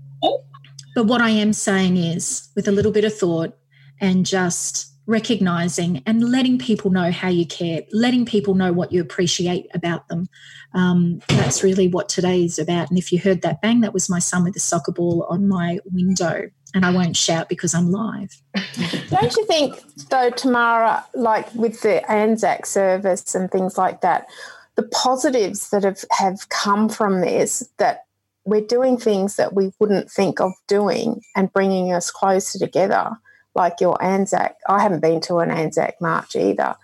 but 0.97 1.05
what 1.05 1.21
I 1.21 1.29
am 1.29 1.53
saying 1.53 1.99
is, 1.99 2.49
with 2.57 2.67
a 2.67 2.73
little 2.73 2.91
bit 2.91 3.05
of 3.05 3.15
thought 3.15 3.55
and 4.01 4.25
just 4.25 4.95
recognizing 5.05 6.03
and 6.07 6.33
letting 6.33 6.59
people 6.59 6.91
know 6.91 7.11
how 7.11 7.29
you 7.29 7.45
care, 7.45 7.83
letting 7.93 8.25
people 8.25 8.55
know 8.55 8.73
what 8.73 8.93
you 8.93 9.03
appreciate 9.03 9.67
about 9.75 10.09
them. 10.09 10.27
Um, 10.73 11.21
that's 11.29 11.63
really 11.63 11.87
what 11.87 12.09
today 12.09 12.45
is 12.45 12.59
about. 12.59 12.89
And 12.89 12.99
if 12.99 13.13
you 13.13 13.19
heard 13.19 13.43
that 13.43 13.61
bang, 13.61 13.83
that 13.83 13.93
was 13.93 14.09
my 14.09 14.19
son 14.19 14.43
with 14.43 14.55
the 14.55 14.61
soccer 14.61 14.91
ball 14.91 15.27
on 15.29 15.47
my 15.47 15.81
window 15.93 16.49
and 16.75 16.87
I 16.87 16.91
won't 16.91 17.15
shout 17.15 17.51
because 17.51 17.75
I'm 17.75 17.93
live. 17.93 18.35
Don't 19.11 19.37
you 19.37 19.45
think, 19.45 19.79
though, 20.09 20.31
Tamara, 20.31 21.05
like 21.13 21.55
with 21.55 21.83
the 21.83 22.11
Anzac 22.11 22.65
service 22.65 23.35
and 23.35 23.51
things 23.51 23.77
like 23.77 24.01
that, 24.01 24.29
the 24.77 24.85
positives 24.85 25.69
that 25.71 25.85
have, 25.85 26.03
have 26.13 26.49
come 26.49 26.89
from 26.89 27.21
this, 27.21 27.69
that 27.77 28.06
we're 28.47 28.61
doing 28.67 28.97
things 28.97 29.37
that 29.37 29.55
we 29.55 29.73
wouldn't 29.81 30.11
think 30.11 30.41
of 30.41 30.53
doing 30.69 31.21
and 31.35 31.53
bringing 31.53 31.93
us 31.93 32.11
closer 32.11 32.59
together, 32.59 33.11
like 33.55 33.81
your 33.81 34.03
Anzac. 34.03 34.57
I 34.69 34.81
haven't 34.81 35.01
been 35.01 35.21
to 35.23 35.39
an 35.39 35.51
Anzac 35.51 36.01
march 36.01 36.37
either. 36.37 36.77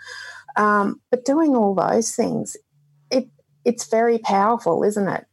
Um, 0.57 1.01
but 1.11 1.25
doing 1.25 1.55
all 1.55 1.75
those 1.75 2.15
things, 2.15 2.57
it 3.11 3.29
it's 3.65 3.87
very 3.89 4.19
powerful, 4.19 4.83
isn't 4.83 5.09
it? 5.09 5.25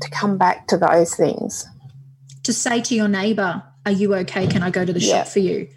To 0.00 0.10
come 0.10 0.38
back 0.38 0.68
to 0.68 0.78
those 0.78 1.14
things. 1.14 1.66
To 2.44 2.52
say 2.52 2.80
to 2.82 2.94
your 2.94 3.08
neighbour, 3.08 3.62
"Are 3.84 3.92
you 3.92 4.14
okay? 4.14 4.46
Can 4.46 4.62
I 4.62 4.70
go 4.70 4.84
to 4.84 4.92
the 4.92 5.00
Yeah. 5.00 5.24
shop 5.24 5.32
for 5.32 5.40
you?" 5.40 5.68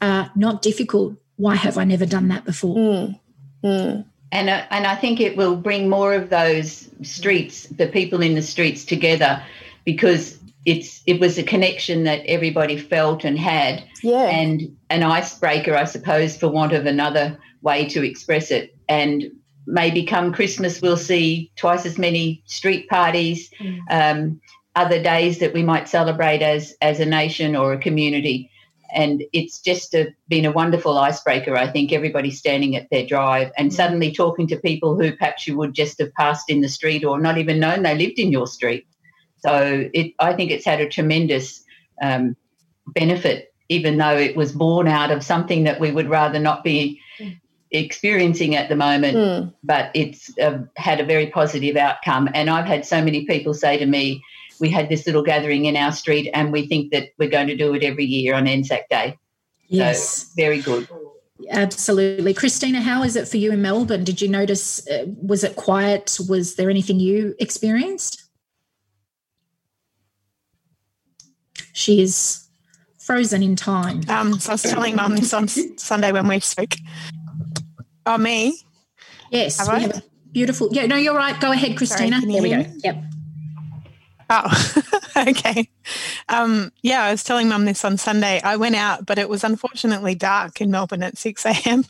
Uh, 0.00 0.28
not 0.34 0.62
difficult. 0.62 1.14
Why 1.36 1.54
have 1.56 1.76
I 1.76 1.84
never 1.84 2.06
done 2.06 2.28
that 2.28 2.44
before? 2.46 2.74
Mm. 2.76 3.20
Mm. 3.62 4.04
And 4.32 4.48
I, 4.50 4.66
and 4.70 4.86
I 4.86 4.94
think 4.96 5.20
it 5.20 5.36
will 5.36 5.56
bring 5.56 5.88
more 5.88 6.14
of 6.14 6.30
those 6.30 6.88
streets, 7.02 7.66
the 7.66 7.88
people 7.88 8.22
in 8.22 8.34
the 8.34 8.42
streets 8.42 8.84
together, 8.84 9.42
because 9.84 10.38
it's 10.64 11.02
it 11.06 11.18
was 11.20 11.38
a 11.38 11.42
connection 11.42 12.04
that 12.04 12.24
everybody 12.26 12.76
felt 12.76 13.24
and 13.24 13.38
had, 13.38 13.82
Yeah. 14.02 14.28
and 14.28 14.76
an 14.90 15.02
icebreaker, 15.02 15.74
I 15.74 15.84
suppose, 15.84 16.36
for 16.36 16.48
want 16.48 16.72
of 16.72 16.86
another 16.86 17.38
way 17.62 17.86
to 17.88 18.04
express 18.04 18.50
it. 18.50 18.74
And 18.88 19.30
maybe 19.66 20.04
come 20.04 20.32
Christmas, 20.32 20.80
we'll 20.82 20.96
see 20.96 21.50
twice 21.56 21.86
as 21.86 21.98
many 21.98 22.42
street 22.44 22.88
parties, 22.88 23.50
um, 23.90 24.40
other 24.76 25.02
days 25.02 25.38
that 25.38 25.52
we 25.52 25.62
might 25.62 25.88
celebrate 25.88 26.42
as 26.42 26.74
as 26.80 27.00
a 27.00 27.06
nation 27.06 27.56
or 27.56 27.72
a 27.72 27.78
community. 27.78 28.50
And 28.94 29.22
it's 29.32 29.60
just 29.60 29.94
a, 29.94 30.14
been 30.28 30.44
a 30.44 30.52
wonderful 30.52 30.98
icebreaker. 30.98 31.56
I 31.56 31.70
think 31.70 31.92
everybody 31.92 32.30
standing 32.30 32.76
at 32.76 32.88
their 32.90 33.06
drive 33.06 33.52
and 33.56 33.72
suddenly 33.72 34.12
talking 34.12 34.46
to 34.48 34.56
people 34.56 34.96
who 34.96 35.16
perhaps 35.16 35.46
you 35.46 35.56
would 35.56 35.74
just 35.74 35.98
have 35.98 36.12
passed 36.14 36.50
in 36.50 36.60
the 36.60 36.68
street 36.68 37.04
or 37.04 37.20
not 37.20 37.38
even 37.38 37.60
known 37.60 37.82
they 37.82 37.96
lived 37.96 38.18
in 38.18 38.32
your 38.32 38.46
street. 38.46 38.86
So 39.38 39.88
it, 39.94 40.14
I 40.18 40.34
think 40.34 40.50
it's 40.50 40.64
had 40.64 40.80
a 40.80 40.88
tremendous 40.88 41.64
um, 42.02 42.36
benefit, 42.86 43.54
even 43.68 43.96
though 43.96 44.16
it 44.16 44.36
was 44.36 44.52
born 44.52 44.88
out 44.88 45.10
of 45.10 45.24
something 45.24 45.64
that 45.64 45.80
we 45.80 45.90
would 45.90 46.08
rather 46.08 46.38
not 46.38 46.64
be 46.64 47.00
experiencing 47.70 48.56
at 48.56 48.68
the 48.68 48.76
moment. 48.76 49.16
Mm. 49.16 49.54
But 49.62 49.90
it's 49.94 50.36
uh, 50.38 50.58
had 50.76 51.00
a 51.00 51.04
very 51.04 51.28
positive 51.28 51.76
outcome. 51.76 52.28
And 52.34 52.50
I've 52.50 52.66
had 52.66 52.84
so 52.84 53.02
many 53.02 53.26
people 53.26 53.54
say 53.54 53.78
to 53.78 53.86
me, 53.86 54.22
we 54.60 54.68
had 54.70 54.88
this 54.88 55.06
little 55.06 55.22
gathering 55.22 55.64
in 55.64 55.76
our 55.76 55.92
street 55.92 56.30
and 56.34 56.52
we 56.52 56.66
think 56.66 56.92
that 56.92 57.08
we're 57.18 57.30
going 57.30 57.48
to 57.48 57.56
do 57.56 57.74
it 57.74 57.82
every 57.82 58.04
year 58.04 58.34
on 58.34 58.46
Anzac 58.46 58.88
Day. 58.88 59.16
Yes. 59.68 60.28
So 60.28 60.32
very 60.36 60.60
good. 60.60 60.88
Absolutely. 61.50 62.34
Christina, 62.34 62.80
how 62.80 63.02
is 63.02 63.16
it 63.16 63.26
for 63.26 63.38
you 63.38 63.52
in 63.52 63.62
Melbourne? 63.62 64.04
Did 64.04 64.20
you 64.20 64.28
notice, 64.28 64.86
uh, 64.88 65.06
was 65.06 65.42
it 65.42 65.56
quiet? 65.56 66.18
Was 66.28 66.56
there 66.56 66.68
anything 66.68 67.00
you 67.00 67.34
experienced? 67.38 68.24
She 71.72 72.02
is 72.02 72.46
frozen 72.98 73.42
in 73.42 73.56
time. 73.56 74.02
Um, 74.08 74.38
so 74.38 74.50
I 74.50 74.54
was 74.54 74.62
telling 74.62 74.96
Mum 74.96 75.16
this 75.16 75.32
on 75.32 75.48
Sunday 75.48 76.12
when 76.12 76.28
we 76.28 76.40
spoke. 76.40 76.74
Oh, 78.04 78.18
me? 78.18 78.60
Yes, 79.30 79.58
Have 79.58 79.68
we 79.68 79.74
I? 79.74 79.78
have 79.78 79.96
a 79.96 80.02
beautiful. 80.32 80.68
Yeah, 80.72 80.86
no, 80.86 80.96
you're 80.96 81.16
right. 81.16 81.40
Go 81.40 81.52
ahead, 81.52 81.76
Christina. 81.76 82.20
can 82.20 82.28
you 82.28 82.40
there 82.40 82.58
we 82.58 82.64
go. 82.64 82.70
Yep. 82.84 83.04
Oh, 84.30 84.72
okay. 85.28 85.68
Um, 86.28 86.72
yeah, 86.82 87.02
I 87.04 87.10
was 87.12 87.24
telling 87.24 87.48
Mum 87.48 87.66
this 87.66 87.84
on 87.84 87.98
Sunday. 87.98 88.40
I 88.42 88.56
went 88.56 88.76
out, 88.76 89.06
but 89.06 89.18
it 89.18 89.28
was 89.28 89.44
unfortunately 89.44 90.14
dark 90.14 90.60
in 90.60 90.70
Melbourne 90.70 91.02
at 91.02 91.18
6 91.18 91.46
a.m. 91.46 91.84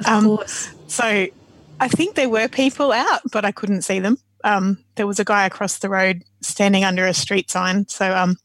Of 0.00 0.06
Um, 0.06 0.24
course. 0.24 0.70
So 0.88 1.28
I 1.80 1.88
think 1.88 2.16
there 2.16 2.30
were 2.30 2.48
people 2.48 2.92
out, 2.92 3.22
but 3.32 3.44
I 3.44 3.52
couldn't 3.52 3.82
see 3.82 4.00
them. 4.00 4.18
Um, 4.44 4.84
there 4.96 5.06
was 5.06 5.20
a 5.20 5.24
guy 5.24 5.46
across 5.46 5.78
the 5.78 5.88
road 5.90 6.22
standing 6.42 6.84
under 6.84 7.06
a 7.06 7.14
street 7.14 7.50
sign. 7.50 7.88
So 7.88 8.14
um, 8.14 8.36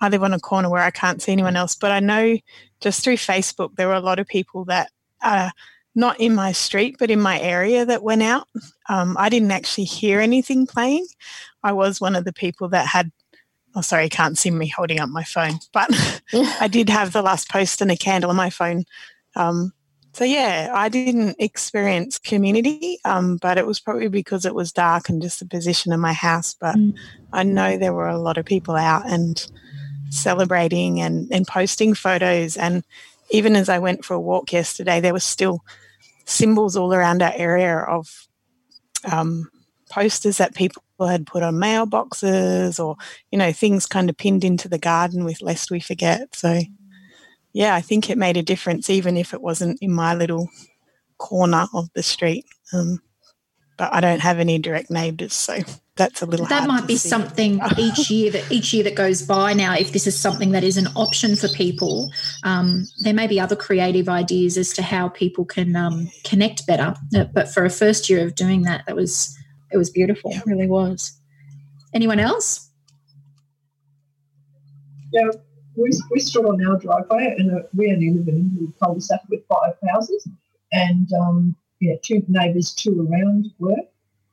I 0.00 0.08
live 0.08 0.24
on 0.24 0.34
a 0.34 0.40
corner 0.40 0.70
where 0.70 0.82
I 0.82 0.90
can't 0.90 1.22
see 1.22 1.32
anyone 1.32 1.56
else. 1.56 1.76
But 1.76 1.92
I 1.92 2.00
know 2.00 2.38
just 2.80 3.04
through 3.04 3.16
Facebook, 3.16 3.76
there 3.76 3.88
were 3.88 3.94
a 3.94 4.00
lot 4.00 4.18
of 4.18 4.26
people 4.26 4.64
that 4.66 4.90
are 5.22 5.52
not 5.94 6.20
in 6.20 6.34
my 6.34 6.52
street, 6.52 6.96
but 6.98 7.10
in 7.10 7.20
my 7.20 7.40
area 7.40 7.84
that 7.86 8.02
went 8.02 8.22
out. 8.22 8.48
Um, 8.88 9.16
I 9.18 9.28
didn't 9.28 9.52
actually 9.52 9.84
hear 9.84 10.20
anything 10.20 10.66
playing. 10.66 11.06
I 11.62 11.72
was 11.72 12.00
one 12.00 12.16
of 12.16 12.24
the 12.24 12.32
people 12.32 12.68
that 12.70 12.86
had. 12.86 13.10
Oh, 13.74 13.80
sorry, 13.80 14.04
you 14.04 14.10
can't 14.10 14.36
see 14.36 14.50
me 14.50 14.68
holding 14.68 15.00
up 15.00 15.08
my 15.08 15.24
phone, 15.24 15.58
but 15.72 15.88
I 16.60 16.68
did 16.68 16.90
have 16.90 17.12
the 17.12 17.22
last 17.22 17.48
post 17.48 17.80
and 17.80 17.90
a 17.90 17.96
candle 17.96 18.28
on 18.28 18.36
my 18.36 18.50
phone. 18.50 18.84
Um, 19.34 19.72
so 20.12 20.24
yeah, 20.24 20.70
I 20.74 20.90
didn't 20.90 21.36
experience 21.38 22.18
community, 22.18 22.98
um, 23.06 23.38
but 23.38 23.56
it 23.56 23.66
was 23.66 23.80
probably 23.80 24.08
because 24.08 24.44
it 24.44 24.54
was 24.54 24.70
dark 24.70 25.08
and 25.08 25.22
just 25.22 25.40
the 25.40 25.46
position 25.46 25.90
of 25.92 26.00
my 26.00 26.12
house. 26.12 26.54
But 26.54 26.76
Mm. 26.76 26.94
I 27.32 27.44
know 27.44 27.78
there 27.78 27.94
were 27.94 28.08
a 28.08 28.18
lot 28.18 28.36
of 28.36 28.44
people 28.44 28.76
out 28.76 29.08
and 29.08 29.42
celebrating 30.10 31.00
and, 31.00 31.32
and 31.32 31.46
posting 31.46 31.94
photos. 31.94 32.58
And 32.58 32.84
even 33.30 33.56
as 33.56 33.70
I 33.70 33.78
went 33.78 34.04
for 34.04 34.12
a 34.12 34.20
walk 34.20 34.52
yesterday, 34.52 35.00
there 35.00 35.14
was 35.14 35.24
still 35.24 35.64
symbols 36.26 36.76
all 36.76 36.92
around 36.92 37.22
our 37.22 37.32
area 37.34 37.78
of 37.78 38.28
um, 39.10 39.50
posters 39.92 40.38
that 40.38 40.54
people 40.54 40.82
had 41.06 41.26
put 41.26 41.42
on 41.42 41.54
mailboxes 41.56 42.82
or, 42.82 42.96
you 43.30 43.38
know, 43.38 43.52
things 43.52 43.84
kind 43.84 44.08
of 44.08 44.16
pinned 44.16 44.42
into 44.42 44.68
the 44.68 44.78
garden 44.78 45.24
with 45.24 45.42
Lest 45.42 45.70
We 45.70 45.80
Forget. 45.80 46.34
So 46.34 46.60
yeah, 47.52 47.74
I 47.74 47.82
think 47.82 48.08
it 48.08 48.16
made 48.16 48.38
a 48.38 48.42
difference, 48.42 48.88
even 48.88 49.16
if 49.18 49.34
it 49.34 49.42
wasn't 49.42 49.78
in 49.82 49.92
my 49.92 50.14
little 50.14 50.48
corner 51.18 51.66
of 51.74 51.90
the 51.94 52.02
street. 52.02 52.46
Um, 52.72 53.02
but 53.76 53.92
I 53.92 54.00
don't 54.00 54.20
have 54.20 54.38
any 54.38 54.58
direct 54.58 54.90
neighbours, 54.90 55.34
so 55.34 55.58
that's 55.96 56.22
a 56.22 56.26
little. 56.26 56.46
that 56.46 56.66
might 56.66 56.86
be 56.86 56.96
see. 56.96 57.08
something 57.08 57.60
each 57.76 58.10
year 58.10 58.30
that 58.30 58.50
each 58.50 58.72
year 58.72 58.84
that 58.84 58.94
goes 58.94 59.20
by 59.22 59.52
now 59.52 59.74
if 59.74 59.92
this 59.92 60.06
is 60.06 60.18
something 60.18 60.52
that 60.52 60.64
is 60.64 60.76
an 60.78 60.86
option 60.96 61.36
for 61.36 61.48
people 61.48 62.10
um, 62.44 62.86
there 63.00 63.12
may 63.12 63.26
be 63.26 63.38
other 63.38 63.56
creative 63.56 64.08
ideas 64.08 64.56
as 64.56 64.72
to 64.72 64.82
how 64.82 65.08
people 65.08 65.44
can 65.44 65.76
um, 65.76 66.10
connect 66.24 66.66
better 66.66 66.94
Uh, 67.14 67.24
but 67.24 67.48
for 67.52 67.64
a 67.64 67.70
first 67.70 68.08
year 68.08 68.24
of 68.24 68.34
doing 68.34 68.62
that 68.62 68.84
that 68.86 68.96
was 68.96 69.36
it 69.72 69.76
was 69.76 69.90
beautiful 69.90 70.30
it 70.32 70.46
really 70.46 70.66
was 70.66 71.20
anyone 71.94 72.18
else 72.20 72.70
Yeah, 75.12 75.28
we, 75.76 75.90
we 76.10 76.20
stood 76.20 76.46
on 76.46 76.66
our 76.66 76.78
driveway 76.78 77.34
and 77.38 77.50
uh, 77.50 77.62
we 77.74 77.92
only 77.92 78.10
live 78.10 78.28
in 78.28 78.74
a 78.74 78.84
cul-de-sac 78.84 79.20
with 79.28 79.46
five 79.46 79.74
houses 79.90 80.26
and 80.72 81.08
um, 81.12 81.54
yeah, 81.80 81.94
two 82.02 82.22
neighbours, 82.28 82.72
two 82.72 83.06
around 83.10 83.50
were. 83.58 83.76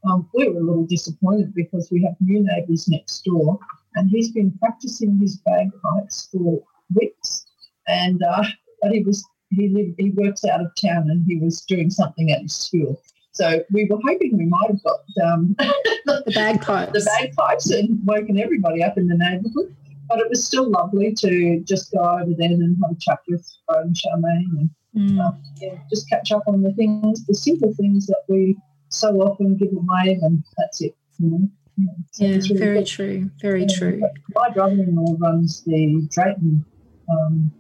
Um, 0.10 0.30
we 0.34 0.48
were 0.48 0.60
a 0.60 0.64
little 0.64 0.86
disappointed 0.86 1.54
because 1.54 1.90
we 1.92 2.02
have 2.04 2.16
new 2.22 2.44
neighbours 2.44 2.88
next 2.88 3.26
door 3.26 3.60
and 3.96 4.10
he's 4.10 4.32
been 4.32 4.58
practicing 4.60 5.18
his 5.20 5.38
bagpipes 5.38 6.30
for 6.32 6.64
weeks 6.96 7.46
and 7.88 8.24
uh, 8.24 8.44
but 8.82 8.92
he 8.92 9.04
was 9.04 9.26
he 9.50 9.68
lived, 9.70 9.96
he 9.98 10.12
works 10.12 10.46
out 10.46 10.62
of 10.62 10.72
town 10.82 11.10
and 11.10 11.26
he 11.28 11.38
was 11.38 11.62
doing 11.62 11.90
something 11.90 12.32
at 12.32 12.42
his 12.42 12.54
school. 12.54 13.02
So 13.40 13.64
we 13.72 13.86
were 13.90 14.00
hoping 14.06 14.38
we 14.38 14.46
might 14.46 14.70
have 14.70 14.84
got 14.84 15.00
um, 15.24 15.56
the 16.06 16.32
bagpipes 16.36 16.92
the 16.92 17.10
bagpipes 17.10 17.72
and 17.72 17.98
woken 18.06 18.38
everybody 18.38 18.84
up 18.84 18.98
in 18.98 19.08
the 19.08 19.16
neighbourhood. 19.16 19.74
But 20.10 20.20
it 20.20 20.28
was 20.30 20.44
still 20.46 20.70
lovely 20.70 21.14
to 21.20 21.62
just 21.62 21.92
go 21.94 22.00
over 22.00 22.34
there 22.38 22.50
and 22.50 22.78
have 22.84 22.92
a 22.92 23.00
chat 23.00 23.20
with 23.30 23.46
Fred 23.66 23.86
and 23.86 23.96
Charmaine 23.96 24.60
and 24.60 24.70
Mm. 24.98 25.20
uh, 25.24 25.32
yeah, 25.62 25.76
just 25.88 26.10
catch 26.10 26.32
up 26.32 26.42
on 26.48 26.64
the 26.64 26.74
things, 26.74 27.24
the 27.28 27.36
simple 27.36 27.72
things 27.76 28.08
that 28.08 28.24
we 28.28 28.58
so 28.90 29.22
often 29.22 29.56
give 29.56 29.70
away, 29.72 30.18
and 30.20 30.44
that's 30.58 30.82
it. 30.82 30.96
You 31.20 31.30
know? 31.30 31.50
Yeah, 31.78 31.86
so 32.12 32.24
yeah 32.26 32.32
really 32.38 32.58
very 32.60 32.78
good. 32.80 32.88
true 32.88 33.30
very 33.40 33.62
Yeah, 33.62 33.78
true 33.78 34.02
My 34.34 34.50
brother-in-law 34.50 35.18
runs 35.20 35.64
the 35.64 36.08
Drayton 36.10 36.66
um, 37.08 37.52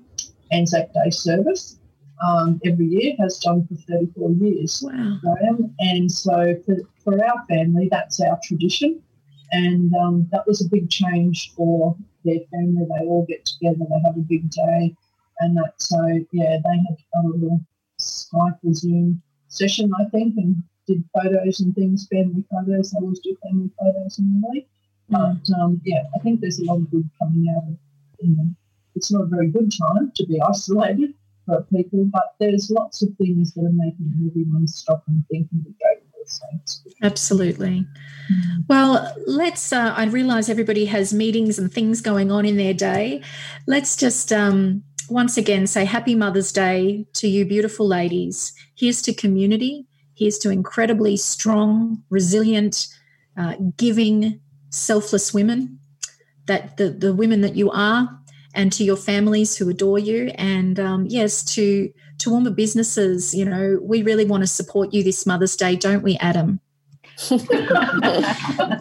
Anzac 0.51 0.91
Day 0.95 1.11
service 1.11 1.77
um, 2.25 2.59
every 2.65 2.87
year, 2.87 3.15
has 3.19 3.39
done 3.39 3.67
for 3.67 3.75
34 3.75 4.31
years. 4.31 4.83
wow 4.85 5.19
Graham. 5.21 5.73
And 5.79 6.11
so 6.11 6.55
for, 6.65 6.75
for 7.03 7.25
our 7.25 7.45
family, 7.47 7.87
that's 7.89 8.19
our 8.19 8.39
tradition. 8.43 9.01
And 9.51 9.93
um, 9.95 10.27
that 10.31 10.45
was 10.45 10.63
a 10.63 10.69
big 10.69 10.89
change 10.89 11.53
for 11.55 11.95
their 12.23 12.39
family. 12.51 12.85
They 12.85 13.05
all 13.05 13.25
get 13.27 13.45
together, 13.45 13.79
they 13.79 14.01
have 14.05 14.17
a 14.17 14.21
big 14.21 14.49
day. 14.49 14.95
And 15.39 15.57
that, 15.57 15.73
so 15.77 15.97
yeah, 16.31 16.57
they 16.63 16.77
had 16.77 16.97
a 17.15 17.27
little 17.27 17.61
Skype 17.99 18.59
or 18.63 18.73
Zoom 18.73 19.21
session, 19.47 19.91
I 19.99 20.05
think, 20.09 20.35
and 20.37 20.61
did 20.87 21.03
photos 21.13 21.61
and 21.61 21.73
things, 21.75 22.07
family 22.11 22.43
photos. 22.51 22.93
I 22.93 22.99
always 22.99 23.19
do 23.19 23.35
family 23.43 23.69
photos 23.79 24.19
normally. 24.19 24.67
But 25.09 25.49
um, 25.59 25.81
yeah, 25.85 26.03
I 26.15 26.19
think 26.19 26.41
there's 26.41 26.59
a 26.59 26.65
lot 26.65 26.77
of 26.77 26.91
good 26.91 27.09
coming 27.17 27.47
out 27.55 27.63
of 27.63 27.77
you 28.21 28.35
know, 28.35 28.49
it's 28.95 29.11
not 29.11 29.23
a 29.23 29.27
very 29.27 29.47
good 29.47 29.71
time 29.71 30.11
to 30.15 30.25
be 30.25 30.41
isolated 30.41 31.13
for 31.49 31.65
people, 31.75 32.05
but 32.05 32.35
there's 32.39 32.69
lots 32.69 33.01
of 33.01 33.09
things 33.17 33.53
that 33.53 33.61
are 33.61 33.73
making 33.73 34.11
everyone 34.29 34.67
stop 34.67 35.03
and 35.07 35.23
think 35.29 35.47
and 35.51 35.63
be. 35.63 35.73
So. 36.25 36.45
Absolutely. 37.01 37.87
Well, 38.67 39.15
let's. 39.25 39.73
Uh, 39.73 39.93
I 39.97 40.05
realise 40.05 40.47
everybody 40.47 40.85
has 40.85 41.11
meetings 41.11 41.57
and 41.57 41.71
things 41.73 42.01
going 42.01 42.31
on 42.31 42.45
in 42.45 42.57
their 42.57 42.73
day. 42.73 43.23
Let's 43.65 43.95
just 43.95 44.31
um, 44.31 44.83
once 45.09 45.37
again 45.37 45.65
say 45.65 45.85
Happy 45.85 46.13
Mother's 46.13 46.51
Day 46.51 47.07
to 47.13 47.27
you, 47.27 47.45
beautiful 47.45 47.87
ladies. 47.87 48.53
Here's 48.75 49.01
to 49.03 49.13
community. 49.13 49.87
Here's 50.13 50.37
to 50.39 50.51
incredibly 50.51 51.17
strong, 51.17 52.03
resilient, 52.11 52.87
uh, 53.35 53.55
giving, 53.75 54.39
selfless 54.69 55.33
women. 55.33 55.79
That 56.45 56.77
the 56.77 56.89
the 56.91 57.13
women 57.13 57.41
that 57.41 57.55
you 57.55 57.71
are, 57.71 58.18
and 58.53 58.71
to 58.73 58.83
your 58.83 58.97
families 58.97 59.57
who 59.57 59.69
adore 59.69 59.99
you, 59.99 60.31
and 60.35 60.79
um, 60.79 61.05
yes, 61.07 61.43
to 61.55 61.91
Toowoomba 62.17 62.55
businesses, 62.55 63.33
you 63.33 63.45
know, 63.45 63.79
we 63.81 64.03
really 64.03 64.25
want 64.25 64.43
to 64.43 64.47
support 64.47 64.93
you 64.93 65.03
this 65.03 65.25
Mother's 65.25 65.55
Day, 65.55 65.75
don't 65.75 66.03
we, 66.03 66.17
Adam? 66.17 66.59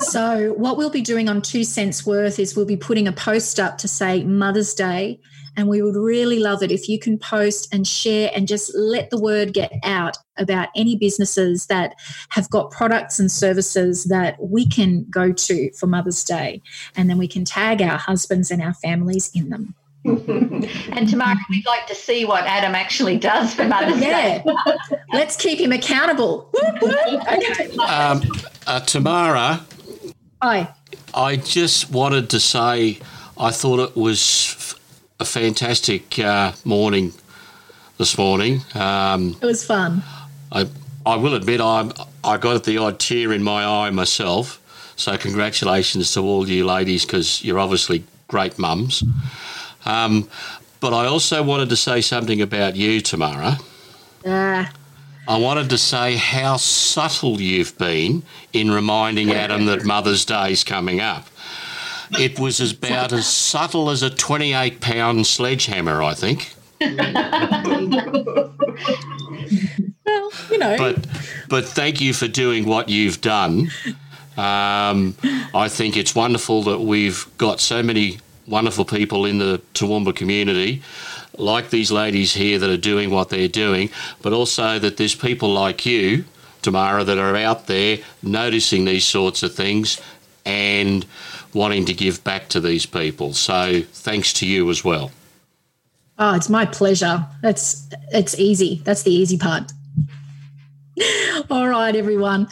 So, 0.01 0.55
what 0.57 0.76
we'll 0.76 0.91
be 0.91 1.01
doing 1.01 1.28
on 1.28 1.43
Two 1.43 1.64
Cents 1.64 2.07
Worth 2.07 2.39
is 2.39 2.55
we'll 2.55 2.66
be 2.66 2.76
putting 2.76 3.09
a 3.09 3.12
post 3.12 3.59
up 3.59 3.78
to 3.78 3.89
say 3.89 4.22
Mother's 4.22 4.74
Day. 4.74 5.18
And 5.57 5.66
we 5.66 5.82
would 5.82 5.97
really 5.97 6.39
love 6.39 6.62
it 6.62 6.70
if 6.70 6.89
you 6.89 7.01
can 7.01 7.18
post 7.18 7.74
and 7.74 7.84
share 7.84 8.30
and 8.32 8.47
just 8.47 8.72
let 8.76 9.11
the 9.11 9.20
word 9.20 9.53
get 9.53 9.72
out 9.82 10.16
about 10.36 10.68
any 10.76 10.95
businesses 10.95 11.66
that 11.66 11.97
have 12.28 12.49
got 12.49 12.70
products 12.70 13.18
and 13.18 13.28
services 13.28 14.05
that 14.05 14.36
we 14.41 14.68
can 14.68 15.05
go 15.11 15.32
to 15.32 15.72
for 15.72 15.89
Mother's 15.89 16.22
Day. 16.22 16.62
And 16.95 17.11
then 17.11 17.18
we 17.18 17.26
can 17.26 17.45
tag 17.45 17.82
our 17.82 17.99
husbands 17.99 18.53
and 18.53 18.62
our 18.62 18.74
families 18.74 19.32
in 19.34 19.51
them. 19.51 19.74
And 20.05 21.09
Tamara, 21.09 21.36
we'd 21.51 21.66
like 21.66 21.86
to 21.88 21.94
see 21.94 22.24
what 22.24 22.44
Adam 22.44 22.74
actually 22.74 23.18
does 23.18 23.55
for 23.55 23.64
Mother's 23.64 24.01
yeah. 24.01 24.42
Day. 24.42 24.55
Let's 25.12 25.36
keep 25.36 25.59
him 25.59 25.72
accountable. 25.72 26.51
okay. 26.55 27.76
Um, 27.76 28.22
uh, 28.66 28.80
Tamara, 28.80 29.61
Hi. 30.42 30.72
I 31.14 31.36
just 31.36 31.90
wanted 31.90 32.30
to 32.30 32.40
say 32.40 32.99
I 33.36 33.51
thought 33.51 33.80
it 33.80 33.96
was 33.96 34.20
f- 34.57 34.80
a 35.20 35.24
fantastic 35.24 36.18
uh, 36.18 36.53
morning 36.64 37.12
this 37.99 38.16
morning. 38.16 38.61
Um, 38.74 39.36
It 39.42 39.46
was 39.46 39.64
fun. 39.64 40.03
I 40.53 40.68
I 41.05 41.16
will 41.16 41.34
admit 41.34 41.61
I 41.61 41.90
I 42.22 42.36
got 42.36 42.64
the 42.64 42.78
odd 42.78 42.99
tear 43.01 43.32
in 43.32 43.42
my 43.42 43.64
eye 43.64 43.90
myself. 43.90 44.61
So 44.96 45.16
congratulations 45.16 46.12
to 46.14 46.20
all 46.20 46.49
you 46.49 46.64
ladies 46.66 47.05
because 47.05 47.44
you're 47.44 47.59
obviously 47.59 48.05
great 48.28 48.59
mums. 48.59 49.03
Um, 49.89 50.28
but 50.80 50.93
I 50.93 51.07
also 51.07 51.43
wanted 51.43 51.70
to 51.70 51.76
say 51.76 52.01
something 52.01 52.41
about 52.41 52.76
you, 52.76 53.01
Tamara. 53.01 53.59
Ah, 54.26 54.72
I 55.26 55.39
wanted 55.39 55.70
to 55.70 55.78
say 55.78 56.16
how 56.16 56.57
subtle 56.57 57.41
you've 57.41 57.76
been 57.78 58.22
in 58.53 58.70
reminding 58.70 59.32
Adam 59.32 59.66
that 59.66 59.84
Mother's 59.84 60.24
Day's 60.24 60.62
coming 60.62 61.01
up. 61.01 61.26
It 62.12 62.39
was 62.39 62.72
about 62.72 63.12
as 63.12 63.26
subtle 63.26 63.91
as 63.91 64.03
a 64.03 64.11
28 64.11 64.80
pound 64.80 65.26
sledgehammer, 65.26 66.03
I 66.03 66.14
think. 66.14 66.55
well, 66.80 68.55
you 70.51 70.59
know. 70.59 70.76
But 70.78 71.07
but 71.49 71.64
thank 71.66 72.01
you 72.01 72.14
for 72.14 72.28
doing 72.28 72.64
what 72.64 72.89
you've 72.89 73.20
done. 73.20 73.70
Um, 74.36 75.16
I 75.53 75.68
think 75.68 75.97
it's 75.97 76.14
wonderful 76.14 76.62
that 76.64 76.80
we've 76.80 77.26
got 77.36 77.61
so 77.61 77.82
many 77.82 78.20
wonderful 78.49 78.84
people 78.84 79.24
in 79.24 79.38
the 79.38 79.61
Toowoomba 79.74 80.14
community, 80.14 80.82
like 81.36 81.70
these 81.70 81.92
ladies 81.92 82.34
here 82.34 82.59
that 82.59 82.70
are 82.70 82.76
doing 82.76 83.11
what 83.11 83.28
they're 83.28 83.49
doing, 83.49 83.90
but 84.22 84.32
also 84.32 84.78
that 84.78 84.96
there's 84.96 85.14
people 85.14 85.53
like 85.53 85.84
you, 85.86 86.24
Tamara, 86.62 87.05
that 87.05 87.18
are 87.18 87.36
out 87.36 87.66
there 87.66 87.99
noticing 88.22 88.84
these 88.84 89.05
sorts 89.05 89.42
of 89.42 89.55
things 89.55 90.01
and 90.44 91.07
wanting 91.55 91.84
to 91.84 91.94
give 91.94 92.24
back 92.24 92.49
to 92.49 92.61
these 92.61 92.86
people. 92.86 93.32
So 93.32 93.82
thanks 93.92 94.32
to 94.34 94.46
you 94.46 94.70
as 94.70 94.84
well. 94.84 95.11
Oh, 96.18 96.34
it's 96.34 96.49
my 96.49 96.66
pleasure. 96.66 97.24
That's 97.42 97.88
it's 98.12 98.36
easy. 98.38 98.80
That's 98.84 99.05
the 99.05 99.12
easy 99.12 99.38
part. 99.38 99.70
all 101.51 101.68
right, 101.68 101.94
everyone. 101.94 102.49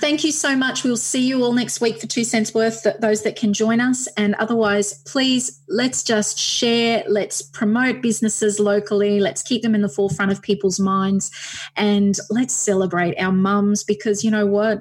Thank 0.00 0.24
you 0.24 0.32
so 0.32 0.56
much. 0.56 0.82
We'll 0.82 0.96
see 0.96 1.26
you 1.26 1.44
all 1.44 1.52
next 1.52 1.82
week 1.82 2.00
for 2.00 2.06
two 2.06 2.24
cents 2.24 2.54
worth. 2.54 2.86
Those 3.00 3.22
that 3.22 3.36
can 3.36 3.52
join 3.52 3.82
us, 3.82 4.06
and 4.16 4.34
otherwise, 4.36 4.94
please 5.02 5.60
let's 5.68 6.02
just 6.02 6.38
share. 6.38 7.04
Let's 7.06 7.42
promote 7.42 8.00
businesses 8.00 8.58
locally. 8.58 9.20
Let's 9.20 9.42
keep 9.42 9.60
them 9.60 9.74
in 9.74 9.82
the 9.82 9.90
forefront 9.90 10.32
of 10.32 10.40
people's 10.40 10.80
minds, 10.80 11.30
and 11.76 12.16
let's 12.30 12.54
celebrate 12.54 13.20
our 13.20 13.30
mums 13.30 13.84
because 13.84 14.24
you 14.24 14.30
know 14.30 14.46
what? 14.46 14.80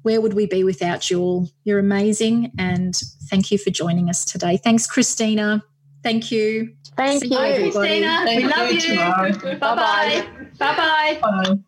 Where 0.00 0.22
would 0.22 0.32
we 0.32 0.46
be 0.46 0.64
without 0.64 1.10
you 1.10 1.20
all? 1.20 1.50
You're 1.64 1.78
amazing, 1.78 2.52
and 2.58 2.98
thank 3.28 3.50
you 3.50 3.58
for 3.58 3.68
joining 3.68 4.08
us 4.08 4.24
today. 4.24 4.56
Thanks, 4.56 4.86
Christina. 4.86 5.62
Thank 6.02 6.32
you. 6.32 6.74
Thank 6.96 7.20
See 7.22 7.28
you. 7.28 7.36
Bye, 7.36 7.48
everybody. 7.50 8.02
Christina. 8.02 8.24
we 8.26 8.44
love 8.46 9.44
you. 9.44 9.58
Bye 9.58 9.74
bye. 9.76 10.26
Bye 10.58 11.20
bye. 11.20 11.58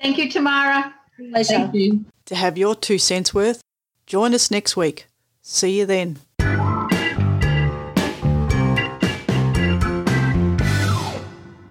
Thank 0.00 0.16
you, 0.16 0.30
Tamara. 0.30 0.94
Pleasure. 1.30 1.70
To 2.26 2.34
have 2.34 2.58
your 2.58 2.74
two 2.74 2.98
cents 2.98 3.34
worth, 3.34 3.60
join 4.06 4.34
us 4.34 4.50
next 4.50 4.76
week. 4.76 5.06
See 5.42 5.78
you 5.78 5.86
then. 5.86 6.18